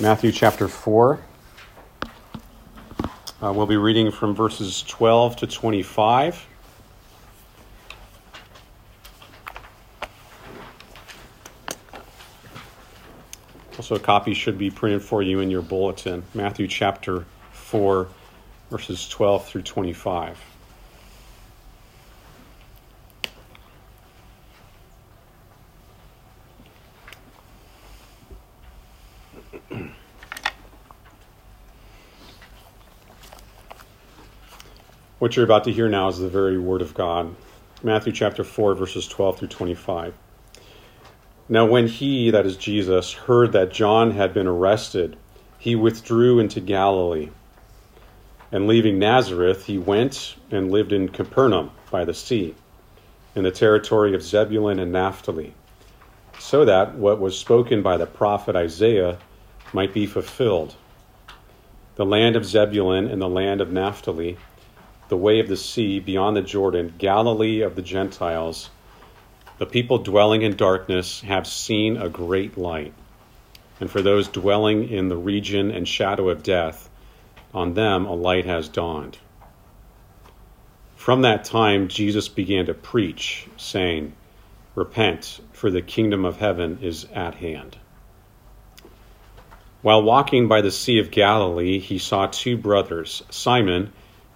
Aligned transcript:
Matthew 0.00 0.32
chapter 0.32 0.66
4. 0.66 1.20
Uh, 3.40 3.52
we'll 3.52 3.66
be 3.66 3.76
reading 3.76 4.10
from 4.10 4.34
verses 4.34 4.82
12 4.82 5.36
to 5.36 5.46
25. 5.46 6.46
Also, 13.76 13.94
a 13.94 14.00
copy 14.00 14.34
should 14.34 14.58
be 14.58 14.70
printed 14.70 15.02
for 15.02 15.22
you 15.22 15.40
in 15.40 15.50
your 15.50 15.62
bulletin. 15.62 16.24
Matthew 16.34 16.66
chapter 16.66 17.24
4, 17.52 18.08
verses 18.70 19.08
12 19.08 19.46
through 19.46 19.62
25. 19.62 20.38
What 35.22 35.36
you're 35.36 35.44
about 35.44 35.62
to 35.64 35.72
hear 35.72 35.88
now 35.88 36.08
is 36.08 36.18
the 36.18 36.28
very 36.28 36.58
word 36.58 36.82
of 36.82 36.94
God. 36.94 37.36
Matthew 37.80 38.12
chapter 38.12 38.42
4, 38.42 38.74
verses 38.74 39.06
12 39.06 39.38
through 39.38 39.48
25. 39.48 40.14
Now, 41.48 41.64
when 41.64 41.86
he, 41.86 42.32
that 42.32 42.44
is 42.44 42.56
Jesus, 42.56 43.12
heard 43.12 43.52
that 43.52 43.70
John 43.70 44.10
had 44.10 44.34
been 44.34 44.48
arrested, 44.48 45.16
he 45.60 45.76
withdrew 45.76 46.40
into 46.40 46.58
Galilee. 46.58 47.28
And 48.50 48.66
leaving 48.66 48.98
Nazareth, 48.98 49.66
he 49.66 49.78
went 49.78 50.34
and 50.50 50.72
lived 50.72 50.92
in 50.92 51.08
Capernaum 51.08 51.70
by 51.88 52.04
the 52.04 52.14
sea, 52.14 52.56
in 53.36 53.44
the 53.44 53.52
territory 53.52 54.16
of 54.16 54.24
Zebulun 54.24 54.80
and 54.80 54.90
Naphtali, 54.90 55.54
so 56.40 56.64
that 56.64 56.96
what 56.96 57.20
was 57.20 57.38
spoken 57.38 57.80
by 57.80 57.96
the 57.96 58.06
prophet 58.06 58.56
Isaiah 58.56 59.18
might 59.72 59.94
be 59.94 60.04
fulfilled. 60.04 60.74
The 61.94 62.04
land 62.04 62.34
of 62.34 62.44
Zebulun 62.44 63.06
and 63.06 63.22
the 63.22 63.28
land 63.28 63.60
of 63.60 63.70
Naphtali, 63.70 64.36
the 65.12 65.16
way 65.18 65.40
of 65.40 65.48
the 65.48 65.58
sea 65.58 66.00
beyond 66.00 66.34
the 66.34 66.40
Jordan, 66.40 66.94
Galilee 66.96 67.60
of 67.60 67.76
the 67.76 67.82
Gentiles, 67.82 68.70
the 69.58 69.66
people 69.66 69.98
dwelling 69.98 70.40
in 70.40 70.56
darkness 70.56 71.20
have 71.20 71.46
seen 71.46 71.98
a 71.98 72.08
great 72.08 72.56
light. 72.56 72.94
And 73.78 73.90
for 73.90 74.00
those 74.00 74.26
dwelling 74.26 74.88
in 74.88 75.08
the 75.08 75.16
region 75.18 75.70
and 75.70 75.86
shadow 75.86 76.30
of 76.30 76.42
death, 76.42 76.88
on 77.52 77.74
them 77.74 78.06
a 78.06 78.14
light 78.14 78.46
has 78.46 78.70
dawned. 78.70 79.18
From 80.96 81.20
that 81.20 81.44
time, 81.44 81.88
Jesus 81.88 82.30
began 82.30 82.64
to 82.64 82.72
preach, 82.72 83.46
saying, 83.58 84.14
Repent, 84.74 85.40
for 85.52 85.70
the 85.70 85.82
kingdom 85.82 86.24
of 86.24 86.38
heaven 86.38 86.78
is 86.80 87.04
at 87.12 87.34
hand. 87.34 87.76
While 89.82 90.04
walking 90.04 90.48
by 90.48 90.62
the 90.62 90.70
Sea 90.70 91.00
of 91.00 91.10
Galilee, 91.10 91.80
he 91.80 91.98
saw 91.98 92.28
two 92.28 92.56
brothers, 92.56 93.22
Simon, 93.28 93.92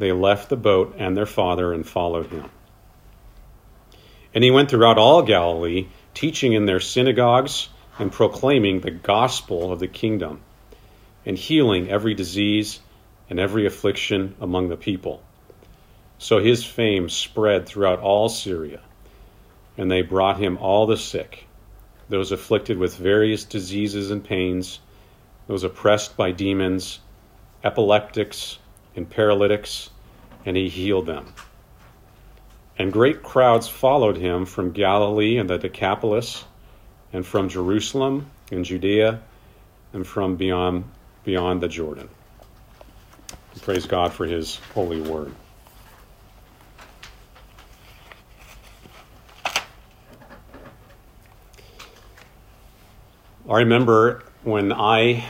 they 0.00 0.12
left 0.12 0.48
the 0.48 0.56
boat 0.56 0.96
and 0.98 1.14
their 1.14 1.26
father 1.26 1.74
and 1.74 1.86
followed 1.86 2.26
him. 2.28 2.50
And 4.34 4.42
he 4.42 4.50
went 4.50 4.70
throughout 4.70 4.96
all 4.96 5.22
Galilee, 5.22 5.88
teaching 6.14 6.54
in 6.54 6.64
their 6.64 6.80
synagogues 6.80 7.68
and 7.98 8.10
proclaiming 8.10 8.80
the 8.80 8.90
gospel 8.90 9.70
of 9.70 9.78
the 9.78 9.86
kingdom, 9.86 10.40
and 11.26 11.36
healing 11.36 11.90
every 11.90 12.14
disease 12.14 12.80
and 13.28 13.38
every 13.38 13.66
affliction 13.66 14.34
among 14.40 14.70
the 14.70 14.76
people. 14.76 15.22
So 16.16 16.38
his 16.38 16.64
fame 16.64 17.10
spread 17.10 17.66
throughout 17.66 18.00
all 18.00 18.30
Syria, 18.30 18.80
and 19.76 19.90
they 19.90 20.00
brought 20.00 20.40
him 20.40 20.56
all 20.56 20.86
the 20.86 20.96
sick, 20.96 21.46
those 22.08 22.32
afflicted 22.32 22.78
with 22.78 22.96
various 22.96 23.44
diseases 23.44 24.10
and 24.10 24.24
pains, 24.24 24.80
those 25.46 25.62
oppressed 25.62 26.16
by 26.16 26.30
demons, 26.32 27.00
epileptics, 27.62 28.58
and 28.96 29.08
paralytics, 29.08 29.90
and 30.44 30.56
he 30.56 30.68
healed 30.68 31.06
them. 31.06 31.32
And 32.78 32.92
great 32.92 33.22
crowds 33.22 33.68
followed 33.68 34.16
him 34.16 34.46
from 34.46 34.72
Galilee 34.72 35.36
and 35.38 35.50
the 35.50 35.58
Decapolis, 35.58 36.44
and 37.12 37.26
from 37.26 37.48
Jerusalem 37.48 38.30
and 38.50 38.64
Judea, 38.64 39.20
and 39.92 40.06
from 40.06 40.36
beyond, 40.36 40.84
beyond 41.24 41.60
the 41.60 41.68
Jordan. 41.68 42.08
Praise 43.62 43.84
God 43.84 44.12
for 44.12 44.24
his 44.24 44.56
holy 44.74 45.02
word. 45.02 45.34
I 53.48 53.58
remember 53.58 54.22
when 54.44 54.72
I 54.72 55.24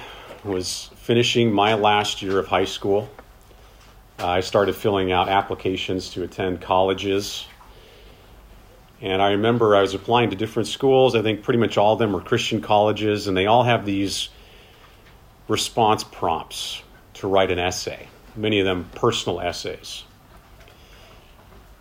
was 0.45 0.91
finishing 0.97 1.51
my 1.51 1.75
last 1.75 2.21
year 2.21 2.39
of 2.39 2.47
high 2.47 2.67
school, 2.67 3.09
I 4.21 4.41
started 4.41 4.77
filling 4.77 5.13
out 5.13 5.29
applications 5.29 6.11
to 6.11 6.23
attend 6.23 6.61
colleges. 6.61 7.47
And 9.01 9.23
I 9.23 9.31
remember 9.31 9.75
I 9.75 9.81
was 9.81 9.95
applying 9.95 10.29
to 10.31 10.37
different 10.37 10.69
schools. 10.69 11.15
I 11.15 11.23
think 11.23 11.43
pretty 11.43 11.59
much 11.59 11.79
all 11.79 11.95
of 11.95 11.99
them 11.99 12.13
were 12.13 12.21
Christian 12.21 12.61
colleges, 12.61 13.29
and 13.29 13.37
they 13.37 13.47
all 13.47 13.63
have 13.63 13.87
these 13.87 14.29
response 15.49 16.05
prompts 16.05 16.83
to 17.15 17.29
write 17.29 17.51
an 17.51 17.59
essay, 17.59 18.09
many 18.37 18.61
of 18.61 18.67
them 18.67 18.89
personal 18.95 19.41
essays. 19.41 20.05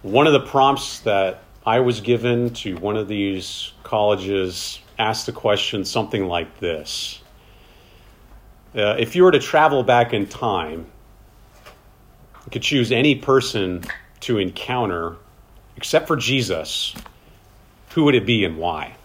One 0.02 0.26
of 0.26 0.34
the 0.34 0.40
prompts 0.40 1.00
that 1.02 1.44
I 1.66 1.82
was 1.82 2.00
given 2.00 2.52
to 2.52 2.78
one 2.78 2.96
of 2.96 3.10
these 3.10 3.74
colleges 3.84 4.80
asked 4.98 5.26
the 5.26 5.34
question 5.34 5.84
something 5.84 6.26
like 6.26 6.60
this 6.60 7.22
uh, 8.76 8.96
If 8.98 9.14
you 9.16 9.24
were 9.24 9.32
to 9.32 9.40
travel 9.40 9.84
back 9.84 10.14
in 10.14 10.26
time, 10.26 10.86
could 12.52 12.62
choose 12.62 12.92
any 12.92 13.16
person 13.16 13.84
to 14.22 14.38
encounter 14.38 15.16
except 15.80 16.08
for 16.08 16.18
Jesus, 16.18 16.94
who 17.92 18.04
would 18.04 18.16
it 18.16 18.26
be 18.26 18.44
and 18.44 18.58
why? 18.58 18.96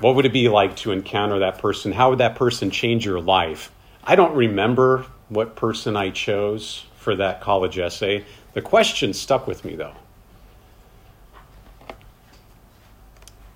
What 0.00 0.14
would 0.14 0.24
it 0.24 0.32
be 0.32 0.48
like 0.48 0.76
to 0.76 0.92
encounter 0.92 1.40
that 1.40 1.58
person? 1.58 1.92
How 1.92 2.10
would 2.10 2.20
that 2.20 2.34
person 2.34 2.70
change 2.70 3.04
your 3.04 3.20
life? 3.20 3.70
I 4.02 4.16
don't 4.16 4.34
remember 4.34 5.04
what 5.28 5.56
person 5.56 5.94
I 5.94 6.08
chose 6.08 6.86
for 6.96 7.16
that 7.16 7.42
college 7.42 7.78
essay. 7.78 8.24
The 8.54 8.62
question 8.62 9.12
stuck 9.12 9.46
with 9.46 9.64
me, 9.64 9.76
though. 9.76 9.94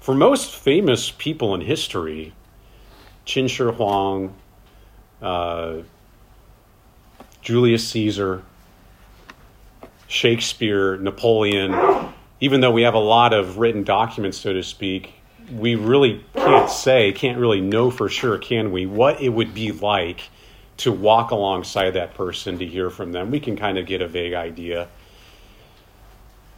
For 0.00 0.15
most 0.15 0.54
famous 0.54 1.10
people 1.10 1.54
in 1.54 1.60
history, 1.60 2.34
Qin 3.25 3.49
Shi 3.49 3.65
Huang, 3.65 4.34
uh, 5.22 5.77
Julius 7.42 7.86
Caesar, 7.88 8.42
Shakespeare, 10.06 10.97
Napoleon, 10.98 11.75
even 12.41 12.60
though 12.60 12.70
we 12.70 12.82
have 12.82 12.94
a 12.94 12.98
lot 12.98 13.32
of 13.32 13.58
written 13.58 13.82
documents, 13.82 14.38
so 14.38 14.53
to 14.53 14.62
speak, 14.62 15.14
we 15.53 15.75
really 15.75 16.25
can't 16.34 16.70
say, 16.70 17.12
can't 17.12 17.38
really 17.38 17.60
know 17.60 17.91
for 17.91 18.09
sure, 18.09 18.39
can 18.39 18.71
we, 18.71 18.86
what 18.86 19.21
it 19.21 19.30
would 19.30 19.53
be 19.53 19.72
like 19.72 20.30
to 20.78 20.92
walk 20.92 21.30
alongside 21.30 21.91
that 21.91 22.15
person 22.15 22.59
to 22.59 22.66
hear 22.66 22.91
from 22.91 23.12
them. 23.12 23.30
We 23.30 23.41
can 23.41 23.56
kind 23.56 23.77
of 23.77 23.86
get 23.86 24.00
a 24.00 24.09
vague 24.09 24.34
idea, 24.34 24.88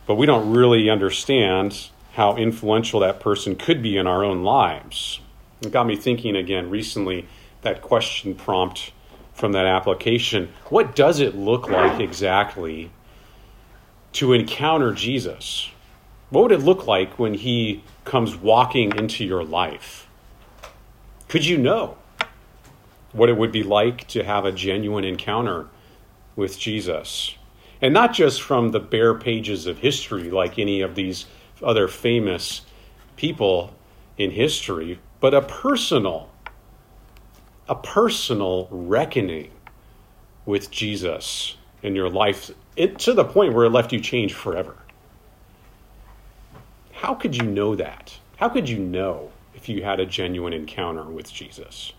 but 0.06 0.16
we 0.16 0.26
don't 0.26 0.50
really 0.50 0.90
understand 0.90 1.88
how 2.12 2.36
influential 2.36 3.00
that 3.00 3.20
person 3.20 3.56
could 3.56 3.82
be 3.82 3.96
in 3.96 4.06
our 4.06 4.22
own 4.22 4.44
lives. 4.44 5.20
It 5.62 5.72
got 5.72 5.86
me 5.86 5.96
thinking 5.96 6.36
again 6.36 6.70
recently 6.70 7.26
that 7.62 7.82
question 7.82 8.34
prompt 8.34 8.92
from 9.34 9.52
that 9.52 9.66
application 9.66 10.48
what 10.68 10.94
does 10.96 11.20
it 11.20 11.34
look 11.34 11.68
like 11.68 12.00
exactly 12.00 12.90
to 14.14 14.32
encounter 14.32 14.92
Jesus? 14.92 15.70
What 16.30 16.42
would 16.42 16.52
it 16.52 16.62
look 16.62 16.86
like 16.86 17.18
when 17.18 17.34
he 17.34 17.82
comes 18.04 18.36
walking 18.36 18.96
into 18.96 19.24
your 19.24 19.44
life? 19.44 20.08
Could 21.28 21.44
you 21.44 21.58
know 21.58 21.98
what 23.12 23.28
it 23.28 23.36
would 23.36 23.52
be 23.52 23.62
like 23.62 24.06
to 24.08 24.24
have 24.24 24.44
a 24.44 24.52
genuine 24.52 25.04
encounter 25.04 25.66
with 26.36 26.58
Jesus? 26.58 27.36
And 27.82 27.92
not 27.92 28.12
just 28.12 28.40
from 28.40 28.70
the 28.70 28.80
bare 28.80 29.14
pages 29.14 29.66
of 29.66 29.78
history, 29.78 30.30
like 30.30 30.58
any 30.58 30.80
of 30.80 30.94
these 30.94 31.26
other 31.62 31.88
famous 31.88 32.62
people 33.16 33.74
in 34.16 34.30
history, 34.30 35.00
but 35.20 35.34
a 35.34 35.42
personal 35.42 36.30
a 37.68 37.74
personal 37.74 38.68
reckoning 38.70 39.50
with 40.46 40.70
Jesus 40.70 41.56
in 41.82 41.94
your 41.94 42.10
life 42.10 42.50
it, 42.76 42.98
to 43.00 43.14
the 43.14 43.24
point 43.24 43.54
where 43.54 43.64
it 43.66 43.70
left 43.70 43.92
you 43.92 44.00
changed 44.00 44.34
forever. 44.34 44.76
How 46.92 47.14
could 47.14 47.36
you 47.36 47.44
know 47.44 47.74
that? 47.76 48.18
How 48.36 48.48
could 48.48 48.68
you 48.68 48.78
know 48.78 49.30
if 49.54 49.68
you 49.68 49.84
had 49.84 50.00
a 50.00 50.06
genuine 50.06 50.52
encounter 50.52 51.04
with 51.04 51.32
Jesus? 51.32 51.92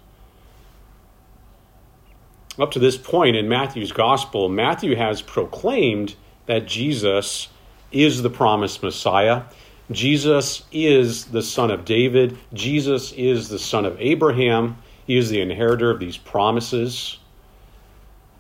Up 2.57 2.71
to 2.71 2.79
this 2.79 2.97
point 2.97 3.35
in 3.35 3.50
Matthew's 3.50 3.91
gospel, 3.91 4.50
Matthew 4.50 4.95
has 4.95 5.21
proclaimed 5.21 6.15
that 6.45 6.67
Jesus 6.67 7.50
is 7.91 8.21
the 8.21 8.29
promised 8.29 8.81
Messiah. 8.81 9.44
Jesus 9.91 10.63
is 10.71 11.25
the 11.25 11.41
son 11.41 11.69
of 11.69 11.85
David. 11.85 12.38
Jesus 12.53 13.12
is 13.13 13.50
the 13.50 13.59
son 13.59 13.85
of 13.85 14.00
Abraham. 14.00 14.77
He 15.05 15.17
is 15.17 15.29
the 15.29 15.41
inheritor 15.41 15.91
of 15.91 15.99
these 15.99 16.17
promises. 16.17 17.19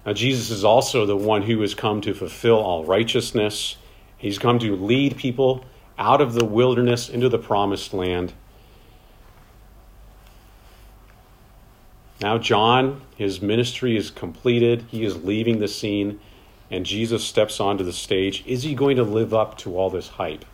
Now, 0.05 0.13
Jesus 0.13 0.49
is 0.51 0.63
also 0.63 1.05
the 1.05 1.17
one 1.17 1.41
who 1.43 1.61
has 1.61 1.73
come 1.73 2.01
to 2.01 2.13
fulfill 2.13 2.57
all 2.57 2.85
righteousness. 2.85 3.77
He's 4.17 4.37
come 4.37 4.59
to 4.59 4.75
lead 4.75 5.17
people 5.17 5.65
out 5.97 6.21
of 6.21 6.33
the 6.33 6.45
wilderness 6.45 7.09
into 7.09 7.29
the 7.29 7.39
promised 7.39 7.93
land. 7.93 8.33
Now, 12.21 12.37
John, 12.37 13.01
his 13.15 13.41
ministry 13.41 13.97
is 13.97 14.09
completed. 14.09 14.85
He 14.89 15.03
is 15.03 15.23
leaving 15.23 15.59
the 15.59 15.67
scene, 15.67 16.19
and 16.71 16.85
Jesus 16.85 17.23
steps 17.23 17.59
onto 17.59 17.83
the 17.83 17.93
stage. 17.93 18.43
Is 18.47 18.63
he 18.63 18.73
going 18.73 18.97
to 18.97 19.03
live 19.03 19.33
up 19.33 19.57
to 19.59 19.77
all 19.77 19.89
this 19.89 20.07
hype 20.07 20.45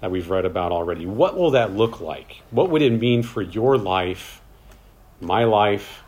that 0.00 0.10
we've 0.10 0.30
read 0.30 0.44
about 0.44 0.70
already? 0.70 1.06
What 1.06 1.36
will 1.36 1.50
that 1.52 1.74
look 1.74 2.00
like? 2.00 2.42
What 2.50 2.70
would 2.70 2.82
it 2.82 2.90
mean 2.90 3.22
for 3.22 3.42
your 3.42 3.78
life, 3.78 4.39
my 5.20 5.44
life, 5.44 6.02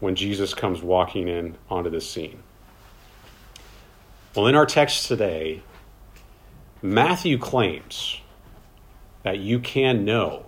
when 0.00 0.14
Jesus 0.14 0.54
comes 0.54 0.82
walking 0.82 1.28
in 1.28 1.56
onto 1.70 1.90
the 1.90 2.00
scene? 2.00 2.42
Well, 4.34 4.46
in 4.46 4.54
our 4.54 4.66
text 4.66 5.08
today, 5.08 5.62
Matthew 6.82 7.38
claims 7.38 8.20
that 9.22 9.38
you 9.38 9.58
can 9.58 10.04
know 10.04 10.46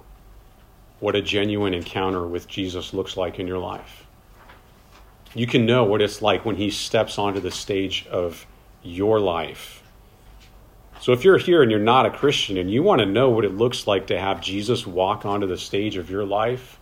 what 1.00 1.17
a 1.17 1.23
genuine 1.23 1.75
encounter 1.75 2.27
with 2.27 2.47
Jesus 2.47 2.93
looks 2.93 3.17
like 3.17 3.39
in 3.39 3.47
your 3.47 3.59
life. 3.59 4.06
You 5.35 5.47
can 5.47 5.67
know 5.67 5.85
what 5.85 6.03
it's 6.03 6.21
like 6.21 6.45
when 6.45 6.56
he 6.56 6.71
steps 6.71 7.19
onto 7.19 7.41
the 7.41 7.50
stage 7.50 8.06
of 8.11 8.47
your 8.83 9.21
life. 9.21 9.83
So 11.00 11.12
if 11.12 11.25
you're 11.25 11.39
here 11.39 11.62
and 11.62 11.71
you're 11.71 11.81
not 11.81 12.06
a 12.06 12.11
Christian 12.11 12.56
and 12.56 12.71
you 12.71 12.83
want 12.83 13.00
to 13.00 13.06
know 13.06 13.31
what 13.31 13.45
it 13.45 13.55
looks 13.55 13.87
like 13.87 14.09
to 14.09 14.19
have 14.19 14.41
Jesus 14.41 14.87
walk 14.87 15.25
onto 15.25 15.47
the 15.47 15.56
stage 15.56 15.97
of 15.97 16.11
your 16.11 16.25
life, 16.25 16.78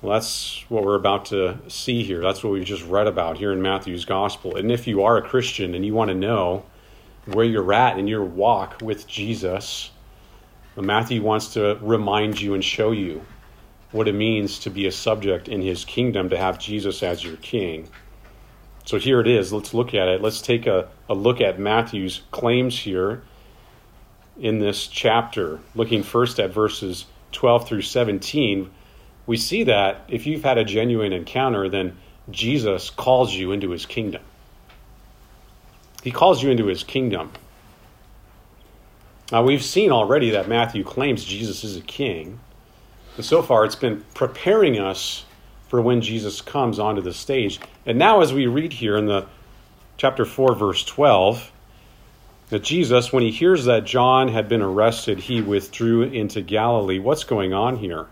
well, 0.00 0.12
that's 0.12 0.64
what 0.68 0.84
we're 0.84 0.94
about 0.94 1.26
to 1.26 1.58
see 1.68 2.04
here. 2.04 2.20
That's 2.20 2.44
what 2.44 2.52
we 2.52 2.62
just 2.62 2.84
read 2.84 3.08
about 3.08 3.36
here 3.36 3.52
in 3.52 3.60
Matthew's 3.60 4.04
gospel. 4.04 4.56
And 4.56 4.70
if 4.70 4.86
you 4.86 5.02
are 5.02 5.16
a 5.16 5.22
Christian 5.22 5.74
and 5.74 5.84
you 5.84 5.92
want 5.92 6.10
to 6.10 6.14
know 6.14 6.64
where 7.26 7.44
you're 7.44 7.72
at 7.72 7.98
in 7.98 8.06
your 8.06 8.24
walk 8.24 8.80
with 8.80 9.08
Jesus, 9.08 9.90
Matthew 10.76 11.22
wants 11.22 11.54
to 11.54 11.78
remind 11.82 12.40
you 12.40 12.54
and 12.54 12.64
show 12.64 12.92
you 12.92 13.24
what 13.90 14.06
it 14.06 14.14
means 14.14 14.60
to 14.60 14.70
be 14.70 14.86
a 14.86 14.92
subject 14.92 15.48
in 15.48 15.62
his 15.62 15.84
kingdom, 15.84 16.28
to 16.30 16.36
have 16.36 16.58
Jesus 16.58 17.02
as 17.02 17.24
your 17.24 17.36
king. 17.36 17.88
So 18.84 18.98
here 18.98 19.20
it 19.20 19.26
is. 19.26 19.52
Let's 19.52 19.74
look 19.74 19.94
at 19.94 20.08
it. 20.08 20.22
Let's 20.22 20.40
take 20.40 20.66
a, 20.66 20.88
a 21.08 21.14
look 21.14 21.40
at 21.40 21.58
Matthew's 21.58 22.22
claims 22.30 22.78
here 22.78 23.22
in 24.38 24.60
this 24.60 24.86
chapter. 24.86 25.58
Looking 25.74 26.02
first 26.02 26.38
at 26.38 26.50
verses 26.50 27.06
12 27.32 27.66
through 27.66 27.82
17, 27.82 28.70
we 29.28 29.36
see 29.36 29.62
that 29.64 30.00
if 30.08 30.26
you've 30.26 30.42
had 30.42 30.56
a 30.56 30.64
genuine 30.64 31.12
encounter, 31.12 31.68
then 31.68 31.94
Jesus 32.30 32.88
calls 32.88 33.34
you 33.34 33.52
into 33.52 33.68
his 33.70 33.84
kingdom. 33.84 34.22
He 36.02 36.10
calls 36.10 36.42
you 36.42 36.50
into 36.50 36.64
his 36.64 36.82
kingdom. 36.82 37.30
Now, 39.30 39.42
we've 39.42 39.62
seen 39.62 39.92
already 39.92 40.30
that 40.30 40.48
Matthew 40.48 40.82
claims 40.82 41.26
Jesus 41.26 41.62
is 41.62 41.76
a 41.76 41.82
king. 41.82 42.40
And 43.16 43.24
so 43.24 43.42
far, 43.42 43.66
it's 43.66 43.76
been 43.76 44.02
preparing 44.14 44.78
us 44.80 45.26
for 45.68 45.82
when 45.82 46.00
Jesus 46.00 46.40
comes 46.40 46.78
onto 46.78 47.02
the 47.02 47.12
stage. 47.12 47.60
And 47.84 47.98
now, 47.98 48.22
as 48.22 48.32
we 48.32 48.46
read 48.46 48.72
here 48.72 48.96
in 48.96 49.04
the 49.04 49.26
chapter 49.98 50.24
4, 50.24 50.54
verse 50.54 50.82
12, 50.86 51.52
that 52.48 52.62
Jesus, 52.62 53.12
when 53.12 53.22
he 53.22 53.30
hears 53.30 53.66
that 53.66 53.84
John 53.84 54.28
had 54.28 54.48
been 54.48 54.62
arrested, 54.62 55.18
he 55.18 55.42
withdrew 55.42 56.04
into 56.04 56.40
Galilee. 56.40 56.98
What's 56.98 57.24
going 57.24 57.52
on 57.52 57.76
here? 57.76 58.06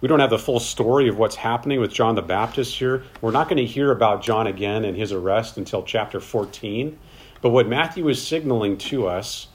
We 0.00 0.08
don't 0.08 0.20
have 0.20 0.30
the 0.30 0.38
full 0.38 0.60
story 0.60 1.08
of 1.08 1.18
what's 1.18 1.36
happening 1.36 1.80
with 1.80 1.92
John 1.92 2.14
the 2.14 2.22
Baptist 2.22 2.78
here. 2.78 3.04
We're 3.20 3.30
not 3.30 3.48
going 3.48 3.56
to 3.58 3.66
hear 3.66 3.90
about 3.90 4.22
John 4.22 4.46
again 4.46 4.84
and 4.84 4.96
his 4.96 5.12
arrest 5.12 5.56
until 5.56 5.82
chapter 5.82 6.20
14. 6.20 6.98
But 7.40 7.50
what 7.50 7.66
Matthew 7.66 8.08
is 8.08 8.24
signaling 8.24 8.76
to 8.78 9.06
us 9.06 9.48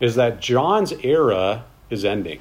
is 0.00 0.16
that 0.16 0.40
John's 0.40 0.92
era 1.04 1.64
is 1.90 2.04
ending. 2.04 2.40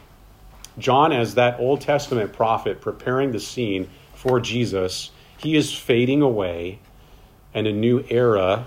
John, 0.79 1.11
as 1.11 1.35
that 1.35 1.59
Old 1.59 1.81
Testament 1.81 2.33
prophet 2.33 2.81
preparing 2.81 3.31
the 3.31 3.39
scene 3.39 3.87
for 4.15 4.39
Jesus, 4.39 5.11
he 5.37 5.55
is 5.55 5.73
fading 5.73 6.21
away, 6.21 6.79
and 7.53 7.67
a 7.67 7.71
new 7.71 8.03
era 8.09 8.65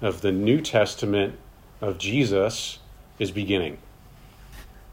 of 0.00 0.22
the 0.22 0.32
New 0.32 0.62
Testament 0.62 1.38
of 1.82 1.98
Jesus 1.98 2.78
is 3.18 3.30
beginning. 3.30 3.76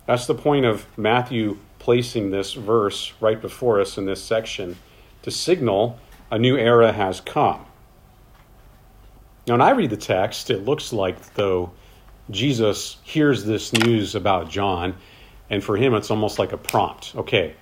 That's 0.06 0.26
the 0.26 0.36
point 0.36 0.66
of 0.66 0.86
Matthew 0.98 1.60
placing 1.80 2.30
this 2.30 2.54
verse 2.54 3.14
right 3.20 3.42
before 3.42 3.80
us 3.82 3.98
in 3.98 4.06
this 4.06 4.24
section 4.24 4.78
to 5.24 5.32
signal 5.32 6.00
a 6.32 6.38
new 6.38 6.58
era 6.58 6.92
has 6.92 7.22
come. 7.22 7.66
Now, 9.48 9.56
when 9.56 9.62
I 9.62 9.72
read 9.72 9.90
the 9.90 9.98
text, 9.98 10.52
it 10.52 10.66
looks 10.66 10.94
like 10.94 11.34
though 11.34 11.72
Jesus 12.30 12.98
hears 13.04 13.44
this 13.44 13.74
news 13.74 14.14
about 14.14 14.50
John, 14.50 14.96
and 15.50 15.64
for 15.64 15.76
him, 15.76 15.96
it's 15.96 16.12
almost 16.12 16.38
like 16.38 16.52
a 16.52 16.58
prompt. 16.58 17.16
Okay, 17.16 17.56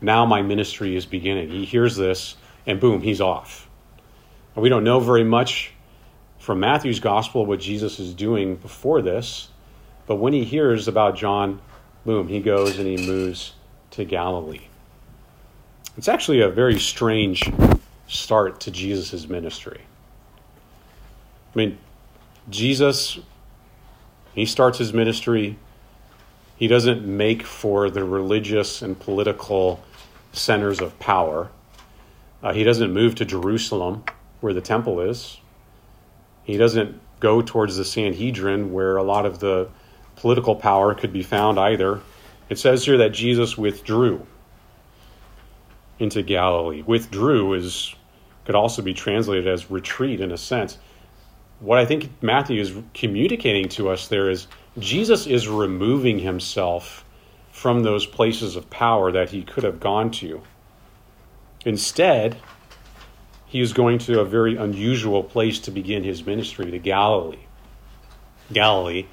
now 0.00 0.26
my 0.26 0.42
ministry 0.42 0.96
is 0.96 1.06
beginning. 1.06 1.50
He 1.50 1.64
hears 1.64 1.94
this, 1.94 2.36
and 2.66 2.80
boom, 2.80 3.00
he's 3.00 3.20
off. 3.20 3.68
And 4.56 4.62
we 4.62 4.68
don't 4.68 4.82
know 4.82 4.98
very 4.98 5.22
much 5.22 5.72
from 6.38 6.60
Matthew's 6.60 7.00
gospel 7.00 7.46
what 7.46 7.60
Jesus 7.60 8.00
is 8.00 8.12
doing 8.14 8.56
before 8.56 9.00
this, 9.00 9.48
but 10.06 10.16
when 10.16 10.32
he 10.32 10.44
hears 10.44 10.88
about 10.88 11.16
John, 11.16 11.60
boom, 12.04 12.28
he 12.28 12.40
goes 12.40 12.78
and 12.78 12.86
he 12.86 13.06
moves 13.06 13.54
to 13.92 14.04
Galilee. 14.04 14.68
It's 15.96 16.08
actually 16.08 16.40
a 16.40 16.48
very 16.48 16.78
strange 16.78 17.50
start 18.08 18.60
to 18.60 18.70
Jesus' 18.70 19.28
ministry. 19.28 19.80
I 21.54 21.58
mean, 21.58 21.78
Jesus 22.50 23.18
he 24.34 24.46
starts 24.46 24.78
his 24.78 24.92
ministry. 24.92 25.56
He 26.56 26.66
doesn't 26.66 27.06
make 27.06 27.44
for 27.44 27.88
the 27.88 28.04
religious 28.04 28.82
and 28.82 28.98
political 28.98 29.82
centers 30.32 30.80
of 30.80 30.98
power. 30.98 31.50
Uh, 32.42 32.52
he 32.52 32.64
doesn't 32.64 32.92
move 32.92 33.14
to 33.16 33.24
Jerusalem, 33.24 34.04
where 34.40 34.52
the 34.52 34.60
temple 34.60 35.00
is. 35.00 35.38
He 36.42 36.56
doesn't 36.56 37.00
go 37.20 37.42
towards 37.42 37.76
the 37.76 37.84
Sanhedrin, 37.84 38.72
where 38.72 38.96
a 38.96 39.02
lot 39.02 39.24
of 39.24 39.38
the 39.38 39.68
political 40.16 40.56
power 40.56 40.94
could 40.94 41.12
be 41.12 41.22
found 41.22 41.58
either. 41.58 42.00
It 42.48 42.58
says 42.58 42.84
here 42.84 42.98
that 42.98 43.10
Jesus 43.10 43.56
withdrew 43.56 44.26
into 45.98 46.22
Galilee. 46.22 46.82
Withdrew 46.82 47.54
is 47.54 47.94
could 48.44 48.54
also 48.54 48.82
be 48.82 48.92
translated 48.92 49.46
as 49.46 49.70
retreat 49.70 50.20
in 50.20 50.30
a 50.30 50.36
sense 50.36 50.76
what 51.60 51.78
I 51.78 51.86
think 51.86 52.10
Matthew 52.20 52.60
is 52.60 52.74
communicating 52.92 53.68
to 53.70 53.88
us 53.88 54.08
there 54.08 54.28
is 54.28 54.46
Jesus 54.78 55.26
is 55.26 55.48
removing 55.48 56.18
himself 56.18 57.04
from 57.52 57.82
those 57.82 58.06
places 58.06 58.56
of 58.56 58.68
power 58.68 59.12
that 59.12 59.30
he 59.30 59.42
could 59.42 59.64
have 59.64 59.80
gone 59.80 60.10
to. 60.10 60.42
Instead, 61.64 62.36
he 63.46 63.60
is 63.60 63.72
going 63.72 63.98
to 64.00 64.20
a 64.20 64.24
very 64.24 64.56
unusual 64.56 65.22
place 65.22 65.60
to 65.60 65.70
begin 65.70 66.02
his 66.02 66.26
ministry, 66.26 66.70
to 66.70 66.78
Galilee. 66.78 67.38
Galilee. 68.52 69.06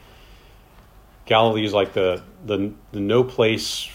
Galilee 1.26 1.66
is 1.66 1.74
like 1.74 1.94
the, 1.94 2.22
the, 2.46 2.72
the 2.92 3.00
no 3.00 3.24
place 3.24 3.90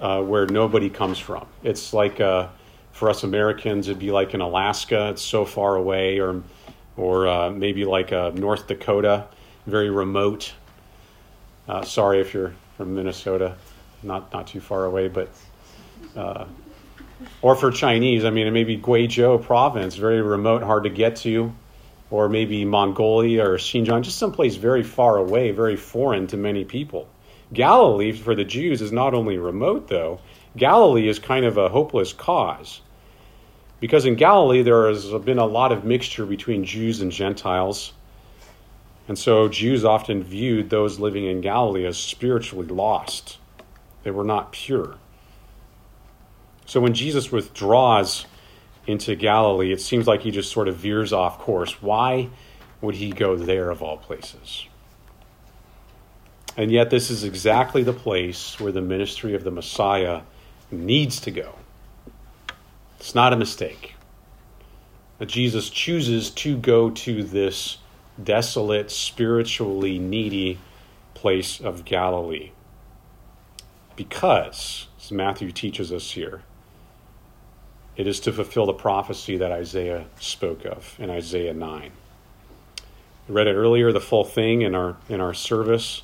uh, 0.00 0.22
where 0.22 0.46
nobody 0.46 0.90
comes 0.90 1.18
from. 1.18 1.46
It's 1.62 1.92
like, 1.92 2.20
uh, 2.20 2.48
for 2.94 3.10
us 3.10 3.24
Americans, 3.24 3.88
it'd 3.88 3.98
be 3.98 4.12
like 4.12 4.34
in 4.34 4.40
Alaska, 4.40 5.10
it's 5.10 5.22
so 5.22 5.44
far 5.44 5.76
away, 5.76 6.20
or 6.20 6.42
or 6.96 7.26
uh, 7.26 7.50
maybe 7.50 7.84
like 7.84 8.12
uh, 8.12 8.30
North 8.34 8.68
Dakota, 8.68 9.26
very 9.66 9.90
remote. 9.90 10.52
Uh, 11.68 11.82
sorry 11.82 12.20
if 12.20 12.32
you're 12.32 12.54
from 12.76 12.94
Minnesota, 12.94 13.56
not 14.04 14.32
not 14.32 14.46
too 14.46 14.60
far 14.60 14.84
away, 14.84 15.08
but 15.08 15.28
uh, 16.14 16.44
or 17.42 17.56
for 17.56 17.72
Chinese, 17.72 18.24
I 18.24 18.30
mean, 18.30 18.46
it 18.46 18.52
may 18.52 18.64
be 18.64 18.78
Guizhou 18.78 19.42
province, 19.42 19.96
very 19.96 20.22
remote, 20.22 20.62
hard 20.62 20.84
to 20.84 20.90
get 20.90 21.16
to, 21.16 21.52
or 22.10 22.28
maybe 22.28 22.64
Mongolia 22.64 23.44
or 23.44 23.56
Xinjiang, 23.56 24.02
just 24.02 24.18
someplace 24.18 24.56
very 24.56 24.82
far 24.82 25.16
away, 25.16 25.50
very 25.50 25.76
foreign 25.76 26.26
to 26.28 26.36
many 26.36 26.64
people. 26.64 27.08
Galilee 27.52 28.12
for 28.12 28.34
the 28.34 28.44
Jews 28.44 28.82
is 28.82 28.92
not 28.92 29.14
only 29.14 29.38
remote 29.38 29.88
though; 29.88 30.20
Galilee 30.56 31.08
is 31.08 31.18
kind 31.18 31.44
of 31.44 31.56
a 31.56 31.68
hopeless 31.68 32.12
cause. 32.12 32.80
Because 33.80 34.06
in 34.06 34.14
Galilee, 34.14 34.62
there 34.62 34.88
has 34.88 35.10
been 35.24 35.38
a 35.38 35.44
lot 35.44 35.72
of 35.72 35.84
mixture 35.84 36.24
between 36.24 36.64
Jews 36.64 37.00
and 37.00 37.12
Gentiles. 37.12 37.92
And 39.08 39.18
so 39.18 39.48
Jews 39.48 39.84
often 39.84 40.22
viewed 40.22 40.70
those 40.70 40.98
living 40.98 41.26
in 41.26 41.42
Galilee 41.42 41.84
as 41.84 41.98
spiritually 41.98 42.66
lost. 42.66 43.36
They 44.02 44.10
were 44.10 44.24
not 44.24 44.52
pure. 44.52 44.96
So 46.66 46.80
when 46.80 46.94
Jesus 46.94 47.30
withdraws 47.30 48.24
into 48.86 49.14
Galilee, 49.14 49.72
it 49.72 49.80
seems 49.80 50.06
like 50.06 50.22
he 50.22 50.30
just 50.30 50.52
sort 50.52 50.68
of 50.68 50.76
veers 50.76 51.12
off 51.12 51.38
course. 51.38 51.82
Why 51.82 52.28
would 52.80 52.96
he 52.96 53.10
go 53.10 53.36
there 53.36 53.70
of 53.70 53.82
all 53.82 53.96
places? 53.96 54.66
And 56.56 56.70
yet, 56.70 56.90
this 56.90 57.10
is 57.10 57.24
exactly 57.24 57.82
the 57.82 57.92
place 57.92 58.60
where 58.60 58.72
the 58.72 58.80
ministry 58.80 59.34
of 59.34 59.42
the 59.42 59.50
Messiah 59.50 60.22
needs 60.70 61.20
to 61.20 61.30
go. 61.30 61.56
It's 63.00 63.14
not 63.14 63.32
a 63.32 63.36
mistake. 63.36 63.94
That 65.18 65.26
Jesus 65.26 65.68
chooses 65.70 66.30
to 66.30 66.56
go 66.56 66.90
to 66.90 67.22
this 67.22 67.78
desolate, 68.22 68.90
spiritually 68.90 69.98
needy 69.98 70.58
place 71.14 71.60
of 71.60 71.84
Galilee. 71.84 72.52
Because, 73.96 74.86
as 75.00 75.10
Matthew 75.10 75.50
teaches 75.50 75.92
us 75.92 76.12
here, 76.12 76.42
it 77.96 78.06
is 78.06 78.20
to 78.20 78.32
fulfill 78.32 78.66
the 78.66 78.72
prophecy 78.72 79.36
that 79.36 79.52
Isaiah 79.52 80.06
spoke 80.18 80.64
of 80.64 80.96
in 80.98 81.10
Isaiah 81.10 81.54
9. 81.54 81.92
We 83.28 83.34
read 83.34 83.46
it 83.46 83.54
earlier, 83.54 83.92
the 83.92 84.00
full 84.00 84.24
thing 84.24 84.62
in 84.62 84.74
our, 84.74 84.96
in 85.08 85.20
our 85.20 85.32
service. 85.32 86.02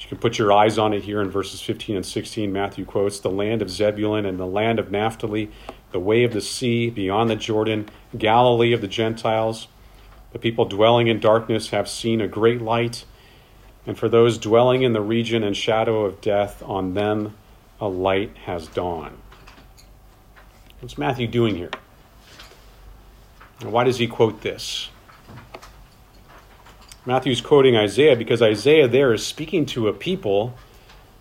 You 0.00 0.08
can 0.08 0.18
put 0.18 0.38
your 0.38 0.52
eyes 0.52 0.78
on 0.78 0.94
it 0.94 1.04
here 1.04 1.20
in 1.20 1.30
verses 1.30 1.60
15 1.60 1.96
and 1.96 2.06
16. 2.06 2.50
Matthew 2.50 2.84
quotes 2.84 3.20
The 3.20 3.30
land 3.30 3.60
of 3.60 3.70
Zebulun 3.70 4.24
and 4.24 4.38
the 4.38 4.46
land 4.46 4.78
of 4.78 4.90
Naphtali, 4.90 5.50
the 5.92 6.00
way 6.00 6.24
of 6.24 6.32
the 6.32 6.40
sea 6.40 6.88
beyond 6.88 7.28
the 7.28 7.36
Jordan, 7.36 7.88
Galilee 8.16 8.72
of 8.72 8.80
the 8.80 8.88
Gentiles. 8.88 9.68
The 10.32 10.38
people 10.38 10.64
dwelling 10.64 11.08
in 11.08 11.20
darkness 11.20 11.70
have 11.70 11.88
seen 11.88 12.20
a 12.20 12.28
great 12.28 12.62
light, 12.62 13.04
and 13.86 13.98
for 13.98 14.08
those 14.08 14.38
dwelling 14.38 14.82
in 14.82 14.94
the 14.94 15.00
region 15.00 15.42
and 15.42 15.56
shadow 15.56 16.04
of 16.04 16.20
death, 16.20 16.62
on 16.62 16.94
them 16.94 17.36
a 17.80 17.88
light 17.88 18.36
has 18.46 18.68
dawned. 18.68 19.18
What's 20.80 20.96
Matthew 20.96 21.26
doing 21.26 21.56
here? 21.56 21.70
And 23.60 23.70
why 23.70 23.84
does 23.84 23.98
he 23.98 24.06
quote 24.06 24.40
this? 24.40 24.88
Matthew's 27.04 27.42
quoting 27.42 27.76
Isaiah 27.76 28.16
because 28.16 28.40
Isaiah 28.40 28.88
there 28.88 29.12
is 29.12 29.26
speaking 29.26 29.66
to 29.66 29.88
a 29.88 29.92
people 29.92 30.54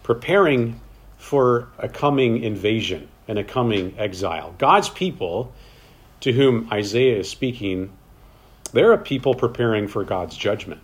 preparing 0.01 0.79
for 1.17 1.67
a 1.77 1.89
coming 1.89 2.41
invasion 2.41 3.09
and 3.27 3.37
a 3.37 3.43
coming 3.43 3.93
exile. 3.97 4.55
God's 4.57 4.87
people 4.87 5.51
to 6.21 6.31
whom 6.31 6.69
Isaiah 6.71 7.19
is 7.19 7.29
speaking, 7.29 7.91
they're 8.71 8.93
a 8.93 8.97
people 8.97 9.35
preparing 9.35 9.89
for 9.89 10.05
God's 10.05 10.37
judgment. 10.37 10.79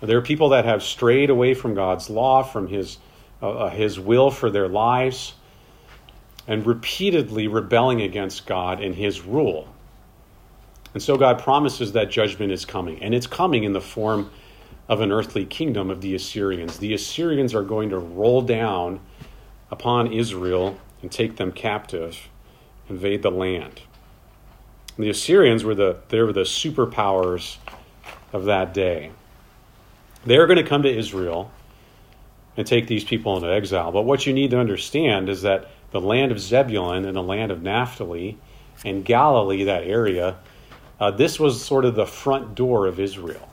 There 0.00 0.16
are 0.16 0.22
people 0.22 0.50
that 0.50 0.64
have 0.64 0.82
strayed 0.82 1.28
away 1.28 1.52
from 1.52 1.74
God's 1.74 2.08
law, 2.08 2.42
from 2.42 2.68
His, 2.68 2.96
uh, 3.42 3.50
uh 3.50 3.70
his 3.70 4.00
will 4.00 4.30
for 4.30 4.50
their 4.50 4.68
lives 4.68 5.34
and 6.46 6.66
repeatedly 6.66 7.48
rebelling 7.48 8.02
against 8.02 8.46
God 8.46 8.80
and 8.82 8.94
his 8.94 9.22
rule. 9.22 9.68
And 10.92 11.02
so 11.02 11.16
God 11.16 11.40
promises 11.40 11.92
that 11.92 12.10
judgment 12.10 12.52
is 12.52 12.64
coming, 12.64 13.02
and 13.02 13.14
it's 13.14 13.26
coming 13.26 13.64
in 13.64 13.72
the 13.72 13.80
form 13.80 14.30
of 14.88 15.00
an 15.00 15.10
earthly 15.10 15.44
kingdom 15.44 15.90
of 15.90 16.00
the 16.00 16.14
Assyrians. 16.14 16.78
The 16.78 16.94
Assyrians 16.94 17.54
are 17.54 17.62
going 17.62 17.90
to 17.90 17.98
roll 17.98 18.42
down 18.42 19.00
upon 19.70 20.12
Israel 20.12 20.78
and 21.02 21.10
take 21.10 21.36
them 21.36 21.52
captive, 21.52 22.28
invade 22.88 23.22
the 23.22 23.30
land. 23.30 23.80
The 24.96 25.10
Assyrians 25.10 25.64
were 25.64 25.74
the 25.74 25.98
they 26.08 26.20
were 26.20 26.32
the 26.32 26.42
superpowers 26.42 27.56
of 28.32 28.44
that 28.44 28.72
day. 28.72 29.10
They're 30.24 30.46
going 30.46 30.58
to 30.58 30.68
come 30.68 30.82
to 30.82 30.96
Israel 30.96 31.50
and 32.56 32.66
take 32.66 32.86
these 32.86 33.04
people 33.04 33.36
into 33.36 33.52
exile. 33.52 33.90
But 33.90 34.02
what 34.02 34.26
you 34.26 34.32
need 34.32 34.50
to 34.50 34.60
understand 34.60 35.28
is 35.28 35.42
that 35.42 35.70
the 35.94 36.00
land 36.00 36.32
of 36.32 36.40
Zebulun 36.40 37.04
and 37.04 37.14
the 37.14 37.22
land 37.22 37.52
of 37.52 37.62
Naphtali 37.62 38.36
and 38.84 39.04
Galilee, 39.04 39.62
that 39.62 39.84
area, 39.84 40.34
uh, 40.98 41.12
this 41.12 41.38
was 41.38 41.64
sort 41.64 41.84
of 41.84 41.94
the 41.94 42.04
front 42.04 42.56
door 42.56 42.88
of 42.88 42.98
Israel. 42.98 43.48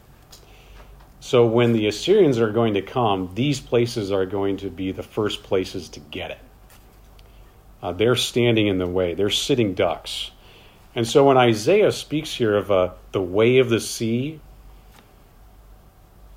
So 1.19 1.45
when 1.45 1.71
the 1.71 1.85
Assyrians 1.85 2.39
are 2.39 2.49
going 2.49 2.73
to 2.73 2.81
come, 2.81 3.29
these 3.35 3.59
places 3.59 4.11
are 4.11 4.25
going 4.25 4.57
to 4.57 4.71
be 4.71 4.91
the 4.91 5.03
first 5.03 5.43
places 5.43 5.87
to 5.89 5.99
get 5.99 6.31
it. 6.31 6.39
Uh, 7.83 7.91
they're 7.91 8.15
standing 8.15 8.65
in 8.65 8.79
the 8.79 8.87
way, 8.87 9.13
they're 9.13 9.29
sitting 9.29 9.75
ducks. 9.75 10.31
And 10.95 11.07
so 11.07 11.27
when 11.27 11.37
Isaiah 11.37 11.91
speaks 11.91 12.33
here 12.33 12.57
of 12.57 12.71
uh, 12.71 12.93
the 13.11 13.21
way 13.21 13.59
of 13.59 13.69
the 13.69 13.79
sea, 13.79 14.39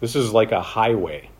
this 0.01 0.15
is 0.15 0.35
like 0.35 0.53
a 0.53 0.61
highway 0.61 1.31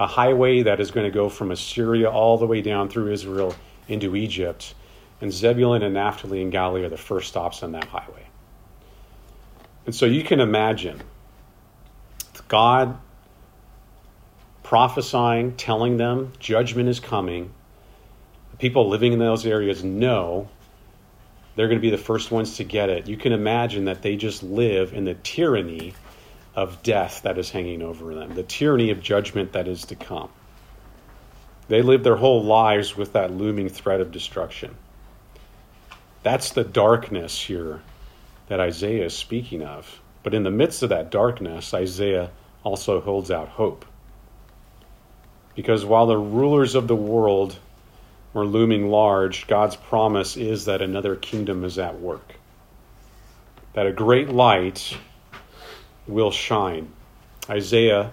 a 0.00 0.06
highway 0.06 0.62
that 0.62 0.80
is 0.80 0.90
going 0.90 1.04
to 1.04 1.14
go 1.14 1.28
from 1.28 1.50
Assyria 1.50 2.10
all 2.10 2.38
the 2.38 2.46
way 2.46 2.62
down 2.62 2.88
through 2.88 3.12
Israel 3.12 3.54
into 3.86 4.16
Egypt. 4.16 4.74
And 5.20 5.30
Zebulun 5.30 5.82
and 5.82 5.92
Naphtali 5.92 6.40
and 6.40 6.50
Galilee 6.50 6.84
are 6.84 6.88
the 6.88 6.96
first 6.96 7.28
stops 7.28 7.62
on 7.62 7.72
that 7.72 7.84
highway. 7.84 8.26
And 9.84 9.94
so 9.94 10.06
you 10.06 10.24
can 10.24 10.40
imagine 10.40 11.02
God 12.48 12.98
prophesying, 14.62 15.56
telling 15.56 15.98
them 15.98 16.32
judgment 16.38 16.88
is 16.88 16.98
coming. 16.98 17.52
People 18.58 18.88
living 18.88 19.12
in 19.12 19.18
those 19.18 19.44
areas 19.44 19.84
know 19.84 20.48
they're 21.56 21.68
going 21.68 21.78
to 21.78 21.82
be 21.82 21.90
the 21.90 21.98
first 21.98 22.30
ones 22.30 22.56
to 22.56 22.64
get 22.64 22.88
it. 22.88 23.06
You 23.06 23.18
can 23.18 23.32
imagine 23.32 23.84
that 23.84 24.00
they 24.00 24.16
just 24.16 24.42
live 24.42 24.94
in 24.94 25.04
the 25.04 25.14
tyranny 25.14 25.92
of 26.60 26.82
death 26.82 27.22
that 27.22 27.38
is 27.38 27.48
hanging 27.48 27.80
over 27.80 28.14
them, 28.14 28.34
the 28.34 28.42
tyranny 28.42 28.90
of 28.90 29.00
judgment 29.00 29.52
that 29.52 29.66
is 29.66 29.86
to 29.86 29.96
come. 29.96 30.28
They 31.68 31.80
live 31.80 32.04
their 32.04 32.16
whole 32.16 32.44
lives 32.44 32.94
with 32.94 33.14
that 33.14 33.30
looming 33.30 33.70
threat 33.70 34.02
of 34.02 34.12
destruction. 34.12 34.76
That's 36.22 36.50
the 36.50 36.62
darkness 36.62 37.40
here 37.40 37.80
that 38.48 38.60
Isaiah 38.60 39.06
is 39.06 39.16
speaking 39.16 39.62
of. 39.62 40.00
But 40.22 40.34
in 40.34 40.42
the 40.42 40.50
midst 40.50 40.82
of 40.82 40.90
that 40.90 41.10
darkness, 41.10 41.72
Isaiah 41.72 42.30
also 42.62 43.00
holds 43.00 43.30
out 43.30 43.48
hope. 43.48 43.86
Because 45.54 45.82
while 45.86 46.08
the 46.08 46.18
rulers 46.18 46.74
of 46.74 46.88
the 46.88 46.96
world 46.96 47.58
were 48.34 48.44
looming 48.44 48.90
large, 48.90 49.46
God's 49.46 49.76
promise 49.76 50.36
is 50.36 50.66
that 50.66 50.82
another 50.82 51.16
kingdom 51.16 51.64
is 51.64 51.78
at 51.78 51.98
work. 51.98 52.34
That 53.72 53.86
a 53.86 53.92
great 53.92 54.28
light 54.28 54.98
will 56.10 56.30
shine. 56.30 56.92
Isaiah, 57.48 58.10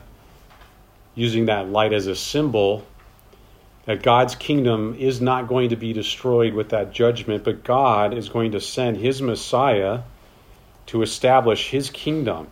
using 1.16 1.48
that 1.48 1.70
light 1.70 1.94
as 1.94 2.08
a 2.08 2.16
symbol 2.16 2.86
that 3.86 4.04
God's 4.04 4.36
kingdom 4.36 4.96
is 5.00 5.22
not 5.22 5.48
going 5.48 5.70
to 5.70 5.75
be 5.75 5.94
destroyed 5.94 6.54
with 6.54 6.70
that 6.70 6.92
judgment, 6.92 7.44
but 7.46 7.63
God 7.63 8.13
is 8.13 8.27
going 8.27 8.51
to 8.51 8.60
send 8.60 8.98
his 8.98 9.22
Messiah 9.22 10.01
to 10.88 11.01
establish 11.01 11.70
his 11.70 11.89
kingdom. 11.89 12.48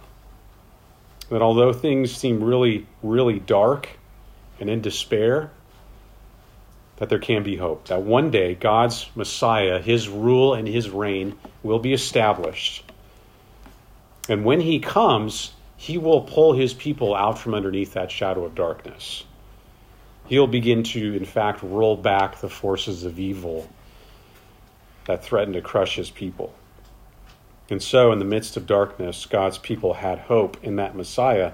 That 1.30 1.42
although 1.42 1.74
things 1.74 2.16
seem 2.16 2.42
really, 2.42 2.88
really 3.04 3.40
dark 3.40 3.90
and 4.62 4.70
in 4.70 4.80
despair, 4.80 5.52
that 6.98 7.10
there 7.10 7.20
can 7.20 7.44
be 7.44 7.58
hope. 7.58 7.88
That 7.90 8.04
one 8.04 8.32
day 8.32 8.56
God's 8.56 9.10
Messiah, 9.16 9.82
his 9.82 10.08
rule 10.08 10.54
and 10.54 10.66
his 10.66 10.90
reign 10.90 11.38
will 11.64 11.80
be 11.80 11.92
established 11.92 12.85
and 14.28 14.44
when 14.44 14.62
he 14.62 14.80
comes, 14.80 15.52
he 15.78 15.98
will 15.98 16.22
pull 16.22 16.54
his 16.54 16.74
people 16.74 17.16
out 17.16 17.38
from 17.38 17.54
underneath 17.54 17.94
that 17.94 18.12
shadow 18.12 18.46
of 18.46 18.56
darkness. 18.56 19.24
He'll 20.28 20.48
begin 20.48 20.84
to, 20.84 21.16
in 21.16 21.26
fact, 21.26 21.62
roll 21.62 21.96
back 21.96 22.40
the 22.40 22.50
forces 22.50 23.04
of 23.04 23.20
evil 23.20 23.70
that 25.06 25.24
threaten 25.24 25.54
to 25.54 25.62
crush 25.62 25.96
his 25.96 26.10
people. 26.10 26.54
And 27.70 27.82
so, 27.82 28.12
in 28.12 28.20
the 28.20 28.26
midst 28.26 28.58
of 28.58 28.66
darkness, 28.66 29.26
God's 29.26 29.58
people 29.58 29.96
had 29.96 30.20
hope 30.20 30.64
in 30.64 30.78
that 30.78 30.96
Messiah. 30.96 31.54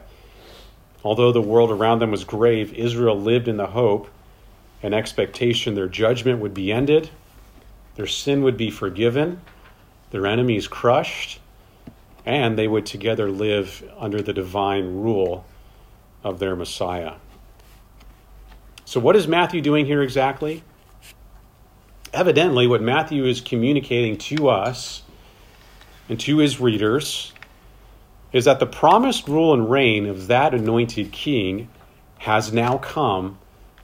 Although 1.03 1.31
the 1.31 1.41
world 1.41 1.71
around 1.71 1.99
them 1.99 2.11
was 2.11 2.23
grave, 2.23 2.73
Israel 2.73 3.19
lived 3.19 3.47
in 3.47 3.57
the 3.57 3.67
hope 3.67 4.07
and 4.83 4.93
expectation 4.93 5.75
their 5.75 5.87
judgment 5.87 6.39
would 6.39 6.53
be 6.53 6.71
ended, 6.71 7.09
their 7.95 8.07
sin 8.07 8.41
would 8.43 8.57
be 8.57 8.69
forgiven, 8.69 9.41
their 10.11 10.25
enemies 10.25 10.67
crushed, 10.67 11.39
and 12.25 12.57
they 12.57 12.67
would 12.67 12.85
together 12.85 13.29
live 13.29 13.83
under 13.97 14.21
the 14.21 14.33
divine 14.33 15.01
rule 15.01 15.45
of 16.23 16.39
their 16.39 16.55
Messiah. 16.55 17.13
So, 18.85 18.99
what 18.99 19.15
is 19.15 19.27
Matthew 19.27 19.61
doing 19.61 19.85
here 19.85 20.01
exactly? 20.01 20.63
Evidently, 22.13 22.67
what 22.67 22.81
Matthew 22.81 23.25
is 23.25 23.39
communicating 23.39 24.17
to 24.17 24.49
us 24.49 25.03
and 26.09 26.19
to 26.19 26.37
his 26.39 26.59
readers 26.59 27.31
is 28.33 28.45
that 28.45 28.59
the 28.59 28.65
promised 28.65 29.27
rule 29.27 29.53
and 29.53 29.69
reign 29.69 30.05
of 30.05 30.27
that 30.27 30.53
anointed 30.53 31.11
king 31.11 31.69
has 32.19 32.51
now 32.53 32.77
come 32.77 33.37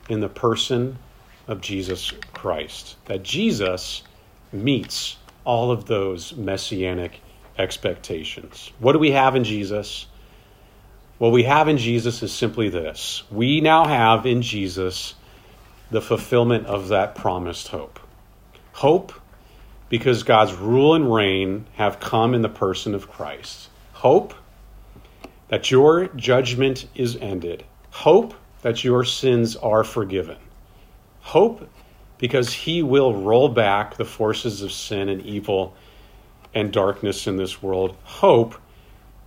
in 0.10 0.20
the 0.20 0.30
person 0.30 0.98
of 1.48 1.62
Jesus 1.62 2.12
Christ. 2.34 2.98
That 3.06 3.24
Jesus 3.24 4.04
meets 4.52 5.18
all 5.44 5.72
of 5.72 5.86
those 5.86 6.36
messianic 6.36 7.22
expectations. 7.58 8.72
What 8.80 8.94
do 8.94 9.00
we 9.00 9.12
have 9.12 9.36
in 9.36 9.44
Jesus? 9.44 10.08
What 11.18 11.32
we 11.32 11.44
have 11.44 11.68
in 11.68 11.78
Jesus 11.78 12.22
is 12.22 12.32
simply 12.32 12.70
this 12.70 13.24
we 13.32 13.62
now 13.62 13.86
have 13.86 14.26
in 14.26 14.42
Jesus 14.42 15.16
the 15.90 16.02
fulfillment 16.02 16.68
of 16.68 16.90
that 16.90 17.16
promised 17.16 17.70
hope. 17.70 18.00
Hope 18.74 19.14
because 19.90 20.24
God's 20.24 20.54
rule 20.54 20.94
and 20.94 21.12
reign 21.12 21.66
have 21.76 22.00
come 22.00 22.34
in 22.34 22.42
the 22.42 22.50
person 22.50 22.94
of 22.94 23.10
Christ. 23.10 23.70
Hope 23.94 24.34
that 25.48 25.72
your 25.72 26.08
judgment 26.08 26.88
is 26.94 27.16
ended. 27.16 27.64
Hope 27.90 28.34
that 28.62 28.84
your 28.84 29.04
sins 29.04 29.56
are 29.56 29.84
forgiven. 29.84 30.38
Hope 31.22 31.70
because 32.18 32.52
he 32.52 32.84
will 32.84 33.14
roll 33.14 33.50
back 33.50 33.96
the 33.96 34.06
forces 34.06 34.62
of 34.62 34.72
sin 34.72 35.10
and 35.10 35.22
evil 35.22 35.76
and 36.54 36.72
darkness 36.72 37.28
in 37.28 37.38
this 37.38 37.62
world. 37.62 37.96
Hope 38.04 38.56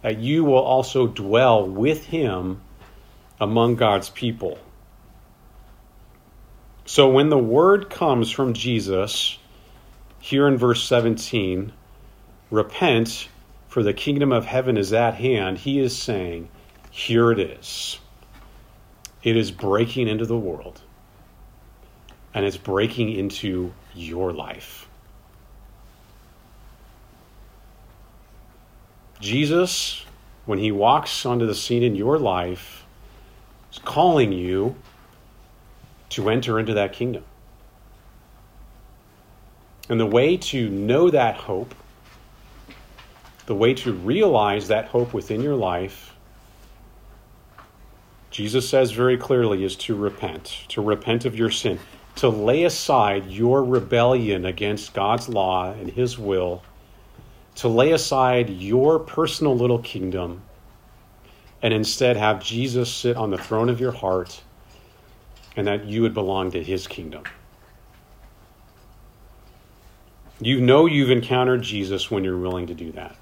that 0.03 0.19
you 0.19 0.45
will 0.45 0.55
also 0.55 1.07
dwell 1.07 1.67
with 1.67 2.07
him 2.07 2.61
among 3.41 3.77
God's 3.77 4.11
people. 4.11 4.59
So 6.85 7.09
when 7.09 7.29
the 7.29 7.39
word 7.39 7.89
comes 7.89 8.31
from 8.31 8.53
Jesus, 8.53 9.39
here 10.19 10.49
in 10.49 10.57
verse 10.57 10.83
17, 10.83 11.73
repent, 12.51 13.29
for 13.69 13.83
the 13.83 13.93
kingdom 13.93 14.33
of 14.33 14.45
heaven 14.45 14.77
is 14.77 14.93
at 14.93 15.15
hand, 15.15 15.59
he 15.59 15.79
is 15.79 15.97
saying, 15.97 16.49
here 16.91 17.31
it 17.31 17.39
is. 17.39 18.01
It 19.23 19.37
is 19.37 19.53
breaking 19.53 20.09
into 20.09 20.27
the 20.27 20.37
world, 20.37 20.81
and 22.35 22.45
it's 22.45 22.57
breaking 22.57 23.13
into 23.13 23.73
your 23.95 24.33
life. 24.33 24.89
Jesus, 29.21 30.05
when 30.47 30.59
he 30.59 30.73
walks 30.73 31.27
onto 31.27 31.47
the 31.47 31.55
scene 31.55 31.83
in 31.83 31.95
your 31.95 32.19
life, 32.19 32.85
is 33.71 33.79
calling 33.79 34.33
you 34.33 34.75
to 36.11 36.31
enter 36.31 36.59
into 36.59 36.75
that 36.75 36.93
kingdom. 36.93 37.25
And 39.89 40.01
the 40.01 40.07
way 40.07 40.37
to 40.37 40.69
know 40.69 41.11
that 41.11 41.37
hope, 41.37 41.75
the 43.47 43.55
way 43.55 43.75
to 43.75 43.93
realize 43.93 44.69
that 44.69 44.87
hope 44.87 45.13
within 45.13 45.41
your 45.43 45.57
life, 45.57 46.17
Jesus 48.31 48.69
says 48.69 48.93
very 48.93 49.17
clearly, 49.17 49.65
is 49.65 49.75
to 49.77 49.97
repent, 49.97 50.65
to 50.69 50.81
repent 50.81 51.25
of 51.25 51.37
your 51.37 51.51
sin, 51.51 51.79
to 52.17 52.29
lay 52.29 52.65
aside 52.65 53.27
your 53.27 53.65
rebellion 53.65 54.45
against 54.47 54.95
God's 54.95 55.29
law 55.29 55.73
and 55.73 55.91
His 55.91 56.19
will, 56.19 56.63
to 57.61 57.69
lay 57.69 57.93
aside 57.93 58.49
your 58.49 58.99
personal 58.99 59.55
little 59.55 59.81
kingdom, 59.81 60.41
and 61.61 61.75
instead 61.75 62.17
have 62.17 62.43
Jesus 62.43 62.91
sit 62.91 63.19
on 63.19 63.31
the 63.31 63.37
throne 63.37 63.69
of 63.69 63.79
your 63.79 63.93
heart 63.93 64.41
and 65.57 65.67
that 65.67 65.85
you 65.85 66.01
would 66.01 66.15
belong 66.15 66.51
to 66.53 66.63
His 66.63 66.87
kingdom. 66.87 67.23
You 70.41 70.63
know 70.63 70.87
you've 70.87 71.11
encountered 71.11 71.61
Jesus 71.61 72.11
when 72.11 72.25
you're 72.25 72.39
willing 72.39 72.69
to 72.69 72.75
do 72.75 72.93
that. 72.93 73.15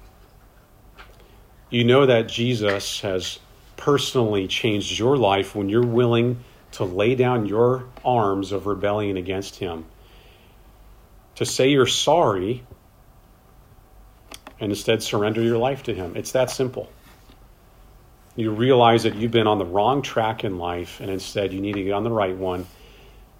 You 1.69 1.83
know 1.83 2.05
that 2.05 2.29
Jesus 2.29 3.01
has 3.01 3.39
personally 3.75 4.47
changed 4.47 4.97
your 4.97 5.17
life 5.17 5.53
when 5.53 5.67
you're 5.67 5.85
willing 5.85 6.45
to 6.71 6.85
lay 6.85 7.13
down 7.13 7.45
your 7.45 7.87
arms 8.05 8.53
of 8.53 8.67
rebellion 8.67 9.17
against 9.17 9.57
Him, 9.57 9.83
to 11.35 11.45
say 11.45 11.67
you're 11.67 11.85
sorry, 11.85 12.63
and 14.59 14.71
instead 14.71 15.01
surrender 15.01 15.41
your 15.41 15.57
life 15.57 15.83
to 15.83 15.93
Him. 15.93 16.15
It's 16.15 16.31
that 16.33 16.49
simple. 16.49 16.89
You 18.35 18.51
realize 18.51 19.03
that 19.03 19.15
you've 19.15 19.31
been 19.31 19.47
on 19.47 19.57
the 19.57 19.65
wrong 19.65 20.01
track 20.01 20.43
in 20.43 20.57
life, 20.57 20.99
and 20.99 21.09
instead 21.09 21.53
you 21.53 21.61
need 21.61 21.73
to 21.73 21.83
get 21.83 21.91
on 21.91 22.03
the 22.03 22.11
right 22.11 22.35
one, 22.35 22.65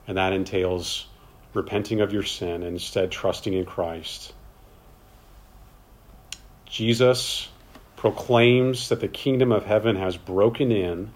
and 0.08 0.17
that 0.17 0.34
entails 0.34 1.05
repenting 1.53 2.01
of 2.01 2.13
your 2.13 2.23
sin 2.23 2.63
and 2.63 2.73
instead 2.73 3.12
trusting 3.12 3.53
in 3.53 3.65
Christ. 3.65 4.34
Jesus 6.65 7.49
proclaims 7.95 8.89
that 8.89 8.99
the 8.99 9.08
kingdom 9.08 9.51
of 9.51 9.65
heaven 9.65 9.95
has 9.95 10.15
broken 10.15 10.71
in, 10.71 11.12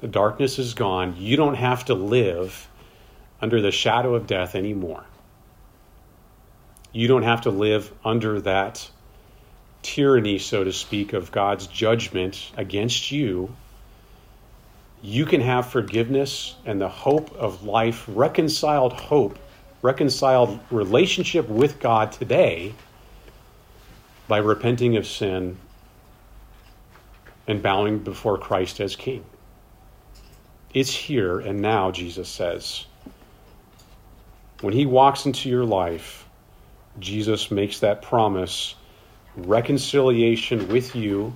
the 0.00 0.08
darkness 0.08 0.58
is 0.58 0.74
gone. 0.74 1.16
You 1.18 1.36
don't 1.36 1.56
have 1.56 1.84
to 1.86 1.94
live 1.94 2.68
under 3.40 3.60
the 3.60 3.70
shadow 3.70 4.14
of 4.14 4.26
death 4.26 4.54
anymore. 4.54 5.04
You 6.92 7.06
don't 7.08 7.22
have 7.22 7.42
to 7.42 7.50
live 7.50 7.92
under 8.04 8.40
that 8.42 8.90
tyranny, 9.82 10.38
so 10.38 10.64
to 10.64 10.72
speak, 10.72 11.12
of 11.12 11.32
God's 11.32 11.66
judgment 11.66 12.52
against 12.56 13.10
you 13.10 13.54
you 15.02 15.24
can 15.24 15.40
have 15.40 15.70
forgiveness 15.70 16.54
and 16.66 16.80
the 16.80 16.88
hope 16.88 17.34
of 17.36 17.64
life, 17.64 18.04
reconciled 18.08 18.92
hope, 18.92 19.38
reconciled 19.82 20.60
relationship 20.70 21.48
with 21.48 21.80
God 21.80 22.12
today 22.12 22.74
by 24.28 24.38
repenting 24.38 24.96
of 24.96 25.06
sin 25.06 25.56
and 27.46 27.62
bowing 27.62 27.98
before 27.98 28.36
Christ 28.36 28.80
as 28.80 28.94
King. 28.94 29.24
It's 30.74 30.92
here 30.92 31.40
and 31.40 31.60
now, 31.60 31.90
Jesus 31.90 32.28
says. 32.28 32.84
When 34.60 34.74
He 34.74 34.84
walks 34.84 35.24
into 35.24 35.48
your 35.48 35.64
life, 35.64 36.28
Jesus 36.98 37.50
makes 37.50 37.80
that 37.80 38.02
promise 38.02 38.74
reconciliation 39.46 40.68
with 40.68 40.94
you 40.94 41.34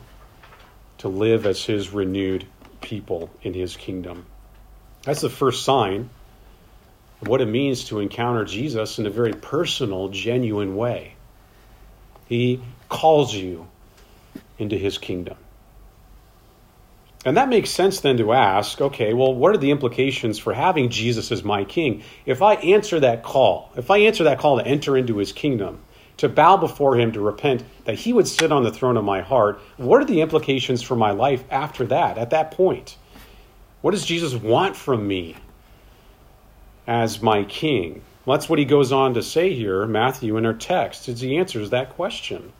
to 0.98 1.08
live 1.08 1.46
as 1.46 1.64
His 1.64 1.90
renewed 1.90 2.46
people 2.84 3.30
in 3.42 3.54
his 3.54 3.76
kingdom. 3.76 4.26
That's 5.02 5.22
the 5.22 5.30
first 5.30 5.64
sign 5.64 6.10
of 7.20 7.28
what 7.28 7.40
it 7.40 7.46
means 7.46 7.86
to 7.86 7.98
encounter 7.98 8.44
Jesus 8.44 8.98
in 8.98 9.06
a 9.06 9.10
very 9.10 9.32
personal, 9.32 10.08
genuine 10.08 10.76
way. 10.76 11.14
He 12.26 12.60
calls 12.88 13.34
you 13.34 13.66
into 14.58 14.78
his 14.78 14.98
kingdom. 14.98 15.36
And 17.26 17.38
that 17.38 17.48
makes 17.48 17.70
sense 17.70 18.00
then 18.00 18.18
to 18.18 18.34
ask 18.34 18.80
okay, 18.80 19.14
well, 19.14 19.34
what 19.34 19.54
are 19.54 19.58
the 19.58 19.70
implications 19.70 20.38
for 20.38 20.52
having 20.52 20.90
Jesus 20.90 21.32
as 21.32 21.42
my 21.42 21.64
king? 21.64 22.02
If 22.26 22.42
I 22.42 22.54
answer 22.56 23.00
that 23.00 23.22
call, 23.22 23.72
if 23.76 23.90
I 23.90 23.98
answer 23.98 24.24
that 24.24 24.38
call 24.38 24.58
to 24.58 24.66
enter 24.66 24.96
into 24.96 25.16
his 25.16 25.32
kingdom, 25.32 25.82
to 26.16 26.28
bow 26.28 26.56
before 26.56 26.96
him, 26.96 27.12
to 27.12 27.20
repent, 27.20 27.64
that 27.84 27.96
he 27.96 28.12
would 28.12 28.28
sit 28.28 28.52
on 28.52 28.62
the 28.62 28.72
throne 28.72 28.96
of 28.96 29.04
my 29.04 29.20
heart, 29.20 29.60
what 29.76 30.00
are 30.00 30.04
the 30.04 30.20
implications 30.20 30.82
for 30.82 30.96
my 30.96 31.10
life 31.10 31.44
after 31.50 31.84
that, 31.86 32.18
at 32.18 32.30
that 32.30 32.50
point? 32.50 32.96
What 33.80 33.90
does 33.90 34.06
Jesus 34.06 34.34
want 34.34 34.76
from 34.76 35.06
me 35.06 35.36
as 36.86 37.20
my 37.20 37.44
king? 37.44 38.02
Well, 38.24 38.38
that's 38.38 38.48
what 38.48 38.58
he 38.58 38.64
goes 38.64 38.92
on 38.92 39.14
to 39.14 39.22
say 39.22 39.52
here, 39.52 39.86
Matthew, 39.86 40.36
in 40.36 40.46
our 40.46 40.54
text, 40.54 41.08
as 41.08 41.20
he 41.20 41.36
answers 41.36 41.70
that 41.70 41.90
question. 41.90 42.52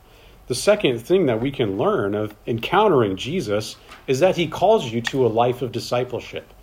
The 0.47 0.55
second 0.55 0.99
thing 0.99 1.25
that 1.25 1.41
we 1.41 1.49
can 1.49 1.77
learn 1.77 2.13
of 2.13 2.35
encountering 2.45 3.17
Jesus 3.17 3.77
is 4.05 4.19
that 4.19 4.35
he 4.35 4.47
calls 4.47 4.91
you 4.91 5.01
to 5.01 5.25
a 5.25 5.27
life 5.27 5.63
of 5.63 5.71
discipleship. 5.71 6.53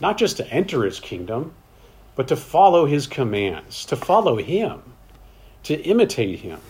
Not 0.00 0.16
just 0.16 0.38
to 0.38 0.48
enter 0.48 0.84
his 0.84 1.00
kingdom, 1.00 1.52
but 2.16 2.28
to 2.28 2.36
follow 2.36 2.86
his 2.86 3.06
commands, 3.06 3.84
to 3.86 3.96
follow 3.96 4.36
him 4.36 4.80
to 5.64 5.74
imitate 5.74 6.40
him. 6.40 6.60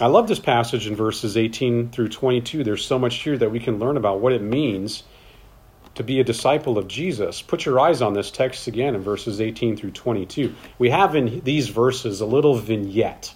I 0.00 0.06
love 0.06 0.28
this 0.28 0.38
passage 0.38 0.86
in 0.86 0.94
verses 0.94 1.36
18 1.36 1.90
through 1.90 2.10
22. 2.10 2.64
There's 2.64 2.84
so 2.84 2.98
much 2.98 3.16
here 3.16 3.38
that 3.38 3.50
we 3.50 3.60
can 3.60 3.78
learn 3.78 3.96
about 3.96 4.20
what 4.20 4.32
it 4.32 4.42
means 4.42 5.02
to 5.94 6.04
be 6.04 6.20
a 6.20 6.24
disciple 6.24 6.76
of 6.76 6.86
Jesus. 6.86 7.40
Put 7.40 7.64
your 7.64 7.80
eyes 7.80 8.02
on 8.02 8.12
this 8.12 8.30
text 8.30 8.66
again 8.66 8.94
in 8.94 9.00
verses 9.00 9.40
18 9.40 9.78
through 9.78 9.92
22. 9.92 10.54
We 10.78 10.90
have 10.90 11.16
in 11.16 11.40
these 11.40 11.68
verses 11.68 12.20
a 12.20 12.26
little 12.26 12.56
vignette 12.56 13.34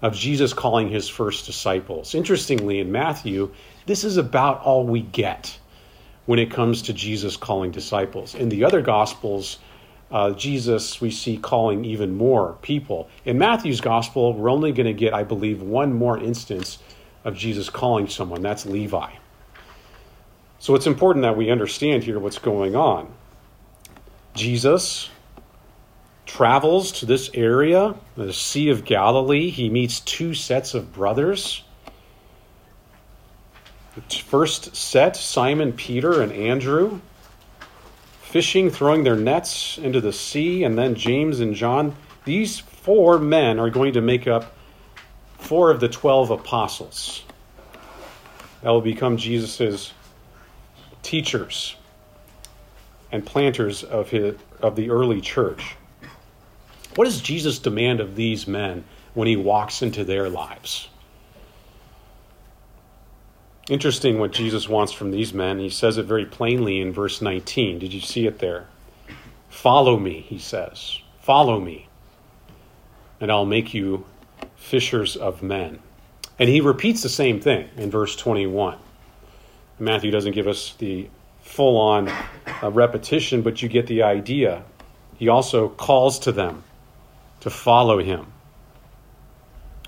of 0.00 0.14
Jesus 0.14 0.52
calling 0.52 0.88
his 0.88 1.08
first 1.08 1.46
disciples. 1.46 2.14
Interestingly, 2.14 2.78
in 2.78 2.92
Matthew, 2.92 3.52
this 3.86 4.04
is 4.04 4.16
about 4.16 4.62
all 4.62 4.86
we 4.86 5.00
get 5.00 5.58
when 6.26 6.38
it 6.38 6.52
comes 6.52 6.82
to 6.82 6.92
Jesus 6.92 7.36
calling 7.36 7.72
disciples. 7.72 8.36
In 8.36 8.48
the 8.48 8.64
other 8.64 8.80
Gospels, 8.80 9.58
uh, 10.10 10.32
Jesus 10.32 11.00
we 11.00 11.10
see 11.10 11.36
calling 11.36 11.84
even 11.84 12.16
more 12.16 12.56
people. 12.62 13.08
In 13.24 13.38
Matthew's 13.38 13.80
gospel, 13.80 14.34
we're 14.34 14.50
only 14.50 14.72
going 14.72 14.86
to 14.86 14.92
get, 14.92 15.14
I 15.14 15.22
believe, 15.22 15.62
one 15.62 15.92
more 15.92 16.18
instance 16.18 16.78
of 17.24 17.36
Jesus 17.36 17.70
calling 17.70 18.08
someone. 18.08 18.42
That's 18.42 18.66
Levi. 18.66 19.12
So 20.58 20.74
it's 20.74 20.86
important 20.86 21.22
that 21.22 21.36
we 21.36 21.50
understand 21.50 22.04
here 22.04 22.18
what's 22.18 22.38
going 22.38 22.74
on. 22.76 23.12
Jesus 24.34 25.10
travels 26.26 26.92
to 26.92 27.06
this 27.06 27.30
area, 27.34 27.94
the 28.16 28.32
Sea 28.32 28.70
of 28.70 28.84
Galilee. 28.84 29.50
He 29.50 29.68
meets 29.68 30.00
two 30.00 30.34
sets 30.34 30.74
of 30.74 30.92
brothers. 30.92 31.64
The 33.94 34.16
first 34.18 34.76
set, 34.76 35.16
Simon 35.16 35.72
Peter 35.72 36.20
and 36.20 36.32
Andrew 36.32 37.00
fishing, 38.30 38.70
throwing 38.70 39.02
their 39.02 39.16
nets 39.16 39.76
into 39.76 40.00
the 40.00 40.12
sea, 40.12 40.62
and 40.62 40.78
then 40.78 40.94
James 40.94 41.40
and 41.40 41.52
John. 41.52 41.96
These 42.24 42.60
four 42.60 43.18
men 43.18 43.58
are 43.58 43.70
going 43.70 43.94
to 43.94 44.00
make 44.00 44.28
up 44.28 44.54
four 45.38 45.72
of 45.72 45.80
the 45.80 45.88
12 45.88 46.30
apostles. 46.30 47.24
That 48.62 48.70
will 48.70 48.80
become 48.80 49.16
Jesus' 49.16 49.92
teachers 51.02 51.74
and 53.10 53.26
planters 53.26 53.82
of, 53.82 54.10
his, 54.10 54.36
of 54.60 54.76
the 54.76 54.90
early 54.90 55.20
church. 55.20 55.74
What 56.94 57.06
does 57.06 57.20
Jesus 57.20 57.58
demand 57.58 57.98
of 57.98 58.14
these 58.14 58.46
men 58.46 58.84
when 59.14 59.26
he 59.26 59.36
walks 59.36 59.82
into 59.82 60.04
their 60.04 60.28
lives? 60.28 60.88
Interesting 63.68 64.18
what 64.18 64.32
Jesus 64.32 64.68
wants 64.68 64.92
from 64.92 65.10
these 65.10 65.32
men. 65.32 65.58
He 65.58 65.70
says 65.70 65.98
it 65.98 66.06
very 66.06 66.26
plainly 66.26 66.80
in 66.80 66.92
verse 66.92 67.22
19. 67.22 67.78
Did 67.78 67.92
you 67.92 68.00
see 68.00 68.26
it 68.26 68.38
there? 68.38 68.66
Follow 69.48 69.98
me, 69.98 70.20
he 70.20 70.38
says. 70.38 70.98
Follow 71.20 71.60
me, 71.60 71.88
and 73.20 73.30
I'll 73.30 73.44
make 73.44 73.74
you 73.74 74.04
fishers 74.56 75.16
of 75.16 75.42
men. 75.42 75.78
And 76.38 76.48
he 76.48 76.60
repeats 76.60 77.02
the 77.02 77.08
same 77.08 77.40
thing 77.40 77.68
in 77.76 77.90
verse 77.90 78.16
21. 78.16 78.78
Matthew 79.78 80.10
doesn't 80.10 80.32
give 80.32 80.48
us 80.48 80.74
the 80.78 81.08
full 81.42 81.76
on 81.76 82.08
uh, 82.08 82.70
repetition, 82.70 83.42
but 83.42 83.60
you 83.60 83.68
get 83.68 83.86
the 83.86 84.02
idea. 84.02 84.62
He 85.16 85.28
also 85.28 85.68
calls 85.68 86.18
to 86.20 86.32
them 86.32 86.62
to 87.40 87.50
follow 87.50 87.98
him. 87.98 88.26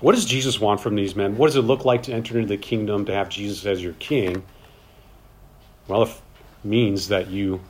What 0.03 0.15
does 0.15 0.25
Jesus 0.25 0.59
want 0.59 0.81
from 0.81 0.95
these 0.95 1.15
men? 1.15 1.37
What 1.37 1.47
does 1.47 1.55
it 1.55 1.61
look 1.61 1.85
like 1.85 2.03
to 2.03 2.11
enter 2.11 2.37
into 2.37 2.49
the 2.49 2.57
kingdom, 2.57 3.05
to 3.05 3.13
have 3.13 3.29
Jesus 3.29 3.65
as 3.65 3.81
your 3.81 3.93
king? 3.93 4.43
Well, 5.87 6.03
it 6.03 6.21
means 6.61 7.07
that 7.07 7.29
you 7.29 7.61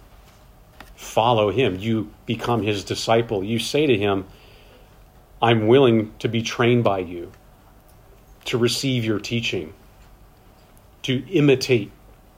follow 0.95 1.51
him, 1.51 1.77
you 1.77 2.11
become 2.25 2.63
his 2.63 2.83
disciple. 2.83 3.43
You 3.43 3.59
say 3.59 3.85
to 3.85 3.95
him, 3.95 4.25
I'm 5.43 5.67
willing 5.67 6.11
to 6.17 6.27
be 6.27 6.41
trained 6.41 6.83
by 6.83 6.99
you, 7.01 7.31
to 8.45 8.57
receive 8.57 9.05
your 9.05 9.19
teaching, 9.19 9.71
to 11.03 11.23
imitate 11.29 11.91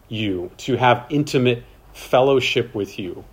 you, 0.09 0.51
to 0.57 0.75
have 0.75 1.05
intimate 1.09 1.63
fellowship 1.93 2.75
with 2.75 2.99
you, 2.99 3.23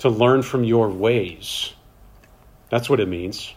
to 0.00 0.10
learn 0.10 0.42
from 0.42 0.64
your 0.64 0.90
ways. 0.90 1.72
That's 2.68 2.90
what 2.90 3.00
it 3.00 3.08
means. 3.08 3.54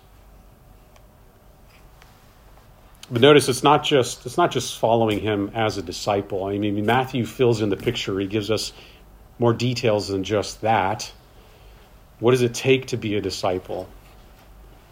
But 3.11 3.21
notice 3.21 3.49
it's 3.49 3.63
not 3.63 3.83
just 3.83 4.25
it's 4.25 4.37
not 4.37 4.51
just 4.51 4.77
following 4.77 5.19
him 5.19 5.51
as 5.55 5.77
a 5.77 5.81
disciple. 5.81 6.45
I 6.45 6.57
mean 6.57 6.85
Matthew 6.85 7.25
fills 7.25 7.61
in 7.61 7.69
the 7.69 7.77
picture. 7.77 8.19
He 8.19 8.27
gives 8.27 8.51
us 8.51 8.71
more 9.39 9.53
details 9.53 10.09
than 10.09 10.23
just 10.23 10.61
that. 10.61 11.11
What 12.19 12.31
does 12.31 12.41
it 12.41 12.53
take 12.53 12.87
to 12.87 12.97
be 12.97 13.15
a 13.15 13.21
disciple? 13.21 13.89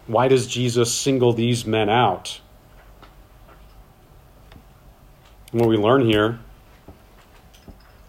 Why 0.06 0.28
does 0.28 0.46
Jesus 0.46 0.92
single 0.92 1.32
these 1.32 1.66
men 1.66 1.88
out? 1.88 2.40
what 5.52 5.68
we 5.68 5.78
learn 5.78 6.06
here, 6.06 6.38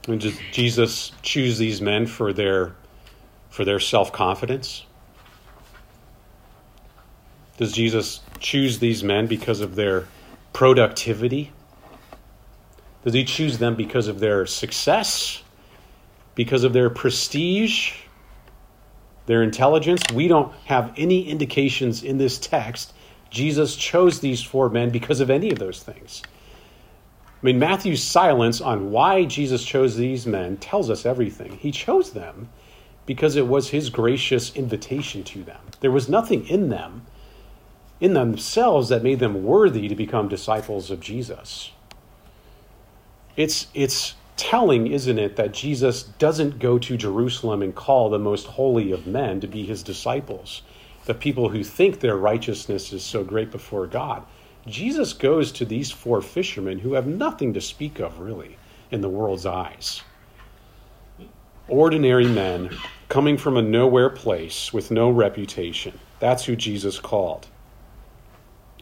does 0.03 0.37
Jesus 0.51 1.13
choose 1.21 1.57
these 1.57 1.81
men 1.81 2.05
for 2.05 2.33
their 2.33 2.75
for 3.49 3.63
their 3.65 3.79
self-confidence? 3.79 4.85
Does 7.57 7.71
Jesus 7.71 8.21
choose 8.39 8.79
these 8.79 9.03
men 9.03 9.27
because 9.27 9.61
of 9.61 9.75
their 9.75 10.07
productivity? 10.53 11.51
Does 13.03 13.13
he 13.13 13.23
choose 13.23 13.57
them 13.57 13.75
because 13.75 14.07
of 14.07 14.19
their 14.19 14.45
success? 14.45 15.43
Because 16.35 16.63
of 16.63 16.73
their 16.73 16.89
prestige? 16.89 17.93
Their 19.25 19.43
intelligence? 19.43 20.01
We 20.13 20.27
don't 20.27 20.53
have 20.65 20.93
any 20.97 21.29
indications 21.29 22.03
in 22.03 22.17
this 22.17 22.37
text 22.37 22.93
Jesus 23.29 23.75
chose 23.75 24.19
these 24.19 24.41
four 24.41 24.69
men 24.69 24.89
because 24.89 25.19
of 25.19 25.29
any 25.29 25.51
of 25.51 25.59
those 25.59 25.83
things. 25.83 26.23
I 27.27 27.45
mean, 27.45 27.59
Matthew's 27.59 28.03
silence 28.03 28.59
on 28.59 28.91
why 28.91 29.25
Jesus 29.25 29.63
chose 29.63 29.95
these 29.95 30.25
men 30.25 30.57
tells 30.57 30.89
us 30.89 31.05
everything. 31.05 31.57
He 31.57 31.71
chose 31.71 32.11
them 32.11 32.49
because 33.05 33.35
it 33.35 33.47
was 33.47 33.69
his 33.69 33.89
gracious 33.89 34.53
invitation 34.55 35.23
to 35.25 35.43
them. 35.43 35.59
There 35.79 35.91
was 35.91 36.09
nothing 36.09 36.47
in 36.47 36.69
them 36.69 37.05
in 37.99 38.13
themselves 38.13 38.89
that 38.89 39.03
made 39.03 39.19
them 39.19 39.43
worthy 39.43 39.87
to 39.87 39.95
become 39.95 40.27
disciples 40.27 40.89
of 40.89 40.99
Jesus. 40.99 41.71
It's, 43.35 43.67
it's 43.73 44.15
telling, 44.37 44.87
isn't 44.87 45.19
it, 45.19 45.35
that 45.35 45.53
Jesus 45.53 46.03
doesn't 46.03 46.59
go 46.59 46.79
to 46.79 46.97
Jerusalem 46.97 47.61
and 47.61 47.75
call 47.75 48.09
the 48.09 48.19
most 48.19 48.45
holy 48.47 48.91
of 48.91 49.05
men 49.05 49.41
to 49.41 49.47
be 49.47 49.65
his 49.65 49.83
disciples, 49.83 50.61
the 51.05 51.13
people 51.13 51.49
who 51.49 51.63
think 51.63 51.99
their 51.99 52.15
righteousness 52.15 52.93
is 52.93 53.03
so 53.03 53.23
great 53.23 53.51
before 53.51 53.85
God. 53.87 54.23
Jesus 54.65 55.13
goes 55.13 55.51
to 55.53 55.65
these 55.65 55.91
four 55.91 56.21
fishermen 56.21 56.79
who 56.79 56.93
have 56.93 57.07
nothing 57.07 57.53
to 57.53 57.61
speak 57.61 57.99
of, 57.99 58.19
really, 58.19 58.57
in 58.91 59.01
the 59.01 59.09
world's 59.09 59.45
eyes. 59.45 60.01
Ordinary 61.67 62.27
men 62.27 62.69
coming 63.09 63.37
from 63.37 63.57
a 63.57 63.61
nowhere 63.61 64.09
place 64.09 64.71
with 64.71 64.91
no 64.91 65.09
reputation. 65.09 65.99
That's 66.19 66.45
who 66.45 66.55
Jesus 66.55 66.99
called. 66.99 67.47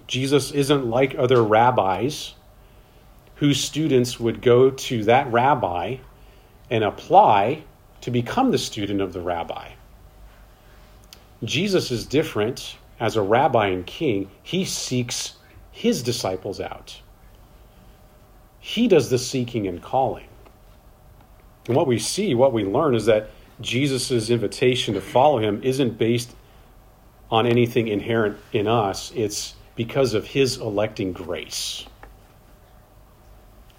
Jesus 0.08 0.52
isn't 0.52 0.90
like 0.90 1.16
other 1.16 1.44
rabbis 1.44 2.34
whose 3.36 3.64
students 3.64 4.20
would 4.20 4.42
go 4.42 4.72
to 4.72 5.04
that 5.04 5.32
rabbi 5.32 5.98
and 6.70 6.84
apply 6.84 7.64
to 8.02 8.12
become 8.12 8.52
the 8.52 8.58
student 8.58 9.02
of 9.02 9.14
the 9.14 9.22
rabbi. 9.22 9.70
Jesus 11.44 11.92
is 11.92 12.06
different 12.06 12.78
as 13.00 13.16
a 13.16 13.22
rabbi 13.22 13.68
and 13.68 13.86
king. 13.86 14.30
He 14.42 14.66
seeks 14.66 15.34
his 15.72 16.02
disciples 16.02 16.60
out. 16.60 17.00
He 18.60 18.88
does 18.88 19.10
the 19.10 19.20
seeking 19.20 19.68
and 19.68 19.82
calling. 19.82 20.28
And 21.68 21.76
what 21.76 21.88
we 21.88 22.00
see, 22.00 22.34
what 22.34 22.54
we 22.54 22.66
learn, 22.66 22.96
is 22.96 23.06
that 23.06 23.30
Jesus' 23.62 24.30
invitation 24.30 24.94
to 24.94 25.02
follow 25.02 25.40
him 25.40 25.62
isn't 25.64 25.98
based 25.98 26.36
on 27.30 27.46
anything 27.46 27.88
inherent 27.88 28.38
in 28.54 28.68
us. 28.68 29.12
It's 29.16 29.56
because 29.78 30.14
of 30.14 30.26
his 30.26 30.58
electing 30.58 31.14
grace. 31.14 31.86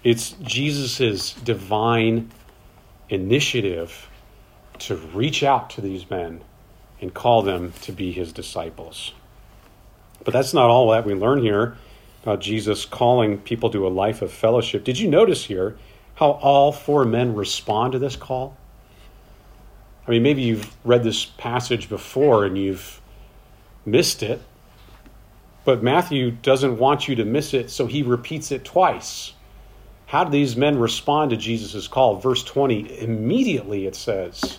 It's 0.03 0.31
Jesus' 0.41 1.33
divine 1.33 2.31
initiative 3.09 4.09
to 4.79 4.95
reach 4.95 5.43
out 5.43 5.69
to 5.71 5.81
these 5.81 6.09
men 6.09 6.41
and 7.01 7.13
call 7.13 7.41
them 7.41 7.73
to 7.81 7.91
be 7.91 8.11
his 8.11 8.31
disciples. 8.31 9.13
But 10.23 10.33
that's 10.33 10.53
not 10.53 10.69
all 10.69 10.89
that 10.91 11.05
we 11.05 11.13
learn 11.13 11.41
here 11.41 11.77
about 12.23 12.39
Jesus 12.39 12.85
calling 12.85 13.37
people 13.37 13.69
to 13.71 13.85
a 13.85 13.89
life 13.89 14.21
of 14.21 14.31
fellowship. 14.31 14.83
Did 14.85 14.99
you 14.99 15.09
notice 15.09 15.45
here 15.45 15.77
how 16.15 16.31
all 16.31 16.71
four 16.71 17.03
men 17.05 17.35
respond 17.35 17.93
to 17.93 17.99
this 17.99 18.15
call? 18.15 18.57
I 20.07 20.11
mean, 20.11 20.23
maybe 20.23 20.41
you've 20.41 20.73
read 20.85 21.03
this 21.03 21.25
passage 21.25 21.89
before 21.89 22.45
and 22.45 22.57
you've 22.57 23.01
missed 23.85 24.23
it, 24.23 24.41
but 25.69 25.83
Matthew 25.83 26.31
doesn't 26.31 26.79
want 26.79 27.07
you 27.07 27.13
to 27.17 27.23
miss 27.23 27.53
it, 27.53 27.69
so 27.69 27.85
he 27.85 28.01
repeats 28.01 28.51
it 28.51 28.65
twice. 28.65 29.33
How 30.07 30.23
do 30.23 30.31
these 30.31 30.57
men 30.57 30.79
respond 30.79 31.29
to 31.29 31.37
Jesus' 31.37 31.87
call? 31.87 32.15
Verse 32.15 32.43
20, 32.43 32.99
immediately 32.99 33.85
it 33.85 33.93
says, 33.93 34.57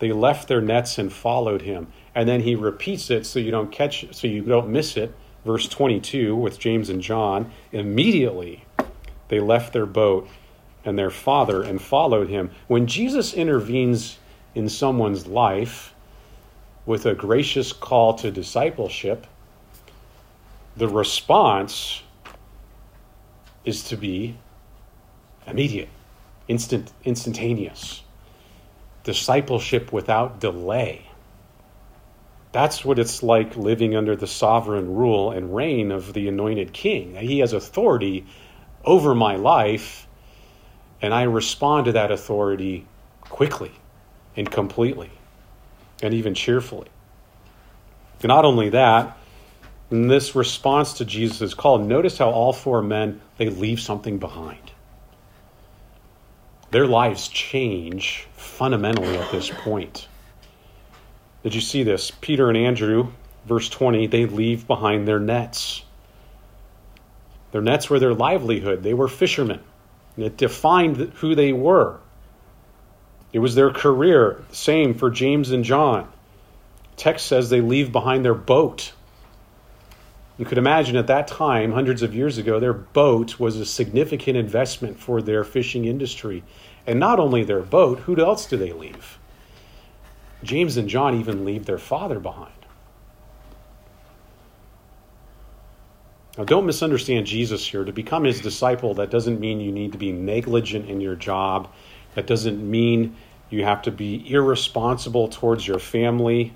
they 0.00 0.10
left 0.10 0.48
their 0.48 0.60
nets 0.60 0.98
and 0.98 1.12
followed 1.12 1.62
him. 1.62 1.92
And 2.12 2.28
then 2.28 2.40
he 2.40 2.56
repeats 2.56 3.08
it 3.08 3.24
so 3.24 3.38
you 3.38 3.52
don't 3.52 3.70
catch 3.70 4.12
so 4.16 4.26
you 4.26 4.42
don't 4.42 4.70
miss 4.70 4.96
it. 4.96 5.14
Verse 5.44 5.68
22 5.68 6.34
with 6.34 6.58
James 6.58 6.90
and 6.90 7.00
John, 7.00 7.52
immediately 7.70 8.64
they 9.28 9.38
left 9.38 9.72
their 9.72 9.86
boat 9.86 10.28
and 10.84 10.98
their 10.98 11.10
father 11.10 11.62
and 11.62 11.80
followed 11.80 12.28
him. 12.28 12.50
When 12.66 12.88
Jesus 12.88 13.32
intervenes 13.32 14.18
in 14.56 14.68
someone's 14.68 15.28
life 15.28 15.94
with 16.84 17.06
a 17.06 17.14
gracious 17.14 17.72
call 17.72 18.14
to 18.14 18.32
discipleship, 18.32 19.28
the 20.76 20.88
response 20.88 22.02
is 23.64 23.84
to 23.84 23.96
be 23.96 24.36
immediate, 25.46 25.88
instant, 26.48 26.92
instantaneous. 27.04 28.02
Discipleship 29.04 29.92
without 29.92 30.40
delay. 30.40 31.06
That's 32.52 32.84
what 32.84 32.98
it's 32.98 33.22
like 33.22 33.56
living 33.56 33.94
under 33.94 34.16
the 34.16 34.26
sovereign 34.26 34.94
rule 34.94 35.30
and 35.30 35.54
reign 35.54 35.92
of 35.92 36.12
the 36.12 36.28
anointed 36.28 36.72
king. 36.72 37.14
He 37.14 37.40
has 37.40 37.52
authority 37.52 38.26
over 38.84 39.14
my 39.14 39.36
life, 39.36 40.06
and 41.02 41.12
I 41.12 41.22
respond 41.22 41.86
to 41.86 41.92
that 41.92 42.10
authority 42.10 42.86
quickly 43.20 43.72
and 44.36 44.50
completely, 44.50 45.10
and 46.02 46.14
even 46.14 46.34
cheerfully. 46.34 46.88
Not 48.24 48.44
only 48.44 48.70
that, 48.70 49.16
in 49.90 50.08
this 50.08 50.34
response 50.34 50.94
to 50.94 51.04
Jesus' 51.04 51.54
call, 51.54 51.78
notice 51.78 52.18
how 52.18 52.30
all 52.30 52.52
four 52.52 52.82
men 52.82 53.20
they 53.38 53.48
leave 53.48 53.80
something 53.80 54.18
behind. 54.18 54.72
their 56.70 56.86
lives 56.86 57.28
change 57.28 58.26
fundamentally 58.36 59.16
at 59.16 59.30
this 59.30 59.50
point. 59.50 60.08
Did 61.42 61.54
you 61.54 61.60
see 61.60 61.84
this? 61.84 62.10
Peter 62.10 62.48
and 62.48 62.58
Andrew, 62.58 63.12
verse 63.46 63.68
20, 63.68 64.08
they 64.08 64.26
leave 64.26 64.66
behind 64.66 65.06
their 65.06 65.20
nets. 65.20 65.82
Their 67.52 67.62
nets 67.62 67.88
were 67.88 67.98
their 68.00 68.14
livelihood. 68.14 68.82
They 68.82 68.94
were 68.94 69.08
fishermen. 69.08 69.60
And 70.16 70.24
It 70.24 70.36
defined 70.36 70.96
who 71.16 71.34
they 71.34 71.52
were. 71.52 72.00
It 73.32 73.38
was 73.38 73.54
their 73.54 73.70
career. 73.70 74.44
Same 74.50 74.94
for 74.94 75.10
James 75.10 75.52
and 75.52 75.64
John. 75.64 76.08
Text 76.96 77.26
says 77.26 77.48
they 77.48 77.60
leave 77.60 77.92
behind 77.92 78.24
their 78.24 78.34
boat. 78.34 78.92
You 80.38 80.44
could 80.44 80.58
imagine 80.58 80.96
at 80.96 81.06
that 81.06 81.28
time, 81.28 81.72
hundreds 81.72 82.02
of 82.02 82.14
years 82.14 82.36
ago, 82.36 82.60
their 82.60 82.74
boat 82.74 83.40
was 83.40 83.56
a 83.56 83.64
significant 83.64 84.36
investment 84.36 84.98
for 84.98 85.22
their 85.22 85.44
fishing 85.44 85.86
industry. 85.86 86.42
And 86.86 87.00
not 87.00 87.18
only 87.18 87.42
their 87.42 87.62
boat, 87.62 88.00
who 88.00 88.18
else 88.22 88.46
do 88.46 88.56
they 88.56 88.72
leave? 88.72 89.18
James 90.42 90.76
and 90.76 90.88
John 90.88 91.18
even 91.18 91.44
leave 91.44 91.64
their 91.64 91.78
father 91.78 92.20
behind. 92.20 92.52
Now, 96.36 96.44
don't 96.44 96.66
misunderstand 96.66 97.26
Jesus 97.26 97.66
here. 97.66 97.84
To 97.84 97.92
become 97.92 98.24
his 98.24 98.42
disciple, 98.42 98.92
that 98.94 99.10
doesn't 99.10 99.40
mean 99.40 99.60
you 99.60 99.72
need 99.72 99.92
to 99.92 99.98
be 99.98 100.12
negligent 100.12 100.88
in 100.88 101.00
your 101.00 101.16
job. 101.16 101.72
That 102.14 102.26
doesn't 102.26 102.62
mean 102.62 103.16
you 103.48 103.64
have 103.64 103.80
to 103.82 103.90
be 103.90 104.30
irresponsible 104.30 105.28
towards 105.28 105.66
your 105.66 105.78
family 105.78 106.54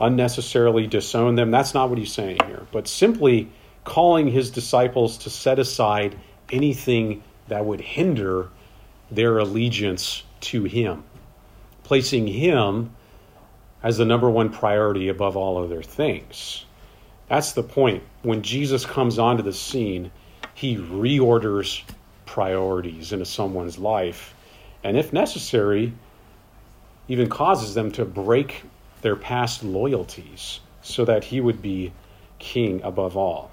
unnecessarily 0.00 0.86
disown 0.86 1.34
them. 1.34 1.50
That's 1.50 1.74
not 1.74 1.88
what 1.88 1.98
he's 1.98 2.12
saying 2.12 2.38
here, 2.46 2.66
but 2.72 2.88
simply 2.88 3.50
calling 3.84 4.28
his 4.28 4.50
disciples 4.50 5.18
to 5.18 5.30
set 5.30 5.58
aside 5.58 6.16
anything 6.50 7.22
that 7.48 7.64
would 7.64 7.80
hinder 7.80 8.48
their 9.10 9.38
allegiance 9.38 10.22
to 10.40 10.64
him, 10.64 11.04
placing 11.82 12.26
him 12.26 12.94
as 13.82 13.98
the 13.98 14.04
number 14.04 14.30
one 14.30 14.50
priority 14.50 15.08
above 15.08 15.36
all 15.36 15.62
other 15.62 15.82
things. 15.82 16.64
That's 17.28 17.52
the 17.52 17.62
point. 17.62 18.02
When 18.22 18.42
Jesus 18.42 18.86
comes 18.86 19.18
onto 19.18 19.42
the 19.42 19.52
scene, 19.52 20.10
he 20.54 20.76
reorders 20.76 21.82
priorities 22.26 23.12
into 23.12 23.24
someone's 23.26 23.78
life, 23.78 24.34
and 24.82 24.96
if 24.96 25.12
necessary, 25.12 25.92
even 27.08 27.28
causes 27.28 27.74
them 27.74 27.92
to 27.92 28.04
break 28.04 28.62
their 29.04 29.14
past 29.14 29.62
loyalties 29.62 30.60
so 30.80 31.04
that 31.04 31.24
he 31.24 31.38
would 31.38 31.60
be 31.60 31.92
king 32.38 32.80
above 32.82 33.18
all. 33.18 33.50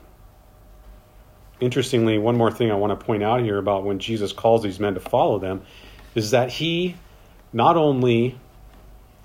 Interestingly, 1.60 2.18
one 2.18 2.38
more 2.38 2.52
thing 2.52 2.72
I 2.72 2.76
want 2.76 2.98
to 2.98 3.06
point 3.06 3.22
out 3.22 3.42
here 3.42 3.58
about 3.58 3.84
when 3.84 4.00
Jesus 4.00 4.32
calls 4.32 4.64
these 4.64 4.80
men 4.80 4.94
to 4.94 5.02
follow 5.02 5.40
them 5.40 5.62
is 6.16 6.32
that 6.32 6.50
he 6.50 6.96
not 7.52 7.76
only 7.76 8.40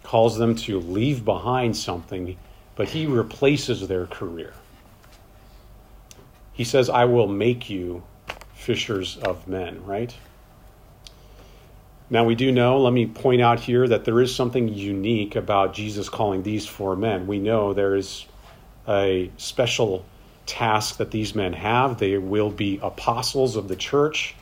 calls 0.03 0.37
them 0.37 0.57
to 0.57 0.81
leave 0.81 1.25
behind 1.25 1.77
something, 1.77 2.37
but 2.75 2.89
he 2.89 3.07
replaces 3.07 3.87
their 3.87 4.07
career. 4.07 4.53
He 6.53 6.65
says, 6.65 6.91
I 6.91 7.05
will 7.05 7.29
make 7.29 7.71
you 7.71 8.03
fishers 8.53 9.17
of 9.19 9.47
men, 9.47 9.85
right? 9.87 10.13
Now, 12.09 12.25
we 12.25 12.37
do 12.37 12.53
know, 12.53 12.81
let 12.81 12.93
me 12.93 13.07
point 13.07 13.43
out 13.43 13.59
here, 13.59 13.89
that 13.89 14.05
there 14.05 14.21
is 14.21 14.35
something 14.35 14.69
unique 14.69 15.35
about 15.35 15.75
Jesus 15.75 16.09
calling 16.09 16.43
these 16.43 16.65
four 16.65 16.95
men. 16.95 17.27
We 17.27 17.41
know 17.41 17.73
there 17.73 17.97
is 17.97 18.27
a 18.87 19.31
special 19.37 20.05
task 20.47 20.99
that 20.99 21.11
these 21.11 21.35
men 21.35 21.53
have. 21.53 21.99
They 21.99 22.19
will 22.19 22.51
be 22.51 22.79
apostles 22.81 23.57
of 23.57 23.67
the 23.67 23.75
church. 23.75 24.37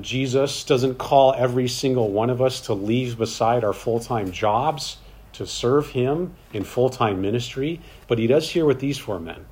Jesus 0.00 0.64
doesn't 0.64 0.96
call 0.96 1.34
every 1.34 1.68
single 1.68 2.10
one 2.10 2.30
of 2.30 2.40
us 2.40 2.62
to 2.62 2.74
leave 2.74 3.18
beside 3.18 3.64
our 3.64 3.74
full 3.74 4.00
time 4.00 4.30
jobs 4.30 4.98
to 5.34 5.46
serve 5.46 5.88
him 5.88 6.34
in 6.52 6.64
full 6.64 6.90
time 6.90 7.20
ministry, 7.20 7.80
but 8.06 8.18
he 8.18 8.26
does 8.26 8.50
here 8.50 8.64
with 8.64 8.80
these 8.80 8.98
four 8.98 9.18
men. 9.18 9.44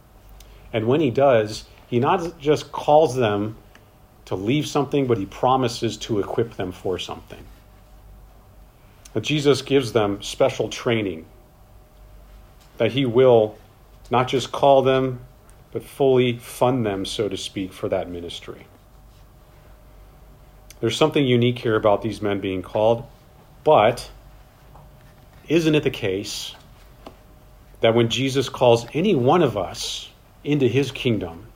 And 0.73 0.87
when 0.87 1.01
he 1.01 1.11
does, 1.11 1.65
he 1.89 1.99
not 1.99 2.39
just 2.39 2.71
calls 2.73 3.17
them 3.17 3.57
to 4.31 4.37
leave 4.37 4.65
something, 4.65 5.09
but 5.09 5.19
he 5.19 5.27
promises 5.27 5.97
to 5.97 6.21
equip 6.21 6.55
them 6.55 6.71
for 6.71 7.01
something. 7.01 7.45
That 9.13 9.23
Jesus 9.23 9.61
gives 9.61 9.93
them 9.93 10.23
special 10.23 10.69
training, 10.69 11.27
that 12.79 12.93
he 12.93 13.07
will 13.07 13.59
not 14.09 14.29
just 14.29 14.53
call 14.53 14.83
them, 14.83 15.19
but 15.73 15.83
fully 15.83 16.39
fund 16.39 16.87
them, 16.87 17.05
so 17.05 17.29
to 17.29 17.37
speak, 17.37 17.73
for 17.73 17.89
that 17.89 18.09
ministry. 18.09 18.69
There's 20.79 20.97
something 20.97 21.27
unique 21.27 21.59
here 21.59 21.75
about 21.75 22.01
these 22.01 22.23
men 22.23 22.39
being 22.39 22.63
called, 22.63 23.05
but 23.65 24.09
isn't 25.49 25.75
it 25.75 25.83
the 25.83 25.91
case 25.91 26.55
that 27.81 27.97
when 27.97 28.09
Jesus 28.09 28.49
calls 28.49 28.87
any 28.95 29.17
one 29.17 29.43
of 29.43 29.57
us 29.57 30.09
into 30.45 30.69
his 30.69 30.93
kingdom, 30.93 31.50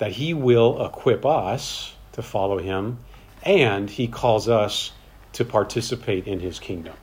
that 0.00 0.12
he 0.12 0.32
will 0.32 0.84
equip 0.86 1.26
us 1.26 1.94
to 2.12 2.22
follow 2.22 2.58
him, 2.58 2.98
and 3.42 3.88
he 3.88 4.08
calls 4.08 4.48
us 4.48 4.92
to 5.34 5.44
participate 5.44 6.26
in 6.26 6.40
his 6.40 6.58
kingdom. 6.58 6.94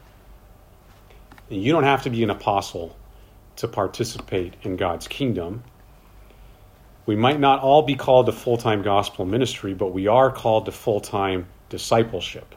You 1.47 1.71
don't 1.71 1.83
have 1.83 2.03
to 2.03 2.09
be 2.09 2.23
an 2.23 2.31
apostle 2.31 2.97
to 3.57 3.67
participate 3.67 4.55
in 4.63 4.77
God's 4.77 5.07
kingdom. 5.07 5.63
We 7.05 7.15
might 7.15 7.39
not 7.39 7.59
all 7.59 7.83
be 7.83 7.93
called 7.93 8.25
to 8.25 8.31
full 8.31 8.57
time 8.57 8.81
gospel 8.81 9.25
ministry, 9.25 9.75
but 9.75 9.93
we 9.93 10.07
are 10.07 10.31
called 10.31 10.65
to 10.65 10.71
full 10.71 10.99
time 10.99 11.45
discipleship. 11.69 12.55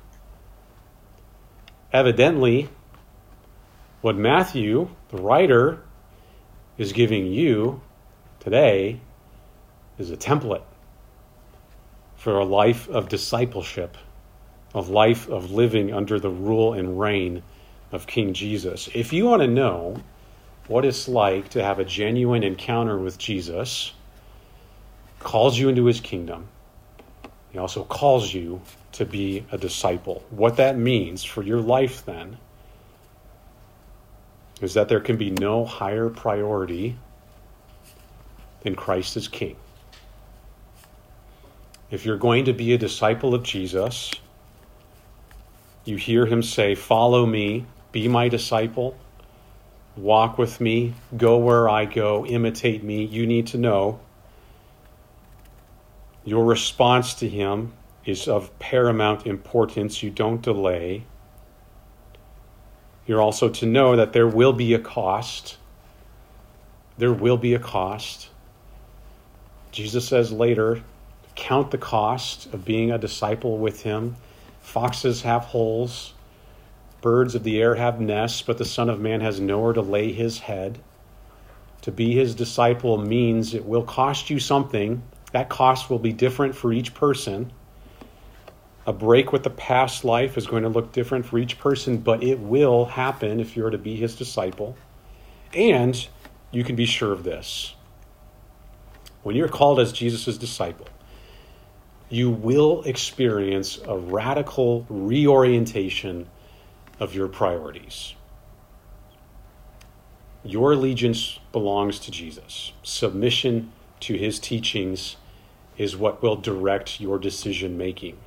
Evidently, 1.92 2.70
what 4.00 4.16
Matthew, 4.16 4.88
the 5.10 5.18
writer, 5.18 5.82
is 6.78 6.94
giving 6.94 7.26
you 7.26 7.82
today 8.38 9.02
is 10.00 10.10
a 10.10 10.16
template 10.16 10.62
for 12.16 12.38
a 12.38 12.44
life 12.44 12.88
of 12.88 13.08
discipleship, 13.08 13.96
a 14.74 14.80
life 14.80 15.28
of 15.28 15.50
living 15.50 15.92
under 15.92 16.18
the 16.18 16.30
rule 16.30 16.72
and 16.72 16.98
reign 16.98 17.42
of 17.92 18.06
King 18.06 18.34
Jesus. 18.34 18.88
If 18.94 19.12
you 19.12 19.26
want 19.26 19.42
to 19.42 19.48
know 19.48 19.96
what 20.68 20.84
it's 20.84 21.08
like 21.08 21.50
to 21.50 21.62
have 21.62 21.78
a 21.78 21.84
genuine 21.84 22.42
encounter 22.42 22.98
with 22.98 23.18
Jesus, 23.18 23.92
calls 25.18 25.58
you 25.58 25.68
into 25.68 25.84
his 25.84 26.00
kingdom. 26.00 26.48
He 27.52 27.58
also 27.58 27.84
calls 27.84 28.32
you 28.32 28.62
to 28.92 29.04
be 29.04 29.44
a 29.52 29.58
disciple. 29.58 30.22
What 30.30 30.56
that 30.56 30.78
means 30.78 31.24
for 31.24 31.42
your 31.42 31.60
life 31.60 32.04
then 32.06 32.38
is 34.60 34.74
that 34.74 34.88
there 34.88 35.00
can 35.00 35.16
be 35.16 35.30
no 35.30 35.64
higher 35.64 36.08
priority 36.08 36.96
than 38.62 38.74
Christ 38.74 39.16
as 39.16 39.26
King. 39.26 39.56
If 41.90 42.04
you're 42.04 42.16
going 42.16 42.44
to 42.44 42.52
be 42.52 42.72
a 42.72 42.78
disciple 42.78 43.34
of 43.34 43.42
Jesus, 43.42 44.12
you 45.84 45.96
hear 45.96 46.26
him 46.26 46.42
say, 46.42 46.74
Follow 46.74 47.26
me, 47.26 47.66
be 47.90 48.06
my 48.06 48.28
disciple, 48.28 48.96
walk 49.96 50.38
with 50.38 50.60
me, 50.60 50.94
go 51.16 51.38
where 51.38 51.68
I 51.68 51.84
go, 51.86 52.24
imitate 52.26 52.84
me. 52.84 53.04
You 53.04 53.26
need 53.26 53.48
to 53.48 53.58
know 53.58 54.00
your 56.24 56.44
response 56.44 57.14
to 57.14 57.28
him 57.28 57.72
is 58.04 58.28
of 58.28 58.56
paramount 58.58 59.26
importance. 59.26 60.02
You 60.02 60.10
don't 60.10 60.42
delay. 60.42 61.04
You're 63.06 63.22
also 63.22 63.48
to 63.48 63.66
know 63.66 63.96
that 63.96 64.12
there 64.12 64.28
will 64.28 64.52
be 64.52 64.74
a 64.74 64.78
cost. 64.78 65.56
There 66.98 67.12
will 67.12 67.36
be 67.36 67.54
a 67.54 67.58
cost. 67.58 68.28
Jesus 69.72 70.06
says 70.06 70.30
later, 70.30 70.82
count 71.40 71.70
the 71.70 71.78
cost 71.78 72.52
of 72.52 72.64
being 72.64 72.92
a 72.92 72.98
disciple 72.98 73.58
with 73.58 73.82
him. 73.82 74.14
Foxes 74.60 75.22
have 75.22 75.46
holes, 75.46 76.12
birds 77.00 77.34
of 77.34 77.42
the 77.42 77.60
air 77.60 77.74
have 77.74 77.98
nests, 77.98 78.42
but 78.42 78.58
the 78.58 78.64
Son 78.64 78.90
of 78.90 79.00
Man 79.00 79.22
has 79.22 79.40
nowhere 79.40 79.72
to 79.72 79.80
lay 79.80 80.12
his 80.12 80.38
head. 80.38 80.78
To 81.82 81.90
be 81.90 82.14
his 82.14 82.34
disciple 82.34 82.98
means 82.98 83.54
it 83.54 83.64
will 83.64 83.82
cost 83.82 84.28
you 84.28 84.38
something. 84.38 85.02
That 85.32 85.48
cost 85.48 85.88
will 85.88 85.98
be 85.98 86.12
different 86.12 86.54
for 86.54 86.74
each 86.74 86.92
person. 86.92 87.50
A 88.86 88.92
break 88.92 89.32
with 89.32 89.42
the 89.42 89.50
past 89.50 90.04
life 90.04 90.36
is 90.36 90.46
going 90.46 90.64
to 90.64 90.68
look 90.68 90.92
different 90.92 91.24
for 91.24 91.38
each 91.38 91.58
person, 91.58 91.96
but 91.96 92.22
it 92.22 92.38
will 92.38 92.84
happen 92.84 93.40
if 93.40 93.56
you're 93.56 93.70
to 93.70 93.78
be 93.78 93.96
his 93.96 94.14
disciple. 94.14 94.76
And 95.54 96.06
you 96.50 96.64
can 96.64 96.76
be 96.76 96.86
sure 96.86 97.12
of 97.12 97.24
this. 97.24 97.74
When 99.22 99.36
you're 99.36 99.48
called 99.48 99.80
as 99.80 99.92
Jesus' 99.92 100.36
disciple, 100.36 100.86
you 102.10 102.30
will 102.30 102.82
experience 102.82 103.78
a 103.86 103.96
radical 103.96 104.84
reorientation 104.90 106.28
of 106.98 107.14
your 107.14 107.28
priorities. 107.28 108.14
Your 110.44 110.72
allegiance 110.72 111.38
belongs 111.52 112.00
to 112.00 112.10
Jesus. 112.10 112.72
Submission 112.82 113.72
to 114.00 114.14
his 114.16 114.38
teachings 114.38 115.16
is 115.78 115.96
what 115.96 116.22
will 116.22 116.36
direct 116.36 117.00
your 117.00 117.18
decision 117.18 117.78
making. 117.78 118.18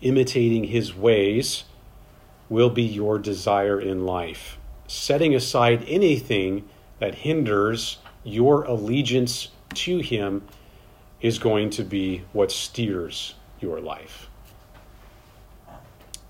imitating 0.00 0.64
his 0.64 0.94
ways 0.94 1.64
will 2.48 2.70
be 2.70 2.82
your 2.82 3.18
desire 3.18 3.80
in 3.80 4.04
life. 4.04 4.58
Setting 4.86 5.34
aside 5.34 5.84
anything 5.88 6.68
that 6.98 7.14
hinders 7.16 7.98
your 8.22 8.64
allegiance 8.64 9.48
to 9.74 9.98
him 9.98 10.46
is 11.20 11.38
going 11.38 11.70
to 11.70 11.84
be 11.84 12.24
what 12.32 12.50
steers 12.52 13.34
your 13.60 13.80
life. 13.80 14.28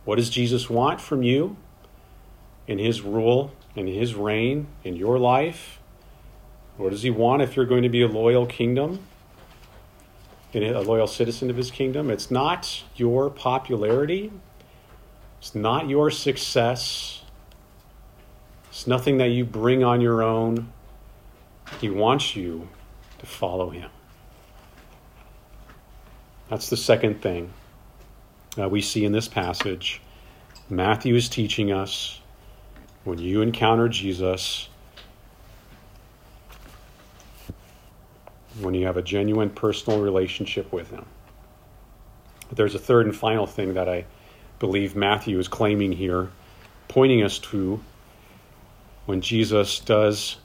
What 0.05 0.17
does 0.17 0.31
Jesus 0.31 0.69
want 0.69 1.01
from 1.01 1.23
you 1.23 1.57
in 2.67 2.79
his 2.79 3.03
rule, 3.03 3.53
in 3.75 3.87
his 3.87 4.15
reign, 4.15 4.67
in 4.85 4.97
your 4.97 5.19
life? 5.19 5.81
What 6.77 6.91
does 6.91 7.03
he 7.03 7.11
want 7.11 7.43
if 7.43 7.57
you're 7.57 7.67
going 7.67 7.83
to 7.83 7.89
be 7.89 8.03
a 8.03 8.09
loyal 8.09 8.47
kingdom? 8.47 9.01
a 10.63 10.81
loyal 10.81 11.07
citizen 11.09 11.51
of 11.51 11.57
his 11.57 11.71
kingdom. 11.71 12.11
It's 12.11 12.31
not 12.31 12.85
your 12.95 13.29
popularity. 13.29 14.31
It's 15.41 15.55
not 15.55 15.89
your 15.89 16.11
success. 16.11 17.23
It's 18.69 18.87
nothing 18.87 19.19
that 19.19 19.31
you 19.31 19.45
bring 19.45 19.83
on 19.83 20.01
your 20.01 20.23
own. 20.23 20.73
He 21.81 21.91
wants 21.91 22.37
you 22.37 22.69
to 23.19 23.27
follow 23.27 23.71
him. 23.71 23.91
That's 26.49 26.69
the 26.69 26.77
second 26.77 27.23
thing 27.23 27.53
uh, 28.59 28.69
we 28.69 28.81
see 28.83 29.05
in 29.05 29.13
this 29.13 29.29
passage. 29.29 30.01
Matthew 30.69 31.15
is 31.15 31.29
teaching 31.29 31.73
us 31.73 32.21
when 33.05 33.19
you 33.19 33.43
encounter 33.43 33.89
Jesus, 33.89 34.69
when 38.61 38.75
you 38.75 38.87
have 38.87 38.97
a 38.97 39.03
genuine 39.03 39.51
personal 39.51 40.01
relationship 40.01 40.73
with 40.73 40.91
him. 40.91 41.05
But 42.49 42.57
there's 42.57 42.75
a 42.75 42.79
third 42.79 43.07
and 43.07 43.17
final 43.17 43.47
thing 43.47 43.75
that 43.75 43.89
I 43.89 44.07
believe 44.59 44.95
Matthew 44.95 45.39
is 45.39 45.49
claiming 45.49 45.93
here, 45.93 46.31
pointing 46.89 47.23
us 47.23 47.39
to 47.39 47.81
when 49.07 49.21
Jesus 49.21 49.81
does 49.81 50.37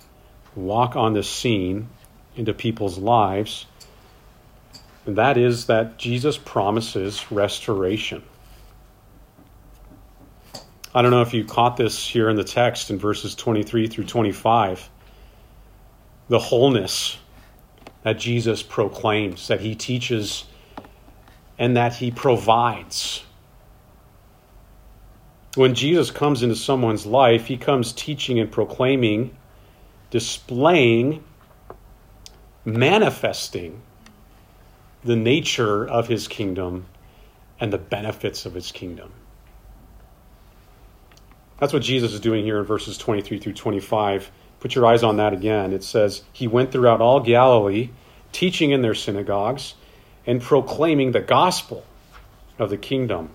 walk 0.55 0.95
on 0.95 1.13
the 1.13 1.23
scene 1.23 1.89
into 2.35 2.53
people's 2.53 2.97
lives 2.97 3.65
and 5.09 5.17
that 5.17 5.39
is 5.39 5.65
that 5.65 5.97
Jesus 5.97 6.37
promises 6.37 7.31
restoration. 7.31 8.21
I 10.93 11.01
don't 11.01 11.09
know 11.09 11.23
if 11.23 11.33
you 11.33 11.43
caught 11.45 11.77
this 11.77 12.07
here 12.07 12.29
in 12.29 12.35
the 12.35 12.43
text 12.43 12.91
in 12.91 12.99
verses 12.99 13.33
23 13.33 13.87
through 13.87 14.03
25. 14.03 14.87
The 16.27 16.37
wholeness 16.37 17.17
that 18.03 18.19
Jesus 18.19 18.61
proclaims, 18.61 19.47
that 19.47 19.61
he 19.61 19.73
teaches, 19.73 20.45
and 21.57 21.75
that 21.75 21.95
he 21.95 22.11
provides. 22.11 23.23
When 25.55 25.73
Jesus 25.73 26.11
comes 26.11 26.43
into 26.43 26.55
someone's 26.55 27.07
life, 27.07 27.47
he 27.47 27.57
comes 27.57 27.93
teaching 27.93 28.39
and 28.39 28.51
proclaiming, 28.51 29.35
displaying, 30.11 31.23
manifesting 32.63 33.81
the 35.03 35.15
nature 35.15 35.87
of 35.87 36.07
his 36.07 36.27
kingdom 36.27 36.85
and 37.59 37.71
the 37.71 37.77
benefits 37.77 38.45
of 38.45 38.53
his 38.53 38.71
kingdom. 38.71 39.11
That's 41.59 41.73
what 41.73 41.83
Jesus 41.83 42.13
is 42.13 42.19
doing 42.19 42.45
here 42.45 42.59
in 42.59 42.65
verses 42.65 42.97
23 42.97 43.39
through 43.39 43.53
25. 43.53 44.31
Put 44.59 44.75
your 44.75 44.85
eyes 44.85 45.03
on 45.03 45.17
that 45.17 45.33
again. 45.33 45.73
It 45.73 45.83
says, 45.83 46.23
He 46.31 46.47
went 46.47 46.71
throughout 46.71 47.01
all 47.01 47.19
Galilee, 47.19 47.89
teaching 48.31 48.71
in 48.71 48.81
their 48.81 48.93
synagogues 48.93 49.75
and 50.25 50.41
proclaiming 50.41 51.11
the 51.11 51.21
gospel 51.21 51.83
of 52.57 52.69
the 52.69 52.77
kingdom 52.77 53.29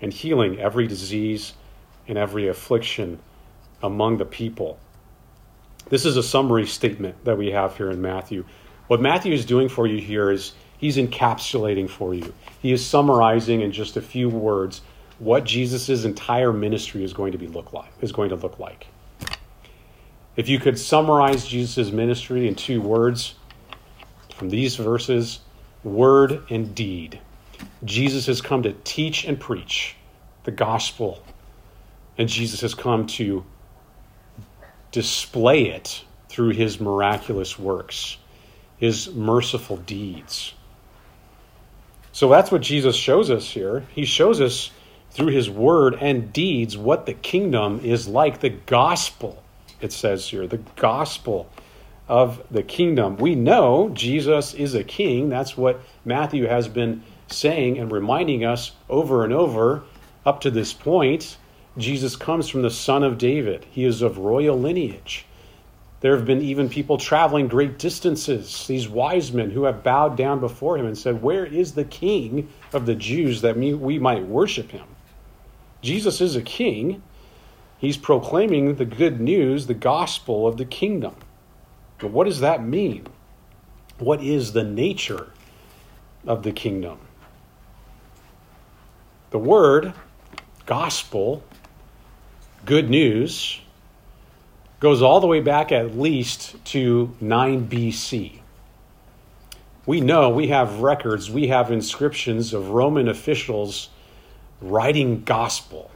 and 0.00 0.12
healing 0.12 0.58
every 0.60 0.86
disease 0.86 1.54
and 2.08 2.18
every 2.18 2.48
affliction 2.48 3.18
among 3.82 4.18
the 4.18 4.24
people. 4.24 4.78
This 5.88 6.06
is 6.06 6.16
a 6.16 6.22
summary 6.22 6.66
statement 6.66 7.24
that 7.24 7.36
we 7.36 7.50
have 7.50 7.76
here 7.76 7.90
in 7.90 8.00
Matthew. 8.00 8.44
What 8.86 9.00
Matthew 9.00 9.32
is 9.32 9.44
doing 9.44 9.68
for 9.68 9.86
you 9.86 10.00
here 10.00 10.30
is 10.30 10.52
He's 10.82 10.96
encapsulating 10.96 11.88
for 11.88 12.12
you. 12.12 12.34
He 12.60 12.72
is 12.72 12.84
summarizing 12.84 13.60
in 13.60 13.70
just 13.70 13.96
a 13.96 14.02
few 14.02 14.28
words 14.28 14.80
what 15.20 15.44
Jesus' 15.44 16.04
entire 16.04 16.52
ministry 16.52 17.04
is 17.04 17.12
going 17.12 17.30
to 17.30 17.38
be 17.38 17.46
look 17.46 17.72
like 17.72 17.92
is 18.00 18.10
going 18.10 18.30
to 18.30 18.34
look 18.34 18.58
like. 18.58 18.88
If 20.34 20.48
you 20.48 20.58
could 20.58 20.76
summarize 20.76 21.46
Jesus' 21.46 21.92
ministry 21.92 22.48
in 22.48 22.56
two 22.56 22.80
words 22.80 23.36
from 24.34 24.50
these 24.50 24.74
verses, 24.74 25.38
word 25.84 26.42
and 26.50 26.74
deed. 26.74 27.20
Jesus 27.84 28.26
has 28.26 28.40
come 28.40 28.64
to 28.64 28.72
teach 28.82 29.24
and 29.24 29.38
preach 29.38 29.94
the 30.42 30.50
gospel, 30.50 31.22
and 32.18 32.28
Jesus 32.28 32.60
has 32.62 32.74
come 32.74 33.06
to 33.06 33.44
display 34.90 35.66
it 35.68 36.04
through 36.28 36.50
his 36.50 36.80
miraculous 36.80 37.56
works, 37.56 38.16
his 38.78 39.14
merciful 39.14 39.76
deeds. 39.76 40.54
So 42.12 42.28
that's 42.28 42.52
what 42.52 42.60
Jesus 42.60 42.94
shows 42.94 43.30
us 43.30 43.48
here. 43.48 43.84
He 43.94 44.04
shows 44.04 44.40
us 44.40 44.70
through 45.10 45.28
his 45.28 45.50
word 45.50 45.96
and 46.00 46.32
deeds 46.32 46.76
what 46.76 47.06
the 47.06 47.14
kingdom 47.14 47.80
is 47.84 48.06
like, 48.08 48.40
the 48.40 48.50
gospel, 48.50 49.42
it 49.80 49.92
says 49.92 50.28
here, 50.28 50.46
the 50.46 50.60
gospel 50.76 51.50
of 52.08 52.42
the 52.50 52.62
kingdom. 52.62 53.16
We 53.16 53.34
know 53.34 53.90
Jesus 53.90 54.54
is 54.54 54.74
a 54.74 54.84
king. 54.84 55.28
That's 55.28 55.56
what 55.56 55.80
Matthew 56.04 56.46
has 56.46 56.68
been 56.68 57.02
saying 57.28 57.78
and 57.78 57.90
reminding 57.90 58.44
us 58.44 58.72
over 58.90 59.24
and 59.24 59.32
over 59.32 59.82
up 60.24 60.42
to 60.42 60.50
this 60.50 60.72
point. 60.72 61.36
Jesus 61.78 62.16
comes 62.16 62.48
from 62.48 62.62
the 62.62 62.70
son 62.70 63.02
of 63.02 63.16
David, 63.16 63.64
he 63.70 63.84
is 63.84 64.02
of 64.02 64.18
royal 64.18 64.58
lineage. 64.58 65.24
There 66.02 66.16
have 66.16 66.26
been 66.26 66.42
even 66.42 66.68
people 66.68 66.98
traveling 66.98 67.46
great 67.46 67.78
distances, 67.78 68.66
these 68.66 68.88
wise 68.88 69.32
men 69.32 69.50
who 69.50 69.62
have 69.64 69.84
bowed 69.84 70.16
down 70.16 70.40
before 70.40 70.76
him 70.76 70.84
and 70.84 70.98
said, 70.98 71.22
Where 71.22 71.46
is 71.46 71.72
the 71.72 71.84
king 71.84 72.48
of 72.72 72.86
the 72.86 72.96
Jews 72.96 73.40
that 73.42 73.56
we 73.56 74.00
might 74.00 74.26
worship 74.26 74.72
him? 74.72 74.86
Jesus 75.80 76.20
is 76.20 76.34
a 76.34 76.42
king. 76.42 77.04
He's 77.78 77.96
proclaiming 77.96 78.74
the 78.74 78.84
good 78.84 79.20
news, 79.20 79.68
the 79.68 79.74
gospel 79.74 80.44
of 80.46 80.56
the 80.56 80.64
kingdom. 80.64 81.14
But 81.98 82.10
what 82.10 82.24
does 82.24 82.40
that 82.40 82.64
mean? 82.64 83.06
What 84.00 84.20
is 84.24 84.52
the 84.52 84.64
nature 84.64 85.30
of 86.26 86.42
the 86.42 86.50
kingdom? 86.50 86.98
The 89.30 89.38
word, 89.38 89.92
gospel, 90.66 91.44
good 92.64 92.90
news, 92.90 93.61
goes 94.82 95.00
all 95.00 95.20
the 95.20 95.28
way 95.28 95.38
back 95.38 95.70
at 95.70 95.96
least 95.96 96.56
to 96.64 97.14
9 97.20 97.68
BC. 97.68 98.40
We 99.86 100.00
know 100.00 100.28
we 100.30 100.48
have 100.48 100.80
records, 100.80 101.30
we 101.30 101.46
have 101.46 101.70
inscriptions 101.70 102.52
of 102.52 102.70
Roman 102.70 103.06
officials 103.06 103.90
writing 104.60 105.22
gospel, 105.22 105.88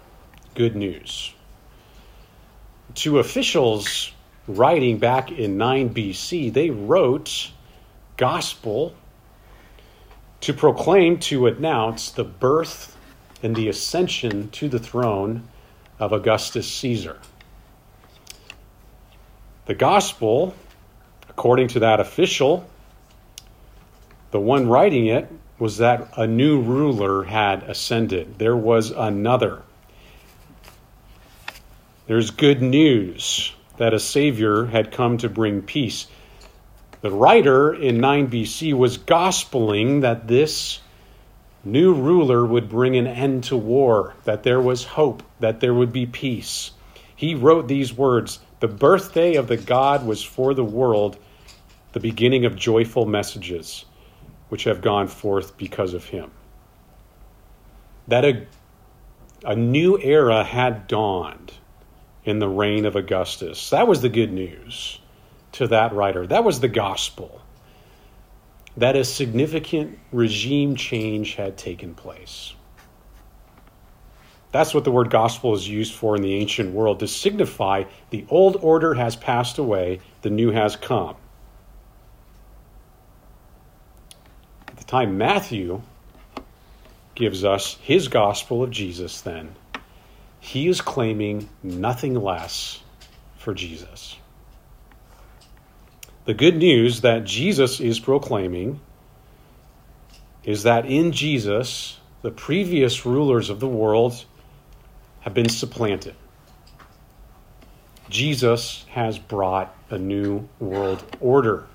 good 0.55 0.77
news. 0.77 1.35
To 2.95 3.19
officials 3.19 4.13
writing 4.47 4.99
back 4.99 5.33
in 5.33 5.59
9 5.59 5.93
BC, 5.93 6.53
they 6.53 6.71
wrote 6.71 7.51
gospel 8.17 8.95
to 10.43 10.53
proclaim, 10.53 11.19
to 11.19 11.49
announce 11.49 12.13
the 12.13 12.23
birth 12.23 12.97
and 13.43 13.57
the 13.57 13.69
ascension 13.69 14.49
to 14.51 14.69
the 14.69 14.79
throne 14.79 15.49
of 15.99 16.13
Augustus 16.13 16.73
Caesar. 16.73 17.19
The 19.67 19.75
gospel, 19.75 20.55
according 21.29 21.69
to 21.69 21.81
that 21.81 21.99
official, 21.99 22.69
the 24.31 24.39
one 24.39 24.69
writing 24.69 25.07
it 25.07 25.29
was 25.59 25.79
that 25.79 26.09
a 26.17 26.27
new 26.27 26.61
ruler 26.61 27.25
had 27.25 27.65
ascended. 27.65 28.39
There 28.39 28.57
was 28.57 28.93
another. 28.93 29.63
There's 32.07 32.31
good 32.31 32.63
news 32.63 33.53
that 33.77 33.93
a 33.93 33.99
Savior 33.99 34.67
had 34.67 34.93
come 34.93 35.19
to 35.19 35.29
bring 35.29 35.63
peace. 35.63 36.07
The 37.01 37.11
writer 37.11 37.75
in 37.75 37.99
9 37.99 38.29
BC 38.29 38.73
was 38.73 38.99
gospeling 38.99 40.03
that 40.03 40.29
this 40.29 40.81
new 41.65 41.93
ruler 41.93 42.47
would 42.47 42.69
bring 42.69 42.97
an 42.97 43.09
end 43.09 43.45
to 43.45 43.57
war, 43.57 44.15
that 44.25 44.45
there 44.45 44.61
was 44.61 44.85
hope, 44.85 45.25
that 45.41 45.59
there 45.59 45.75
would 45.75 45.93
be 45.93 46.07
peace. 46.07 46.71
He 47.17 47.35
wrote 47.35 47.67
these 47.67 47.93
words 47.93 48.39
the 48.61 48.69
birthday 48.69 49.35
of 49.35 49.49
the 49.49 49.57
God 49.57 50.07
was 50.07 50.23
for 50.23 50.55
the 50.55 50.65
world 50.65 51.19
the 51.93 52.01
beginning 52.01 52.45
of 52.45 52.57
joyful 52.57 53.07
messages 53.07 53.85
which 54.49 54.65
have 54.65 54.83
gone 54.83 55.09
forth 55.09 55.57
because 55.57 55.95
of 55.95 56.05
him. 56.05 56.31
That 58.09 58.25
a, 58.25 58.47
a 59.45 59.57
new 59.57 59.99
era 59.99 60.45
had 60.45 60.89
dawned 60.89 61.53
in 62.25 62.39
the 62.39 62.49
reign 62.49 62.85
of 62.85 62.97
Augustus. 62.97 63.71
That 63.71 63.89
was 63.89 64.03
the 64.03 64.09
good 64.09 64.33
news 64.33 65.01
to 65.53 65.69
that 65.69 65.95
writer. 65.95 66.27
That 66.27 66.45
was 66.45 66.61
the 66.61 66.69
gospel. 66.69 67.41
That 68.77 68.95
a 68.95 69.05
significant 69.05 69.99
regime 70.13 70.77
change 70.77 71.35
had 71.37 71.57
taken 71.57 71.95
place. 71.95 72.53
That's 74.57 74.73
what 74.73 74.85
the 74.85 74.91
word 74.91 75.11
gospel 75.11 75.55
is 75.55 75.69
used 75.69 75.93
for 75.93 76.17
in 76.17 76.23
the 76.23 76.33
ancient 76.33 76.73
world 76.73 77.01
to 77.01 77.07
signify 77.07 77.85
the 78.09 78.25
old 78.31 78.57
order 78.63 78.95
has 78.95 79.15
passed 79.15 79.59
away, 79.59 80.01
the 80.23 80.31
new 80.31 80.51
has 80.51 80.77
come. 80.77 81.15
At 84.67 84.79
the 84.79 84.85
time 84.85 85.19
Matthew 85.19 85.83
gives 87.15 87.45
us 87.45 87.77
his 87.83 88.09
gospel 88.09 88.63
of 88.63 88.71
Jesus, 88.71 89.21
then, 89.21 89.55
he 90.41 90.69
is 90.69 90.81
claiming 90.81 91.51
nothing 91.63 92.15
less 92.15 92.81
for 93.37 93.53
Jesus. 93.53 94.17
The 96.25 96.33
good 96.33 96.57
news 96.57 97.03
that 97.03 97.25
Jesus 97.25 97.79
is 97.79 98.01
proclaiming 98.01 98.81
is 100.45 100.63
that 100.63 100.87
in 100.87 101.13
Jesus, 101.13 101.99
the 102.23 102.31
previous 102.31 103.05
rulers 103.05 103.51
of 103.51 103.61
the 103.61 103.69
world 103.69 104.25
have 105.27 105.35
been 105.35 105.49
supplanted. 105.49 106.15
Jesus 108.09 108.85
has 108.91 109.19
brought 109.19 109.75
a 109.91 109.99
new 109.99 110.49
world 110.61 111.03
order. 111.21 111.67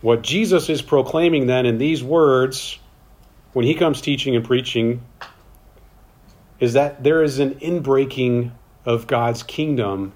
What 0.00 0.22
Jesus 0.22 0.70
is 0.70 0.80
proclaiming 0.80 1.46
then 1.46 1.66
in 1.66 1.76
these 1.76 2.02
words, 2.02 2.78
when 3.52 3.66
he 3.66 3.74
comes 3.74 4.00
teaching 4.00 4.34
and 4.34 4.42
preaching, 4.42 5.02
is 6.60 6.72
that 6.72 7.04
there 7.04 7.22
is 7.22 7.40
an 7.40 7.56
inbreaking 7.56 8.50
of 8.86 9.06
God's 9.06 9.42
kingdom 9.42 10.14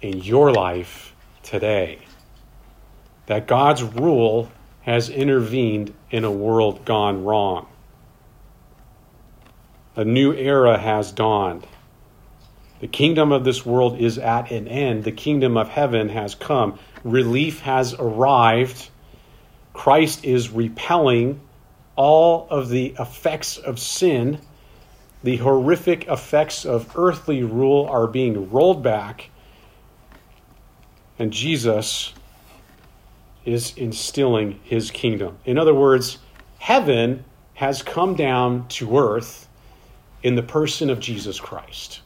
in 0.00 0.18
your 0.18 0.52
life 0.52 1.14
today. 1.44 2.00
That 3.26 3.46
God's 3.46 3.84
rule 3.84 4.50
has 4.80 5.08
intervened 5.08 5.94
in 6.10 6.24
a 6.24 6.32
world 6.32 6.84
gone 6.84 7.22
wrong. 7.22 7.68
A 9.96 10.04
new 10.04 10.32
era 10.32 10.76
has 10.76 11.12
dawned. 11.12 11.66
The 12.80 12.88
kingdom 12.88 13.30
of 13.30 13.44
this 13.44 13.64
world 13.64 13.98
is 13.98 14.18
at 14.18 14.50
an 14.50 14.66
end. 14.66 15.04
The 15.04 15.12
kingdom 15.12 15.56
of 15.56 15.68
heaven 15.68 16.08
has 16.08 16.34
come. 16.34 16.78
Relief 17.04 17.60
has 17.60 17.94
arrived. 17.94 18.90
Christ 19.72 20.24
is 20.24 20.50
repelling 20.50 21.40
all 21.96 22.48
of 22.50 22.68
the 22.68 22.94
effects 22.98 23.56
of 23.56 23.78
sin. 23.78 24.38
The 25.22 25.36
horrific 25.36 26.08
effects 26.08 26.66
of 26.66 26.90
earthly 26.96 27.44
rule 27.44 27.86
are 27.86 28.08
being 28.08 28.50
rolled 28.50 28.82
back. 28.82 29.30
And 31.20 31.32
Jesus 31.32 32.12
is 33.44 33.76
instilling 33.76 34.58
his 34.64 34.90
kingdom. 34.90 35.38
In 35.44 35.56
other 35.56 35.74
words, 35.74 36.18
heaven 36.58 37.24
has 37.54 37.82
come 37.82 38.14
down 38.16 38.66
to 38.68 38.98
earth 38.98 39.48
in 40.24 40.36
the 40.36 40.42
person 40.42 40.88
of 40.88 40.98
Jesus 40.98 41.38
Christ. 41.38 42.00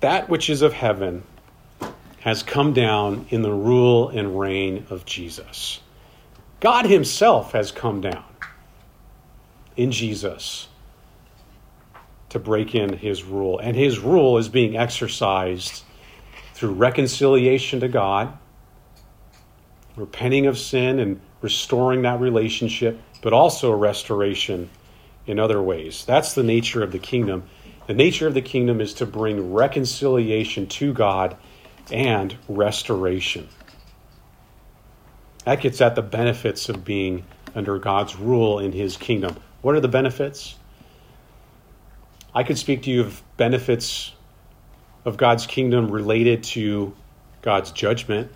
That 0.00 0.30
which 0.30 0.48
is 0.48 0.62
of 0.62 0.72
heaven 0.72 1.22
has 2.20 2.42
come 2.42 2.72
down 2.72 3.26
in 3.28 3.42
the 3.42 3.52
rule 3.52 4.08
and 4.08 4.40
reign 4.40 4.86
of 4.88 5.04
Jesus. 5.04 5.80
God 6.60 6.86
Himself 6.86 7.52
has 7.52 7.70
come 7.70 8.00
down 8.00 8.24
in 9.76 9.92
Jesus 9.92 10.68
to 12.30 12.38
break 12.38 12.74
in 12.74 12.94
His 12.94 13.22
rule. 13.22 13.58
And 13.58 13.76
His 13.76 13.98
rule 13.98 14.38
is 14.38 14.48
being 14.48 14.78
exercised 14.78 15.84
through 16.54 16.72
reconciliation 16.72 17.80
to 17.80 17.88
God, 17.88 18.32
repenting 19.94 20.46
of 20.46 20.58
sin 20.58 20.98
and 20.98 21.20
restoring 21.42 22.02
that 22.02 22.18
relationship, 22.18 22.98
but 23.20 23.34
also 23.34 23.72
restoration 23.72 24.70
in 25.30 25.38
other 25.38 25.62
ways. 25.62 26.04
That's 26.04 26.34
the 26.34 26.42
nature 26.42 26.82
of 26.82 26.92
the 26.92 26.98
kingdom. 26.98 27.44
The 27.86 27.94
nature 27.94 28.26
of 28.26 28.34
the 28.34 28.42
kingdom 28.42 28.80
is 28.80 28.94
to 28.94 29.06
bring 29.06 29.52
reconciliation 29.52 30.66
to 30.66 30.92
God 30.92 31.36
and 31.92 32.36
restoration. 32.48 33.48
That 35.44 35.60
gets 35.60 35.80
at 35.80 35.94
the 35.94 36.02
benefits 36.02 36.68
of 36.68 36.84
being 36.84 37.24
under 37.54 37.78
God's 37.78 38.16
rule 38.16 38.58
in 38.58 38.72
his 38.72 38.96
kingdom. 38.96 39.36
What 39.62 39.74
are 39.74 39.80
the 39.80 39.88
benefits? 39.88 40.56
I 42.34 42.42
could 42.42 42.58
speak 42.58 42.82
to 42.82 42.90
you 42.90 43.00
of 43.00 43.22
benefits 43.36 44.12
of 45.04 45.16
God's 45.16 45.46
kingdom 45.46 45.90
related 45.90 46.44
to 46.44 46.94
God's 47.42 47.72
judgment 47.72 48.30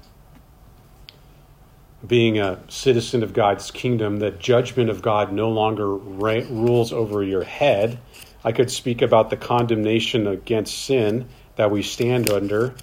being 2.06 2.38
a 2.38 2.58
citizen 2.68 3.22
of 3.22 3.32
God's 3.32 3.70
kingdom, 3.70 4.18
that 4.18 4.38
judgment 4.38 4.90
of 4.90 5.02
God 5.02 5.32
no 5.32 5.50
longer 5.50 5.94
ra- 5.94 6.42
rules 6.48 6.92
over 6.92 7.22
your 7.22 7.44
head. 7.44 7.98
I 8.44 8.52
could 8.52 8.70
speak 8.70 9.00
about 9.00 9.30
the 9.30 9.36
condemnation 9.36 10.26
against 10.26 10.84
sin 10.84 11.28
that 11.56 11.70
we 11.70 11.82
stand 11.82 12.30
under, 12.30 12.74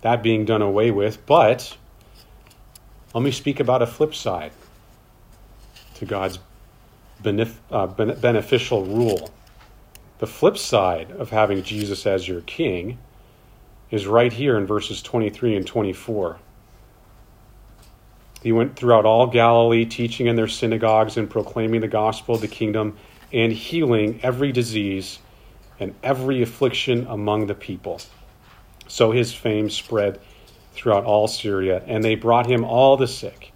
that 0.00 0.22
being 0.22 0.44
done 0.44 0.62
away 0.62 0.90
with. 0.90 1.24
But 1.26 1.76
let 3.12 3.22
me 3.22 3.30
speak 3.30 3.60
about 3.60 3.82
a 3.82 3.86
flip 3.86 4.14
side 4.14 4.52
to 5.96 6.06
God's 6.06 6.38
benef- 7.22 7.58
uh, 7.70 7.86
beneficial 7.86 8.84
rule. 8.84 9.30
The 10.18 10.26
flip 10.26 10.56
side 10.56 11.10
of 11.10 11.30
having 11.30 11.62
Jesus 11.62 12.06
as 12.06 12.26
your 12.26 12.40
king 12.42 12.98
is 13.90 14.06
right 14.06 14.32
here 14.32 14.56
in 14.56 14.66
verses 14.66 15.02
23 15.02 15.56
and 15.56 15.66
24. 15.66 16.38
He 18.42 18.52
went 18.52 18.76
throughout 18.76 19.04
all 19.04 19.26
Galilee, 19.26 19.84
teaching 19.84 20.26
in 20.26 20.36
their 20.36 20.48
synagogues 20.48 21.16
and 21.16 21.28
proclaiming 21.28 21.80
the 21.80 21.88
gospel 21.88 22.36
of 22.36 22.40
the 22.40 22.48
kingdom 22.48 22.96
and 23.32 23.52
healing 23.52 24.20
every 24.22 24.52
disease 24.52 25.18
and 25.80 25.94
every 26.02 26.42
affliction 26.42 27.06
among 27.08 27.46
the 27.46 27.54
people. 27.54 28.00
So 28.88 29.10
his 29.10 29.34
fame 29.34 29.68
spread 29.68 30.20
throughout 30.72 31.04
all 31.04 31.26
Syria, 31.26 31.82
and 31.86 32.04
they 32.04 32.14
brought 32.14 32.46
him 32.46 32.64
all 32.64 32.96
the 32.96 33.08
sick, 33.08 33.52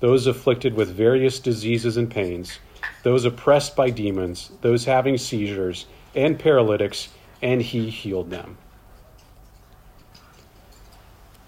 those 0.00 0.26
afflicted 0.26 0.74
with 0.74 0.96
various 0.96 1.38
diseases 1.38 1.96
and 1.96 2.10
pains, 2.10 2.58
those 3.02 3.24
oppressed 3.24 3.76
by 3.76 3.90
demons, 3.90 4.50
those 4.62 4.84
having 4.84 5.18
seizures, 5.18 5.86
and 6.14 6.38
paralytics, 6.38 7.08
and 7.42 7.62
he 7.62 7.90
healed 7.90 8.30
them. 8.30 8.56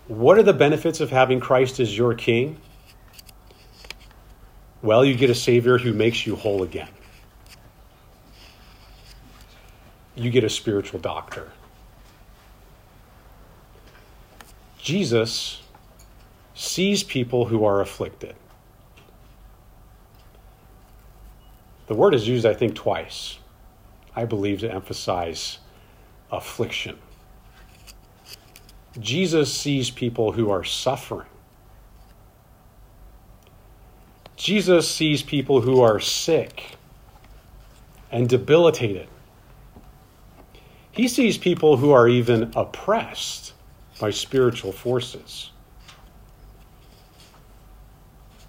What 0.09 0.39
are 0.39 0.43
the 0.43 0.53
benefits 0.53 1.01
of 1.01 1.11
having 1.11 1.41
Christ 1.41 1.81
as 1.81 1.97
your 1.97 2.15
king? 2.15 2.61
Well, 4.83 5.05
you 5.05 5.15
get 5.17 5.31
a 5.31 5.35
Savior 5.35 5.79
who 5.79 5.93
makes 5.93 6.27
you 6.27 6.37
whole 6.37 6.63
again. 6.63 6.89
You 10.15 10.31
get 10.31 10.45
a 10.45 10.49
spiritual 10.49 11.01
doctor. 11.01 11.51
Jesus 14.79 15.61
sees 16.55 17.03
people 17.03 17.47
who 17.47 17.65
are 17.65 17.81
afflicted. 17.81 18.37
The 21.89 21.95
word 21.95 22.15
is 22.15 22.29
used, 22.29 22.47
I 22.47 22.55
think, 22.55 22.77
twice. 22.77 23.39
I 24.15 24.25
believe 24.25 24.61
to 24.61 24.73
emphasize 24.73 25.59
affliction. 26.31 26.97
Jesus 28.99 29.53
sees 29.53 29.91
people 29.91 30.33
who 30.33 30.51
are 30.51 30.65
suffering. 30.65 31.29
Jesus 34.37 34.91
sees 34.91 35.23
people 35.23 35.61
who 35.61 35.81
are 35.81 35.99
sick 36.01 36.77
and 38.11 38.29
debilitated. 38.29 39.09
He 40.93 41.09
sees 41.09 41.37
people 41.37 41.77
who 41.77 41.91
are 41.91 42.09
even 42.09 42.53
oppressed 42.55 43.53
by 44.01 44.11
spiritual 44.11 44.73
forces. 44.73 45.51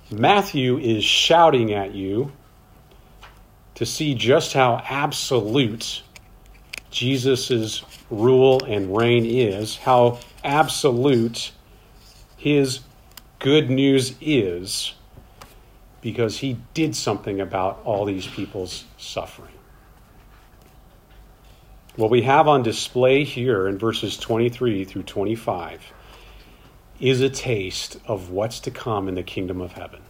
Matthew 0.10 0.78
is 0.78 1.04
shouting 1.04 1.74
at 1.74 1.94
you 1.94 2.32
to 3.76 3.86
see 3.86 4.16
just 4.16 4.54
how 4.54 4.82
absolute 4.88 6.04
Jesus' 6.90 7.84
rule 8.10 8.64
and 8.64 8.96
reign 8.96 9.26
is, 9.26 9.78
how 9.78 10.20
absolute 10.44 11.52
his 12.38 12.82
good 13.40 13.70
news 13.70 14.16
is 14.22 14.94
because 16.02 16.38
he 16.38 16.58
did 16.74 16.96
something 16.96 17.42
about 17.42 17.82
all 17.84 18.06
these 18.06 18.28
people's 18.28 18.86
suffering. 18.98 19.52
What 21.96 22.12
we 22.12 22.22
have 22.22 22.48
on 22.48 22.62
display 22.62 23.24
here 23.24 23.68
in 23.68 23.80
verses 23.80 24.18
23 24.18 24.86
through 24.86 25.04
25 25.04 25.94
is 27.00 27.22
a 27.22 27.30
taste 27.30 27.98
of 28.06 28.30
what's 28.30 28.60
to 28.62 28.72
come 28.72 29.08
in 29.08 29.16
the 29.16 29.24
kingdom 29.24 29.62
of 29.62 29.74
heaven. 29.74 30.02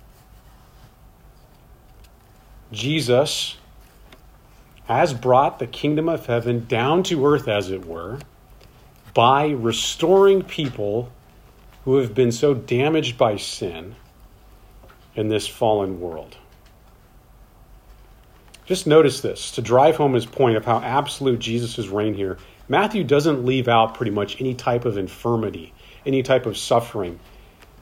Jesus 2.71 3.57
has 4.88 5.13
brought 5.13 5.59
the 5.59 5.67
kingdom 5.67 6.07
of 6.07 6.25
heaven 6.25 6.65
down 6.65 7.03
to 7.03 7.25
earth, 7.25 7.47
as 7.47 7.69
it 7.69 7.85
were, 7.85 8.19
by 9.13 9.49
restoring 9.49 10.41
people 10.41 11.11
who 11.83 11.97
have 11.97 12.15
been 12.15 12.31
so 12.31 12.53
damaged 12.53 13.17
by 13.17 13.35
sin 13.35 13.95
in 15.15 15.27
this 15.27 15.47
fallen 15.47 15.99
world. 15.99 16.38
Just 18.65 18.88
notice 18.88 19.21
this 19.21 19.51
to 19.51 19.61
drive 19.61 19.97
home 19.97 20.13
his 20.13 20.25
point 20.25 20.57
of 20.57 20.65
how 20.65 20.79
absolute 20.79 21.39
Jesus' 21.39 21.88
reign 21.88 22.13
here. 22.13 22.38
Matthew 22.69 23.03
doesn't 23.03 23.45
leave 23.45 23.67
out 23.67 23.93
pretty 23.93 24.11
much 24.11 24.39
any 24.39 24.53
type 24.53 24.85
of 24.85 24.97
infirmity, 24.97 25.73
any 26.05 26.23
type 26.23 26.45
of 26.45 26.57
suffering 26.57 27.19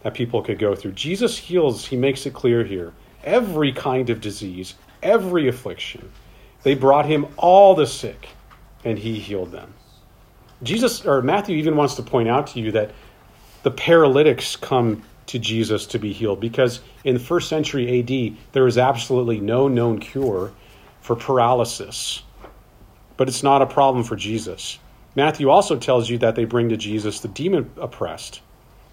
that 0.02 0.14
people 0.14 0.42
could 0.42 0.60
go 0.60 0.76
through. 0.76 0.92
Jesus 0.92 1.38
heals, 1.38 1.86
he 1.86 1.98
makes 1.98 2.26
it 2.26 2.34
clear 2.34 2.64
here, 2.64 2.94
every 3.24 3.72
kind 3.72 4.10
of 4.10 4.22
disease, 4.22 4.76
every 5.02 5.48
affliction. 5.48 6.12
They 6.66 6.74
brought 6.74 7.06
him 7.06 7.28
all 7.38 7.76
the 7.76 7.86
sick, 7.86 8.30
and 8.84 8.98
he 8.98 9.20
healed 9.20 9.52
them. 9.52 9.76
Jesus 10.64 11.06
or 11.06 11.22
Matthew 11.22 11.58
even 11.58 11.76
wants 11.76 11.94
to 11.94 12.02
point 12.02 12.28
out 12.28 12.48
to 12.48 12.60
you 12.60 12.72
that 12.72 12.90
the 13.62 13.70
paralytics 13.70 14.56
come 14.56 15.04
to 15.28 15.38
Jesus 15.38 15.86
to 15.86 16.00
be 16.00 16.12
healed 16.12 16.40
because 16.40 16.80
in 17.04 17.14
the 17.14 17.20
first 17.20 17.50
century 17.50 18.00
AD 18.00 18.38
there 18.54 18.66
is 18.66 18.80
absolutely 18.80 19.40
no 19.40 19.68
known 19.68 20.00
cure 20.00 20.54
for 21.02 21.16
paralysis. 21.16 22.24
But 23.16 23.28
it's 23.28 23.44
not 23.44 23.62
a 23.62 23.68
problem 23.68 24.04
for 24.04 24.16
Jesus. 24.16 24.80
Matthew 25.14 25.52
also 25.52 25.78
tells 25.78 26.10
you 26.10 26.18
that 26.18 26.34
they 26.34 26.46
bring 26.46 26.70
to 26.70 26.78
Jesus 26.78 27.20
the 27.20 27.28
demon 27.28 27.70
oppressed 27.80 28.42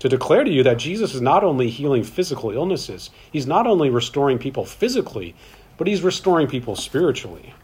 to 0.01 0.11
declare 0.11 0.45
to 0.45 0.51
you 0.51 0.63
that 0.65 0.77
Jesus 0.77 1.15
is 1.15 1.23
not 1.23 1.43
only 1.43 1.71
healing 1.71 2.05
physical 2.05 2.51
illnesses, 2.51 3.09
he's 3.33 3.47
not 3.47 3.67
only 3.67 3.89
restoring 3.89 4.39
people 4.39 4.67
physically, 4.67 5.35
but 5.79 5.87
he's 5.87 6.03
restoring 6.03 6.49
people 6.49 6.77
spiritually. 6.77 7.55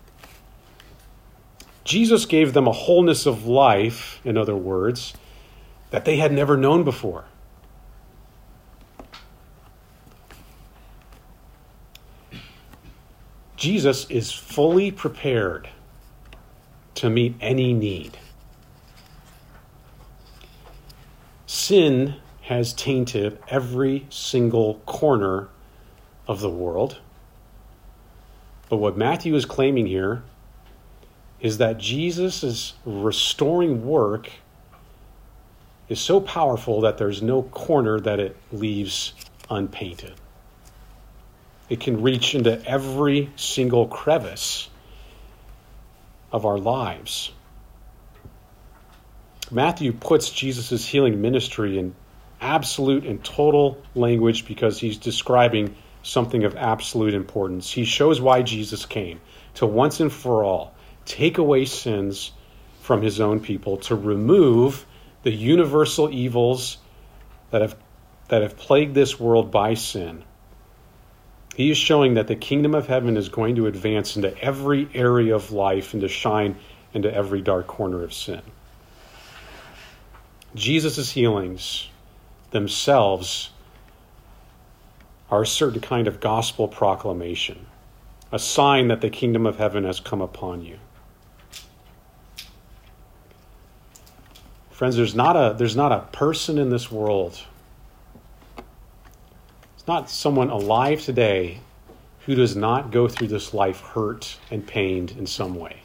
Jesus 1.89 2.26
gave 2.26 2.53
them 2.53 2.66
a 2.66 2.72
wholeness 2.72 3.24
of 3.24 3.47
life, 3.47 4.20
in 4.22 4.36
other 4.36 4.55
words, 4.55 5.14
that 5.89 6.05
they 6.05 6.18
had 6.18 6.30
never 6.32 6.55
known 6.55 6.84
before. 6.84 7.24
Jesus 13.57 14.05
is 14.11 14.30
fully 14.30 14.91
prepared 14.91 15.70
to 16.97 17.09
meet 17.09 17.34
any 17.41 17.72
need. 17.72 18.18
Sin 21.47 22.16
has 22.43 22.74
tainted 22.74 23.39
every 23.49 24.07
single 24.11 24.74
corner 24.84 25.49
of 26.26 26.41
the 26.41 26.51
world. 26.51 26.99
But 28.68 28.76
what 28.76 28.99
Matthew 28.99 29.34
is 29.34 29.47
claiming 29.47 29.86
here 29.86 30.22
is 31.41 31.59
that 31.59 31.78
Jesus' 31.78 32.74
restoring 32.84 33.86
work 33.86 34.30
is 35.89 36.01
so 36.01 36.20
powerful 36.20 36.82
that 36.82 36.99
there's 36.99 37.22
no 37.22 37.43
corner 37.43 38.01
that 38.01 38.20
it 38.20 38.36
leaves 38.53 39.14
unpainted. 39.49 40.14
It 41.68 41.80
can 41.80 42.03
reach 42.03 42.34
into 42.34 42.62
every 42.66 43.30
single 43.36 43.86
crevice 43.86 44.68
of 46.32 46.45
our 46.45 46.59
lives. 46.59 47.32
Matthew 49.51 49.93
puts 49.93 50.30
Jesus' 50.30 50.86
healing 50.86 51.22
ministry 51.22 51.78
in 51.78 51.95
absolute 52.41 53.05
and 53.05 53.22
total 53.24 53.80
language 53.95 54.47
because 54.47 54.78
he's 54.78 54.99
describing 54.99 55.74
something 56.03 56.45
of 56.45 56.57
absolute 56.57 57.14
importance. 57.14 57.70
He 57.70 57.84
shows 57.84 58.20
why 58.20 58.43
Jesus 58.43 58.84
came 58.86 59.20
to 59.55 59.66
once 59.66 60.01
and 60.01 60.12
for 60.12 60.45
all 60.45 60.74
take 61.09 61.38
away 61.38 61.64
sins 61.64 62.32
from 62.80 63.02
his 63.02 63.20
own 63.20 63.40
people, 63.40 63.78
to 63.78 63.96
remove 63.96 64.86
the 65.22 65.32
universal 65.32 66.11
evils 66.11 66.78
that 67.50 67.62
have, 67.62 67.76
that 68.28 68.42
have 68.42 68.56
plagued 68.56 68.94
this 68.94 69.18
world 69.18 69.50
by 69.50 69.74
sin 69.74 70.22
he 71.59 71.72
is 71.72 71.76
showing 71.76 72.14
that 72.14 72.28
the 72.28 72.36
kingdom 72.36 72.72
of 72.72 72.86
heaven 72.86 73.16
is 73.16 73.28
going 73.28 73.56
to 73.56 73.66
advance 73.66 74.14
into 74.14 74.32
every 74.38 74.88
area 74.94 75.34
of 75.34 75.50
life 75.50 75.92
and 75.92 76.02
to 76.02 76.09
shine 76.09 76.54
into 76.94 77.12
every 77.12 77.40
dark 77.40 77.66
corner 77.66 78.04
of 78.04 78.14
sin. 78.14 78.42
Jesus' 80.54 81.11
healings 81.11 81.88
themselves 82.52 83.50
are 85.32 85.42
a 85.42 85.46
certain 85.48 85.80
kind 85.80 86.06
of 86.06 86.20
gospel 86.20 86.68
proclamation, 86.68 87.66
a 88.30 88.38
sign 88.38 88.86
that 88.86 89.00
the 89.00 89.11
kingdom 89.11 89.44
of 89.44 89.56
heaven 89.56 89.82
has 89.82 89.98
come 89.98 90.20
upon 90.22 90.64
you. 90.64 90.78
Friends, 94.79 94.95
there's 94.95 95.16
not 95.16 95.35
a, 95.35 95.57
there's 95.59 95.74
not 95.74 95.91
a 95.91 96.03
person 96.12 96.57
in 96.57 96.70
this 96.70 96.89
world 96.89 97.43
it's 99.74 99.89
not 99.89 100.09
someone 100.09 100.51
alive 100.51 101.03
today 101.03 101.59
who 102.26 102.37
does 102.37 102.55
not 102.55 102.93
go 102.93 103.09
through 103.09 103.26
this 103.26 103.53
life 103.53 103.81
hurt 103.81 104.39
and 104.53 104.64
pained 104.64 105.11
in 105.18 105.26
some 105.26 105.57
way. 105.57 105.81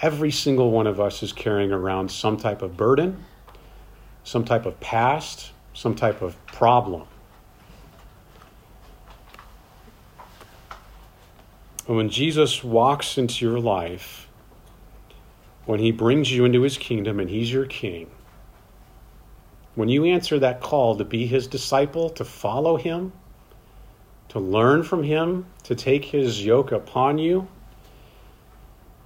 Every 0.00 0.30
single 0.30 0.70
one 0.70 0.86
of 0.86 1.00
us 1.00 1.22
is 1.22 1.34
carrying 1.34 1.70
around 1.70 2.10
some 2.10 2.38
type 2.38 2.62
of 2.62 2.78
burden, 2.78 3.26
some 4.24 4.42
type 4.42 4.64
of 4.64 4.80
past, 4.80 5.50
some 5.74 5.94
type 5.94 6.22
of 6.22 6.34
problem. 6.46 7.06
And 11.86 11.94
when 11.98 12.08
Jesus 12.08 12.64
walks 12.64 13.18
into 13.18 13.44
your 13.44 13.60
life, 13.60 14.21
when 15.64 15.80
he 15.80 15.92
brings 15.92 16.30
you 16.30 16.44
into 16.44 16.62
his 16.62 16.76
kingdom 16.76 17.20
and 17.20 17.30
he's 17.30 17.52
your 17.52 17.66
king, 17.66 18.10
when 19.74 19.88
you 19.88 20.04
answer 20.04 20.38
that 20.38 20.60
call 20.60 20.96
to 20.96 21.04
be 21.04 21.26
his 21.26 21.46
disciple, 21.46 22.10
to 22.10 22.24
follow 22.24 22.76
him, 22.76 23.12
to 24.28 24.38
learn 24.38 24.82
from 24.82 25.02
him, 25.02 25.46
to 25.62 25.74
take 25.74 26.04
his 26.04 26.44
yoke 26.44 26.72
upon 26.72 27.18
you, 27.18 27.48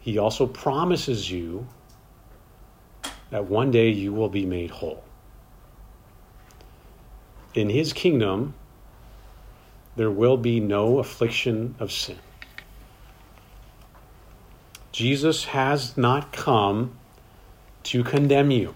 he 0.01 0.19
also 0.19 0.47
promises 0.47 1.31
you 1.31 1.67
that 3.31 3.45
one 3.45 3.71
day 3.71 3.91
you 3.91 4.13
will 4.13 4.29
be 4.29 4.47
made 4.47 4.71
whole. 4.71 5.03
In 7.55 7.69
his 7.69 7.93
kingdom, 7.93 8.55
there 9.97 10.11
will 10.11 10.37
be 10.37 10.61
no 10.61 10.99
affliction 10.99 11.75
of 11.81 11.91
sin. 11.91 12.19
Jesus 14.97 15.45
has 15.45 15.95
not 15.99 16.33
come 16.33 16.97
to 17.83 18.03
condemn 18.03 18.51
you. 18.51 18.75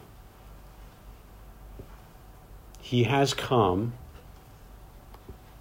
He 2.79 3.05
has 3.05 3.33
come 3.33 3.95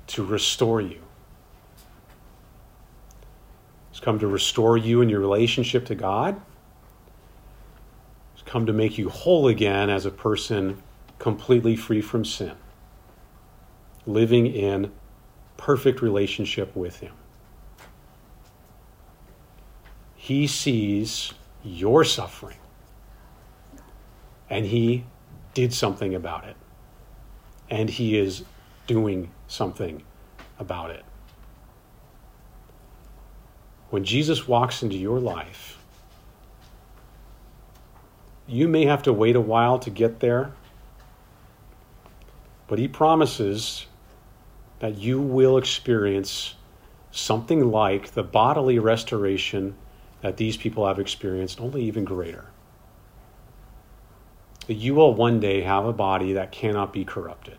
to 0.07 0.21
restore 0.21 0.81
you. 0.81 0.99
He's 3.89 4.01
come 4.01 4.19
to 4.19 4.27
restore 4.27 4.75
you 4.75 4.99
in 4.99 5.07
your 5.07 5.21
relationship 5.21 5.85
to 5.85 5.95
God. 5.95 6.41
He's 8.33 8.43
come 8.43 8.65
to 8.65 8.73
make 8.73 8.97
you 8.97 9.07
whole 9.07 9.47
again 9.47 9.89
as 9.89 10.05
a 10.05 10.11
person 10.11 10.83
completely 11.19 11.77
free 11.77 12.01
from 12.01 12.25
sin, 12.25 12.57
living 14.05 14.45
in 14.45 14.91
perfect 15.55 16.01
relationship 16.01 16.75
with 16.75 16.99
Him. 16.99 17.13
He 20.29 20.45
sees 20.45 21.33
your 21.63 22.03
suffering 22.03 22.59
and 24.47 24.63
He 24.63 25.05
did 25.55 25.73
something 25.73 26.13
about 26.13 26.45
it 26.45 26.55
and 27.69 27.89
he 27.89 28.17
is 28.17 28.43
doing 28.87 29.31
something 29.47 30.03
about 30.59 30.91
it. 30.91 31.05
When 33.89 34.03
Jesus 34.03 34.47
walks 34.47 34.83
into 34.83 34.97
your 34.97 35.19
life, 35.19 35.77
you 38.47 38.67
may 38.67 38.85
have 38.85 39.03
to 39.03 39.13
wait 39.13 39.35
a 39.35 39.41
while 39.41 39.79
to 39.79 39.89
get 39.89 40.19
there, 40.19 40.51
but 42.67 42.79
he 42.79 42.87
promises 42.87 43.85
that 44.79 44.97
you 44.97 45.19
will 45.19 45.57
experience 45.57 46.55
something 47.11 47.71
like 47.71 48.11
the 48.11 48.23
bodily 48.23 48.79
restoration 48.79 49.75
that 50.21 50.37
these 50.37 50.57
people 50.57 50.87
have 50.87 50.99
experienced, 50.99 51.59
only 51.59 51.83
even 51.83 52.03
greater 52.03 52.45
that 54.69 54.75
you 54.75 54.93
will 54.93 55.15
one 55.15 55.39
day 55.39 55.61
have 55.61 55.83
a 55.83 55.91
body 55.91 56.33
that 56.33 56.51
cannot 56.51 56.93
be 56.93 57.03
corrupted, 57.03 57.57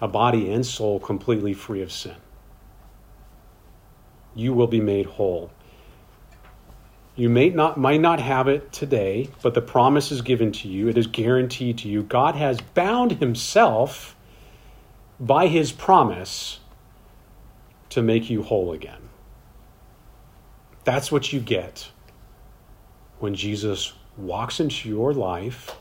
a 0.00 0.08
body 0.08 0.50
and 0.52 0.66
soul 0.66 0.98
completely 0.98 1.54
free 1.54 1.82
of 1.82 1.92
sin. 1.92 2.16
You 4.34 4.52
will 4.52 4.66
be 4.66 4.80
made 4.80 5.06
whole. 5.06 5.52
You 7.14 7.30
may 7.30 7.50
not, 7.50 7.78
might 7.78 8.00
not 8.00 8.18
have 8.18 8.48
it 8.48 8.72
today, 8.72 9.28
but 9.40 9.54
the 9.54 9.60
promise 9.62 10.10
is 10.10 10.20
given 10.20 10.50
to 10.50 10.66
you. 10.66 10.88
It 10.88 10.98
is 10.98 11.06
guaranteed 11.06 11.78
to 11.78 11.88
you. 11.88 12.02
God 12.02 12.34
has 12.34 12.60
bound 12.60 13.12
himself 13.12 14.16
by 15.20 15.46
his 15.46 15.70
promise 15.70 16.58
to 17.90 18.02
make 18.02 18.28
you 18.28 18.42
whole 18.42 18.72
again. 18.72 19.03
That's 20.84 21.10
what 21.10 21.32
you 21.32 21.40
get 21.40 21.88
when 23.18 23.34
Jesus 23.34 23.94
walks 24.16 24.60
into 24.60 24.88
your 24.88 25.14
life, 25.14 25.76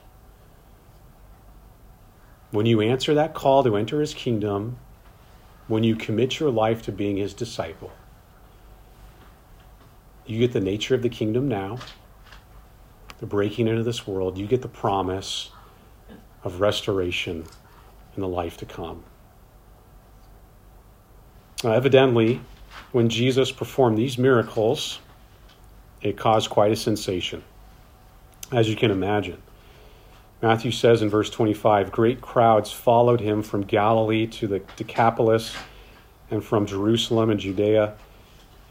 when 2.51 2.65
you 2.65 2.81
answer 2.81 3.13
that 3.15 3.33
call 3.33 3.63
to 3.63 3.75
enter 3.75 3.99
his 3.99 4.13
kingdom, 4.13 4.77
when 5.67 5.83
you 5.83 5.95
commit 5.95 6.39
your 6.39 6.51
life 6.51 6.83
to 6.83 6.91
being 6.91 7.17
his 7.17 7.33
disciple, 7.33 7.91
you 10.25 10.39
get 10.39 10.53
the 10.53 10.61
nature 10.61 10.95
of 10.95 11.01
the 11.01 11.09
kingdom 11.09 11.47
now, 11.47 11.79
the 13.19 13.25
breaking 13.25 13.67
into 13.67 13.83
this 13.83 14.07
world, 14.07 14.37
you 14.37 14.47
get 14.47 14.61
the 14.61 14.67
promise 14.67 15.49
of 16.43 16.61
restoration 16.61 17.45
in 18.15 18.21
the 18.21 18.27
life 18.27 18.57
to 18.57 18.65
come. 18.65 19.03
Now, 21.63 21.71
evidently, 21.71 22.41
when 22.91 23.09
Jesus 23.09 23.51
performed 23.51 23.97
these 23.97 24.17
miracles, 24.17 24.99
it 26.01 26.17
caused 26.17 26.49
quite 26.49 26.71
a 26.71 26.75
sensation, 26.75 27.43
as 28.51 28.69
you 28.69 28.75
can 28.75 28.91
imagine. 28.91 29.41
Matthew 30.41 30.71
says 30.71 31.01
in 31.01 31.09
verse 31.09 31.29
25 31.29 31.91
Great 31.91 32.21
crowds 32.21 32.71
followed 32.71 33.21
him 33.21 33.41
from 33.41 33.63
Galilee 33.63 34.27
to 34.27 34.47
the 34.47 34.59
Decapolis, 34.75 35.55
and 36.29 36.43
from 36.43 36.65
Jerusalem 36.65 37.29
and 37.29 37.39
Judea, 37.39 37.95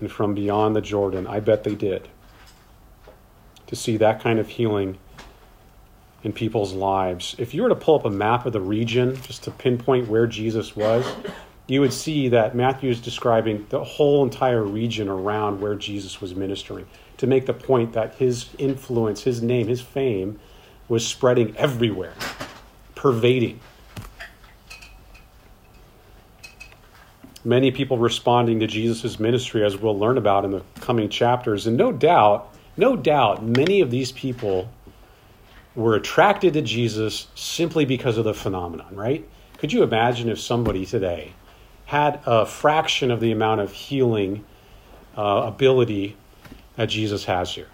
and 0.00 0.10
from 0.10 0.34
beyond 0.34 0.76
the 0.76 0.80
Jordan. 0.80 1.26
I 1.26 1.40
bet 1.40 1.64
they 1.64 1.74
did. 1.74 2.08
To 3.68 3.76
see 3.76 3.96
that 3.96 4.20
kind 4.20 4.38
of 4.38 4.48
healing 4.48 4.98
in 6.22 6.32
people's 6.32 6.72
lives. 6.74 7.34
If 7.38 7.54
you 7.54 7.62
were 7.62 7.68
to 7.68 7.74
pull 7.74 7.96
up 7.96 8.04
a 8.04 8.10
map 8.10 8.46
of 8.46 8.52
the 8.52 8.60
region 8.60 9.16
just 9.22 9.44
to 9.44 9.50
pinpoint 9.50 10.08
where 10.08 10.26
Jesus 10.26 10.76
was, 10.76 11.06
you 11.68 11.80
would 11.80 11.92
see 11.92 12.28
that 12.28 12.54
Matthew 12.54 12.90
is 12.90 13.00
describing 13.00 13.66
the 13.68 13.82
whole 13.82 14.24
entire 14.24 14.62
region 14.62 15.08
around 15.08 15.60
where 15.60 15.74
Jesus 15.74 16.20
was 16.20 16.34
ministering 16.34 16.86
to 17.18 17.26
make 17.26 17.46
the 17.46 17.54
point 17.54 17.92
that 17.92 18.14
his 18.16 18.48
influence, 18.58 19.22
his 19.22 19.42
name, 19.42 19.68
his 19.68 19.80
fame 19.80 20.40
was 20.88 21.06
spreading 21.06 21.56
everywhere, 21.56 22.14
pervading. 22.94 23.60
Many 27.44 27.70
people 27.70 27.98
responding 27.98 28.60
to 28.60 28.66
Jesus' 28.66 29.18
ministry, 29.18 29.64
as 29.64 29.76
we'll 29.76 29.98
learn 29.98 30.18
about 30.18 30.44
in 30.44 30.50
the 30.50 30.62
coming 30.80 31.08
chapters. 31.08 31.66
And 31.66 31.76
no 31.76 31.90
doubt, 31.92 32.54
no 32.76 32.96
doubt, 32.96 33.42
many 33.42 33.80
of 33.80 33.90
these 33.90 34.12
people 34.12 34.68
were 35.74 35.94
attracted 35.94 36.52
to 36.54 36.62
Jesus 36.62 37.28
simply 37.34 37.84
because 37.84 38.18
of 38.18 38.24
the 38.24 38.34
phenomenon, 38.34 38.94
right? 38.94 39.28
Could 39.58 39.72
you 39.72 39.82
imagine 39.82 40.28
if 40.28 40.40
somebody 40.40 40.84
today 40.84 41.32
had 41.92 42.20
a 42.24 42.46
fraction 42.46 43.10
of 43.10 43.20
the 43.20 43.30
amount 43.30 43.60
of 43.60 43.70
healing 43.70 44.42
uh, 45.14 45.42
ability 45.44 46.16
that 46.76 46.86
Jesus 46.88 47.26
has 47.26 47.54
here? 47.54 47.68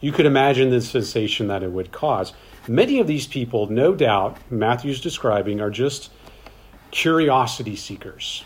You 0.00 0.12
could 0.12 0.24
imagine 0.24 0.70
the 0.70 0.80
sensation 0.80 1.48
that 1.48 1.64
it 1.64 1.72
would 1.72 1.90
cause. 1.90 2.32
Many 2.68 3.00
of 3.00 3.08
these 3.08 3.26
people, 3.26 3.68
no 3.68 3.92
doubt, 3.92 4.38
Matthew's 4.52 5.00
describing, 5.00 5.60
are 5.60 5.68
just 5.68 6.12
curiosity 6.92 7.74
seekers. 7.74 8.44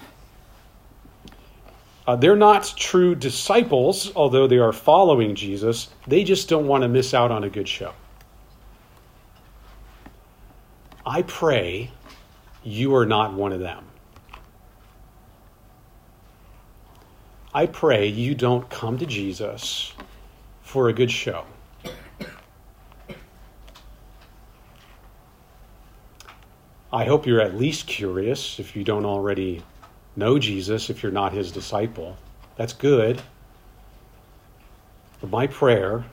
Uh, 2.06 2.16
they're 2.16 2.34
not 2.34 2.72
true 2.74 3.14
disciples, 3.14 4.10
although 4.16 4.46
they 4.46 4.56
are 4.56 4.72
following 4.72 5.34
Jesus. 5.34 5.90
They 6.06 6.24
just 6.24 6.48
don't 6.48 6.66
want 6.66 6.80
to 6.80 6.88
miss 6.88 7.12
out 7.12 7.30
on 7.30 7.44
a 7.44 7.50
good 7.50 7.68
show. 7.68 7.92
I 11.04 11.20
pray 11.20 11.90
you 12.64 12.94
are 12.94 13.04
not 13.04 13.34
one 13.34 13.52
of 13.52 13.60
them. 13.60 13.84
I 17.54 17.66
pray 17.66 18.06
you 18.06 18.34
don't 18.34 18.68
come 18.70 18.96
to 18.98 19.04
Jesus 19.04 19.92
for 20.62 20.88
a 20.88 20.92
good 20.94 21.10
show. 21.10 21.44
I 26.90 27.04
hope 27.04 27.26
you're 27.26 27.42
at 27.42 27.54
least 27.54 27.86
curious 27.86 28.58
if 28.58 28.74
you 28.74 28.84
don't 28.84 29.04
already 29.04 29.62
know 30.16 30.38
Jesus, 30.38 30.88
if 30.88 31.02
you're 31.02 31.12
not 31.12 31.32
his 31.32 31.52
disciple. 31.52 32.16
That's 32.56 32.72
good. 32.72 33.20
But 35.20 35.30
my 35.30 35.46
prayer 35.46 36.04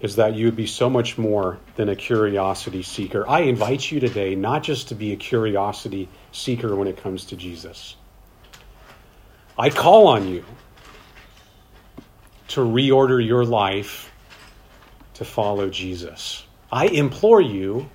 is 0.00 0.16
that 0.16 0.34
you 0.34 0.46
would 0.46 0.56
be 0.56 0.66
so 0.66 0.88
much 0.88 1.18
more 1.18 1.58
than 1.76 1.88
a 1.90 1.96
curiosity 1.96 2.82
seeker. 2.82 3.28
I 3.28 3.40
invite 3.40 3.90
you 3.90 4.00
today 4.00 4.34
not 4.34 4.62
just 4.62 4.88
to 4.88 4.94
be 4.94 5.12
a 5.12 5.16
curiosity 5.16 6.08
seeker 6.32 6.74
when 6.74 6.88
it 6.88 6.96
comes 6.96 7.26
to 7.26 7.36
Jesus. 7.36 7.96
I 9.58 9.70
call 9.70 10.08
on 10.08 10.28
you 10.28 10.44
to 12.48 12.60
reorder 12.60 13.24
your 13.24 13.44
life 13.44 14.12
to 15.14 15.24
follow 15.24 15.70
Jesus. 15.70 16.44
I 16.70 16.88
implore 16.88 17.40
you 17.40 17.88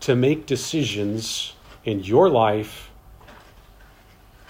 to 0.00 0.16
make 0.16 0.46
decisions 0.46 1.54
in 1.84 2.00
your 2.00 2.28
life 2.28 2.90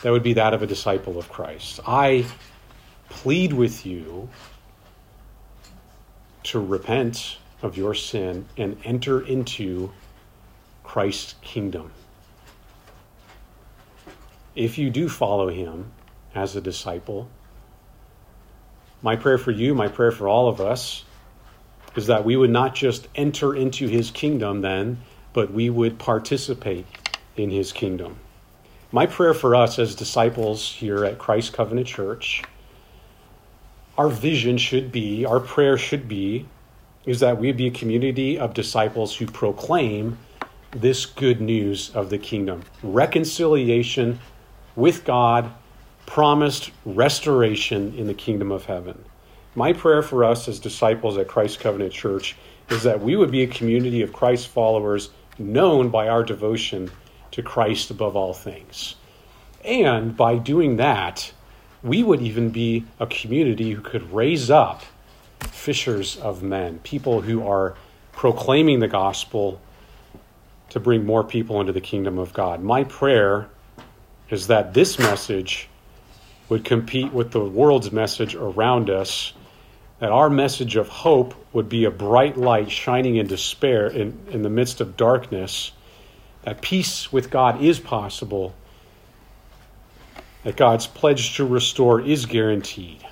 that 0.03 0.11
would 0.11 0.23
be 0.23 0.33
that 0.35 0.55
of 0.55 0.63
a 0.63 0.67
disciple 0.67 1.19
of 1.19 1.29
Christ. 1.29 1.81
I 1.87 2.25
plead 3.11 3.53
with 3.53 3.85
you 3.85 4.31
to 6.45 6.61
repent 6.61 7.39
of 7.63 7.77
your 7.77 7.95
sin 7.95 8.47
and 8.57 8.79
enter 8.85 9.21
into 9.21 9.93
Christ's 10.83 11.35
kingdom. 11.43 11.91
If 14.55 14.79
you 14.79 14.91
do 14.91 15.09
follow 15.09 15.49
him 15.49 15.93
as 16.35 16.55
a 16.55 16.61
disciple, 16.61 17.29
my 19.03 19.17
prayer 19.17 19.39
for 19.39 19.51
you, 19.51 19.75
my 19.75 19.89
prayer 19.89 20.13
for 20.13 20.29
all 20.29 20.49
of 20.49 20.61
us, 20.61 21.05
is 21.97 22.07
that 22.07 22.25
we 22.25 22.37
would 22.37 22.51
not 22.51 22.75
just 22.75 23.09
enter 23.15 23.55
into 23.55 23.89
his 23.89 24.11
kingdom 24.11 24.61
then, 24.61 25.01
but 25.33 25.53
we 25.53 25.71
would 25.71 25.99
participate 25.99 26.87
in 27.37 27.51
his 27.51 27.73
kingdom. 27.73 28.17
My 28.93 29.07
prayer 29.07 29.35
for 29.35 29.57
us 29.57 29.79
as 29.79 29.95
disciples 29.95 30.71
here 30.71 31.05
at 31.05 31.19
Christ 31.19 31.53
Covenant 31.53 31.87
Church 31.87 32.43
our 33.97 34.09
vision 34.09 34.59
should 34.59 34.91
be, 34.91 35.25
our 35.25 35.39
prayer 35.39 35.79
should 35.79 36.09
be, 36.09 36.47
is 37.07 37.21
that 37.21 37.39
we 37.39 37.53
be 37.53 37.69
a 37.69 37.71
community 37.71 38.39
of 38.39 38.55
disciples 38.55 39.17
who 39.17 39.27
proclaim 39.27 40.19
this 40.73 41.07
good 41.07 41.41
news 41.41 41.91
of 41.95 42.11
the 42.11 42.19
kingdom 42.19 42.61
reconciliation 42.83 44.19
with 44.77 45.05
God, 45.05 45.53
promised 46.07 46.71
restoration 46.85 47.95
in 47.97 48.07
the 48.07 48.15
kingdom 48.15 48.53
of 48.53 48.67
heaven. 48.67 49.05
My 49.55 49.73
prayer 49.73 50.03
for 50.03 50.25
us 50.25 50.49
as 50.49 50.59
disciples 50.59 51.17
at 51.17 51.29
Christ 51.29 51.61
Covenant 51.61 51.93
Church 51.93 52.37
is 52.71 52.83
that 52.83 53.01
we 53.01 53.17
would 53.17 53.31
be 53.31 53.43
a 53.43 53.47
community 53.47 54.03
of 54.03 54.13
Christ 54.13 54.49
followers 54.49 55.11
known 55.39 55.91
by 55.91 56.09
our 56.09 56.23
devotion 56.25 56.91
to 57.31 57.43
Christ 57.43 57.91
above 57.91 58.17
all 58.17 58.33
things. 58.33 58.97
And 59.65 60.17
by 60.17 60.37
doing 60.37 60.77
that, 60.77 61.33
we 61.83 62.03
would 62.03 62.21
even 62.23 62.51
be 62.51 62.85
a 62.99 63.07
community 63.07 63.73
who 63.73 63.81
could 63.81 64.13
raise 64.13 64.51
up 64.51 64.83
fishers 65.41 66.17
of 66.17 66.43
men, 66.43 66.79
people 66.81 67.21
who 67.21 67.47
are 67.47 67.75
proclaiming 68.13 68.81
the 68.81 68.89
gospel 68.89 69.61
to 70.71 70.81
bring 70.81 71.05
more 71.05 71.23
people 71.23 71.61
into 71.61 71.73
the 71.73 71.81
kingdom 71.81 72.19
of 72.19 72.33
God. 72.33 72.63
My 72.63 72.85
prayer 72.85 73.49
is 74.31 74.47
that 74.47 74.75
this 74.75 74.99
message 74.99 75.69
would 76.49 76.65
compete 76.65 77.13
with 77.13 77.31
the 77.31 77.45
world's 77.45 77.93
message 77.93 78.35
around 78.35 78.91
us, 78.91 79.33
that 79.99 80.11
our 80.11 80.29
message 80.29 80.77
of 80.77 80.89
hope 80.89 81.35
would 81.53 81.69
be 81.69 81.85
a 81.85 81.91
bright 81.91 82.37
light 82.37 82.71
shining 82.71 83.17
in 83.17 83.27
despair 83.27 83.87
in, 83.87 84.19
in 84.31 84.43
the 84.43 84.51
midst 84.51 84.81
of 84.81 84.97
darkness, 84.97 85.73
that 86.43 86.61
peace 86.61 87.13
with 87.13 87.31
God 87.31 87.63
is 87.63 87.79
possible 87.81 88.55
that 90.43 90.57
God's 90.57 90.87
pledge 90.87 91.37
to 91.37 91.47
restore 91.47 92.03
is 92.03 92.27
guaranteed. 92.27 93.05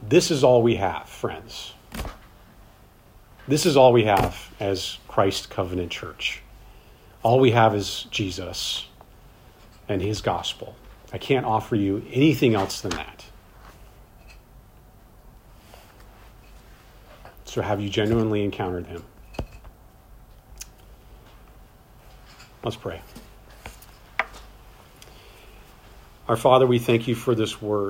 This 0.00 0.30
is 0.30 0.44
all 0.44 0.62
we 0.62 0.76
have, 0.76 1.08
friends. 1.08 1.72
This 3.48 3.66
is 3.66 3.76
all 3.76 3.92
we 3.92 4.04
have 4.04 4.54
as 4.60 4.98
Christ 5.08 5.50
Covenant 5.50 5.90
Church. 5.90 6.42
All 7.24 7.40
we 7.40 7.50
have 7.50 7.74
is 7.74 8.06
Jesus 8.10 8.85
and 9.88 10.02
his 10.02 10.20
gospel. 10.20 10.74
I 11.12 11.18
can't 11.18 11.46
offer 11.46 11.76
you 11.76 12.04
anything 12.12 12.54
else 12.54 12.80
than 12.80 12.92
that. 12.92 13.24
So, 17.44 17.62
have 17.62 17.80
you 17.80 17.88
genuinely 17.88 18.44
encountered 18.44 18.86
him? 18.86 19.02
Let's 22.62 22.76
pray. 22.76 23.00
Our 26.28 26.36
Father, 26.36 26.66
we 26.66 26.80
thank 26.80 27.06
you 27.06 27.14
for 27.14 27.34
this 27.36 27.62
word. 27.62 27.84